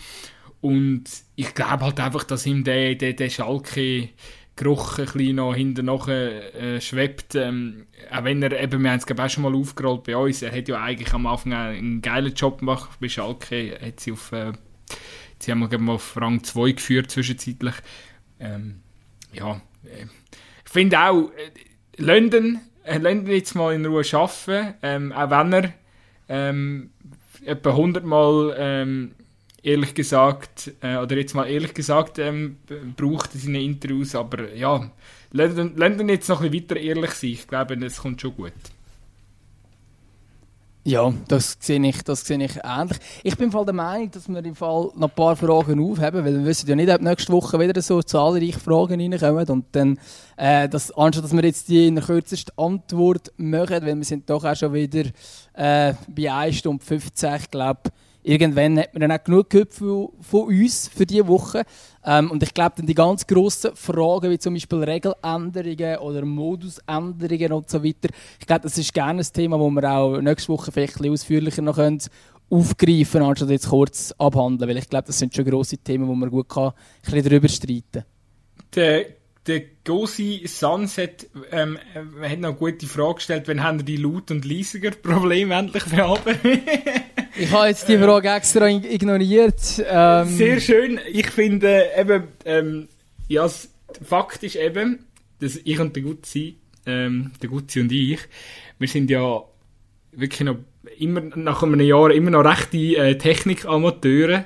[0.61, 4.09] Und ich glaube halt einfach, dass ihm der, der, der Schalke
[4.59, 7.33] Geruch ein bisschen noch hinten äh, schwebt.
[7.35, 10.51] Ähm, auch wenn er eben, wir haben es auch schon mal aufgerollt bei uns, er
[10.51, 13.79] hat ja eigentlich am Anfang einen geilen Job gemacht bei Schalke.
[13.81, 14.51] Hat sie auf, äh,
[15.39, 17.75] sie haben wir auf Rang 2 geführt zwischenzeitlich.
[18.39, 18.81] Ähm,
[19.31, 20.05] ja, äh,
[20.65, 21.51] ich finde auch, äh,
[21.95, 25.73] London lasst ihn jetzt mal in Ruhe arbeiten, ähm, auch wenn er
[26.27, 26.89] ähm,
[27.45, 29.15] etwa 100 Mal ähm,
[29.63, 32.57] ehrlich gesagt, äh, oder jetzt mal ehrlich gesagt, ähm,
[32.95, 34.89] braucht in seinen Interviews, aber ja,
[35.31, 37.29] lernen jetzt noch ein bisschen weiter ehrlich sein.
[37.31, 38.53] Ich glaube, das kommt schon gut.
[40.85, 42.97] Ja, das sehe ich, das sehe ich ähnlich.
[43.21, 46.45] Ich bin der Meinung, dass wir im Fall noch ein paar Fragen aufheben, weil wir
[46.45, 49.99] wissen ja nicht, ob nächste Woche wieder so zahlreiche Fragen reinkommen und dann,
[50.37, 54.29] äh, das, anstatt dass wir jetzt die in der kürzesten Antwort machen, weil wir sind
[54.29, 55.09] doch auch schon wieder
[55.53, 57.81] äh, bei 1 Stunde 15, ich glaube,
[58.29, 61.63] irgendwann hat man dann auch genug gehört von, von uns für diese Woche.
[62.05, 67.51] Ähm, und ich glaube, dann die ganz grossen Fragen, wie zum Beispiel Regeländerungen oder Modusänderungen
[67.53, 70.71] und so weiter, ich glaube, das ist gerne ein Thema, das wir auch nächste Woche
[70.71, 71.99] vielleicht ein ausführlicher noch können
[72.51, 74.69] aufgreifen können, anstatt jetzt kurz abhandeln.
[74.69, 76.73] Weil ich glaube, das sind schon grosse Themen, wo man gut kann, ein
[77.03, 78.03] bisschen darüber streiten
[78.71, 79.05] kann
[79.49, 84.29] der Gosi Sunset ähm, äh, hat noch eine gute Frage gestellt, wenn haben die Laut-
[84.29, 86.61] und leisiger Probleme endlich bearbeitet?
[87.37, 89.83] ich habe jetzt die Frage extra ignoriert.
[89.87, 90.27] Ähm.
[90.27, 90.99] Sehr schön.
[91.11, 92.87] Ich finde eben, ähm,
[93.27, 93.47] ja,
[94.03, 95.05] Fakt ist eben,
[95.39, 98.19] dass ich und der Gutzi, ähm, der Gutzi und ich,
[98.77, 99.41] wir sind ja
[100.11, 100.57] wirklich noch
[100.97, 104.45] immer nach einem Jahr immer noch rechte äh, Technikamateure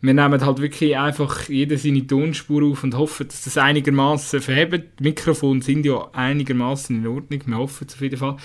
[0.00, 5.00] wir nehmen halt wirklich einfach jeder seine Tonspur auf und hoffen, dass das einigermaßen verhebt.
[5.00, 8.36] Die Mikrofone sind ja einigermaßen in Ordnung, wir hoffen es auf jeden Fall.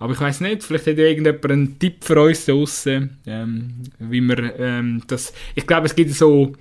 [0.00, 4.22] Aber ich weiß nicht, vielleicht hat ja irgendjemand einen Tipp für uns draussen, ähm, wie
[4.22, 5.34] man ähm, das...
[5.54, 6.54] Ich glaube, es gibt so,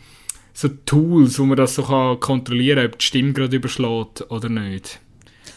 [0.53, 4.49] so Tools, wo man das so kann kontrollieren kann, ob die Stimme gerade überschlägt oder
[4.49, 4.99] nicht.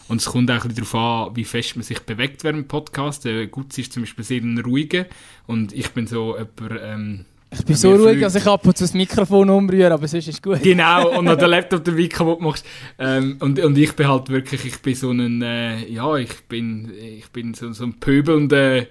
[0.07, 2.67] Und es kommt auch ein bisschen darauf an, wie fest man sich bewegt während dem
[2.69, 3.25] Podcast.
[3.25, 5.05] Der Gutz ist zum Beispiel sehr ruhiger
[5.45, 6.81] und ich bin so jemand...
[6.81, 10.27] Ähm, ich bin so ruhig, dass ich ab und zu das Mikrofon umrühre, aber sonst
[10.27, 10.61] ist gut.
[10.63, 12.65] Genau, und noch der Laptop den Weg kaputt machst.
[12.97, 16.91] Ähm, und, und ich bin halt wirklich, ich bin so ein, äh, ja, ich bin,
[16.97, 18.85] ich bin so, so ein pöbelnder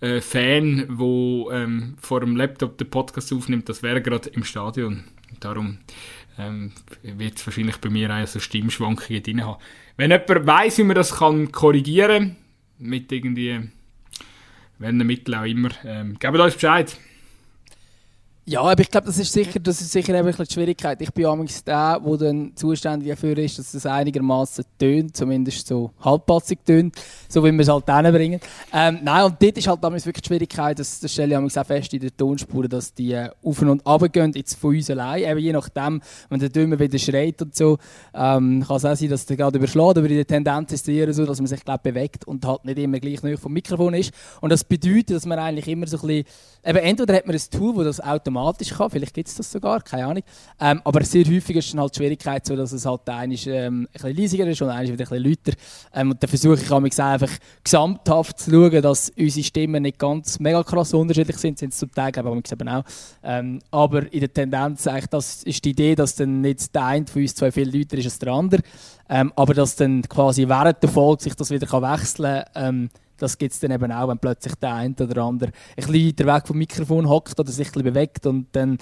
[0.00, 5.04] äh, Fan, wo ähm, vor dem Laptop den Podcast aufnimmt, das wäre gerade im Stadion.
[5.40, 5.78] Darum
[6.38, 6.72] ähm,
[7.02, 9.60] wird es wahrscheinlich bei mir auch so Stimmschwankungen drin haben.
[9.96, 12.36] Wenn jemand weiss, wie man das kann korrigieren
[12.78, 13.60] mit irgendwie,
[14.78, 16.96] welchen Mitteln auch immer, ähm, gebt uns Bescheid.
[18.48, 21.02] Ja, aber ich glaube, das ist sicher, das ist sicher eben die Schwierigkeit.
[21.02, 25.90] Ich bin amigs der, der dann zuständig dafür ist, dass es einigermaßen tönt, zumindest so
[26.00, 26.94] halbpatzig tönt,
[27.28, 28.40] so wie wir es halt hinbringen.
[28.72, 31.66] Ähm, nein, und dort ist halt damals wirklich die Schwierigkeit, das, das stelle ich auch
[31.66, 35.24] fest in den Tonspuren, dass die äh, auf und runter gehen, jetzt von uns allein,
[35.24, 36.00] eben je nachdem,
[36.30, 37.76] wenn der Dümmer wieder schreit und so,
[38.14, 40.94] ähm, kann es auch sein, dass der gerade überschlägt, aber in der Tendenz ist es
[40.94, 43.92] eher so, dass man sich, glaube bewegt und halt nicht immer gleich nah vom Mikrofon
[43.92, 44.10] ist.
[44.40, 46.24] Und das bedeutet, dass man eigentlich immer so ein bisschen,
[46.64, 48.90] eben entweder hat man ein Tool, das das automatisch automatisch kann.
[48.90, 50.22] Vielleicht gibt es das sogar, keine Ahnung.
[50.60, 53.86] Ähm, aber sehr häufig ist dann halt die Schwierigkeit so, dass es halt einisch, ähm,
[53.86, 55.58] ein bisschen leisiger ist und einisch wieder ein bisschen lauter.
[55.94, 57.30] Ähm, und dann versuche ich einfach
[57.62, 61.58] gesamthaft zu schauen, dass unsere Stimmen nicht ganz mega krass unterschiedlich sind.
[61.58, 62.84] Sind es zum Teil, aber eben auch.
[63.22, 67.06] Ähm, aber in der Tendenz eigentlich, das ist die Idee, dass dann nicht der eine
[67.06, 68.62] von uns zwei viel lauter ist als der andere.
[69.10, 72.90] Ähm, aber dass dann quasi während der Folge sich das wieder kann wechseln kann ähm,
[73.18, 76.36] das gibt es dann eben auch, wenn plötzlich der eine oder andere ein bisschen weiter
[76.36, 78.78] weg vom Mikrofon hockt oder sich ein bisschen bewegt und dann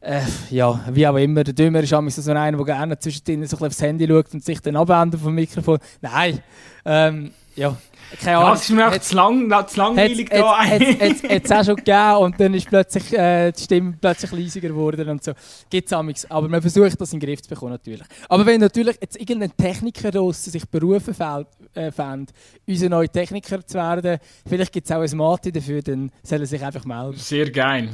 [0.00, 3.66] äh, ja, wie auch immer, der Dümmer ist so einer, der gerne zwischendrin so ein
[3.66, 5.78] aufs Handy schaut und sich dann abwendet vom Mikrofon.
[6.00, 6.40] Nein,
[6.86, 7.76] ähm, ja,
[8.22, 8.52] keine Ahnung.
[8.52, 11.28] Das ist mir auch zu, lang, zu langweilig hat's, da.
[11.28, 15.08] Hat es auch schon gegeben und dann ist plötzlich äh, die Stimme plötzlich leisiger geworden
[15.10, 15.32] und so.
[15.68, 18.06] Gibt es Aber man versucht das in den Griff zu bekommen natürlich.
[18.28, 22.32] Aber wenn natürlich jetzt irgendein Techniker sich berufen fällt, äh, fände,
[22.66, 26.46] unser neuer Techniker zu werden, vielleicht gibt es auch ein Mati dafür, dann soll er
[26.46, 27.16] sich einfach melden.
[27.16, 27.90] Sehr geil.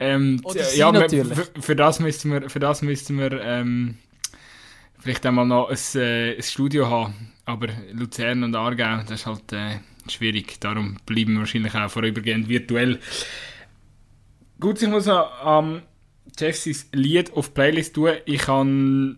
[0.00, 0.40] Ähm,
[0.74, 1.36] ja, natürlich.
[1.36, 3.98] Für, für, das müssten wir, für das müssten wir ähm,
[4.98, 7.32] vielleicht einmal noch ein, äh, ein Studio haben.
[7.44, 10.60] Aber Luzern und Aargau, das ist halt äh, schwierig.
[10.60, 13.00] Darum bleiben wir wahrscheinlich auch vorübergehend virtuell.
[14.60, 15.82] Gut, ich muss noch ähm,
[16.38, 18.12] Jessys Lied auf Playlist tun.
[18.24, 19.16] Ich habe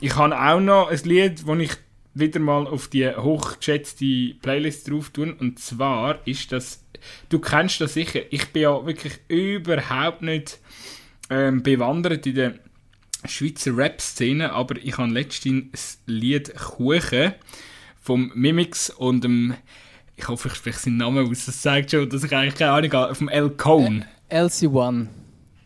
[0.00, 1.72] ich han auch noch ein Lied, das ich
[2.14, 5.32] wieder mal auf die hochgeschätzte Playlist drauf tun.
[5.32, 6.84] Und zwar ist das,
[7.28, 10.58] du kennst das sicher, ich bin ja wirklich überhaupt nicht
[11.30, 12.54] ähm, bewandert in der
[13.24, 17.34] Schweizer Rap-Szene, aber ich habe letztens das Lied Kuchen
[18.00, 19.54] vom Mimix und dem,
[20.16, 22.92] ich hoffe, ich spreche seinen Namen aus, das zeigt schon, dass ich eigentlich keine Ahnung
[22.92, 24.06] habe, vom El Cone.
[24.28, 25.06] LC1.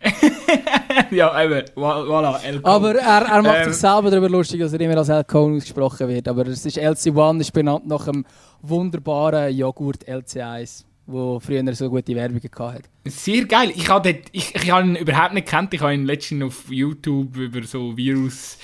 [1.10, 2.74] ja, eben, voilà, El Cone.
[2.74, 5.56] Aber er, er macht ähm, sich selber darüber lustig, dass er immer als El Cone
[5.56, 6.28] ausgesprochen wird.
[6.28, 8.24] Aber es ist LC1, ist benannt nach einem
[8.62, 12.82] wunderbaren Joghurt LC1 wo früher so gute Werbung hatte.
[13.04, 13.72] Sehr geil.
[13.74, 15.72] Ich habe ich, ich hab ihn überhaupt nicht gekannt.
[15.72, 18.58] Ich habe ihn letztens auf YouTube über so Virus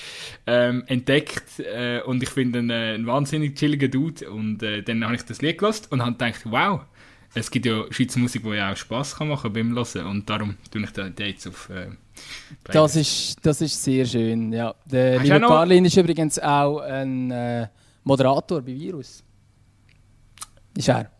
[0.45, 4.29] ähm, entdeckt äh, und ich finde ihn äh, ein wahnsinnig chilliger Dude.
[4.29, 6.81] Und äh, dann habe ich das Lied gelost und habe gedacht, wow,
[7.33, 10.55] es gibt ja Schweizer Musik, die ja auch Spass kann machen beim Hören und darum
[10.71, 11.87] tue ich da jetzt auf äh,
[12.65, 14.73] das ist, das ist sehr schön, ja.
[14.85, 17.67] Der Hast liebe Carlin ist übrigens auch ein äh,
[18.03, 19.23] Moderator bei Virus.
[20.75, 21.11] Ist er?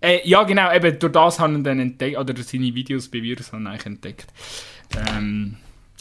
[0.00, 3.52] Äh, ja, genau, eben durch das haben wir dann entdeckt, oder seine Videos bei Virus
[3.52, 4.26] haben eigentlich entdeckt.
[5.08, 5.56] Ähm,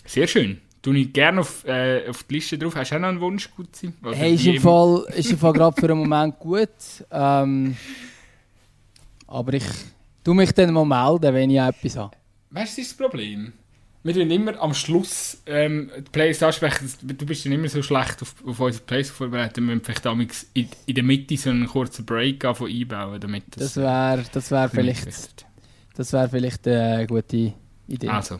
[0.05, 0.59] sehr schön.
[0.81, 2.75] Tue ich gerne auf, äh, auf die Liste drauf.
[2.75, 3.93] Hast du auch noch einen Wunsch, gut sein?
[4.13, 6.69] Hey, ist im Fall, ist im Fall gerade für einen Moment gut.
[7.11, 7.77] Ähm,
[9.27, 9.65] aber ich
[10.23, 12.17] tue mich dann mal melden, wenn ich etwas habe.
[12.49, 13.53] Weißt du, das Problem?
[14.03, 16.91] Wir tun immer am Schluss ähm, die Plays ansprechen.
[17.03, 19.57] Du bist dann immer so schlecht auf, auf unsere Plays vorbereitet.
[19.57, 20.05] Wir müssen vielleicht
[20.53, 23.19] in, in der Mitte so einen kurzen Break von einbauen.
[23.19, 25.45] Damit das, das wäre das wär vielleicht,
[25.95, 27.53] das wär vielleicht eine gute
[27.87, 28.07] Idee.
[28.07, 28.39] Also.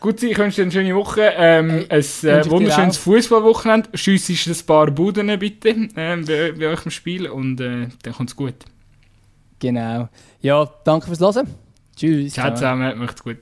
[0.00, 1.32] Gut, ich wünsche dir eine schöne Woche.
[1.34, 3.96] Ähm, ein äh, wunderschönes Fußballwochenende.
[3.96, 8.28] Schiessest ein paar Buden bitte ähm, bei, bei euch im Spiel und äh, dann kommt
[8.28, 8.56] es gut.
[9.60, 10.10] Genau.
[10.42, 11.48] Ja, danke fürs Hören.
[11.96, 12.34] Tschüss.
[12.34, 13.38] Ciao zusammen, macht's gut.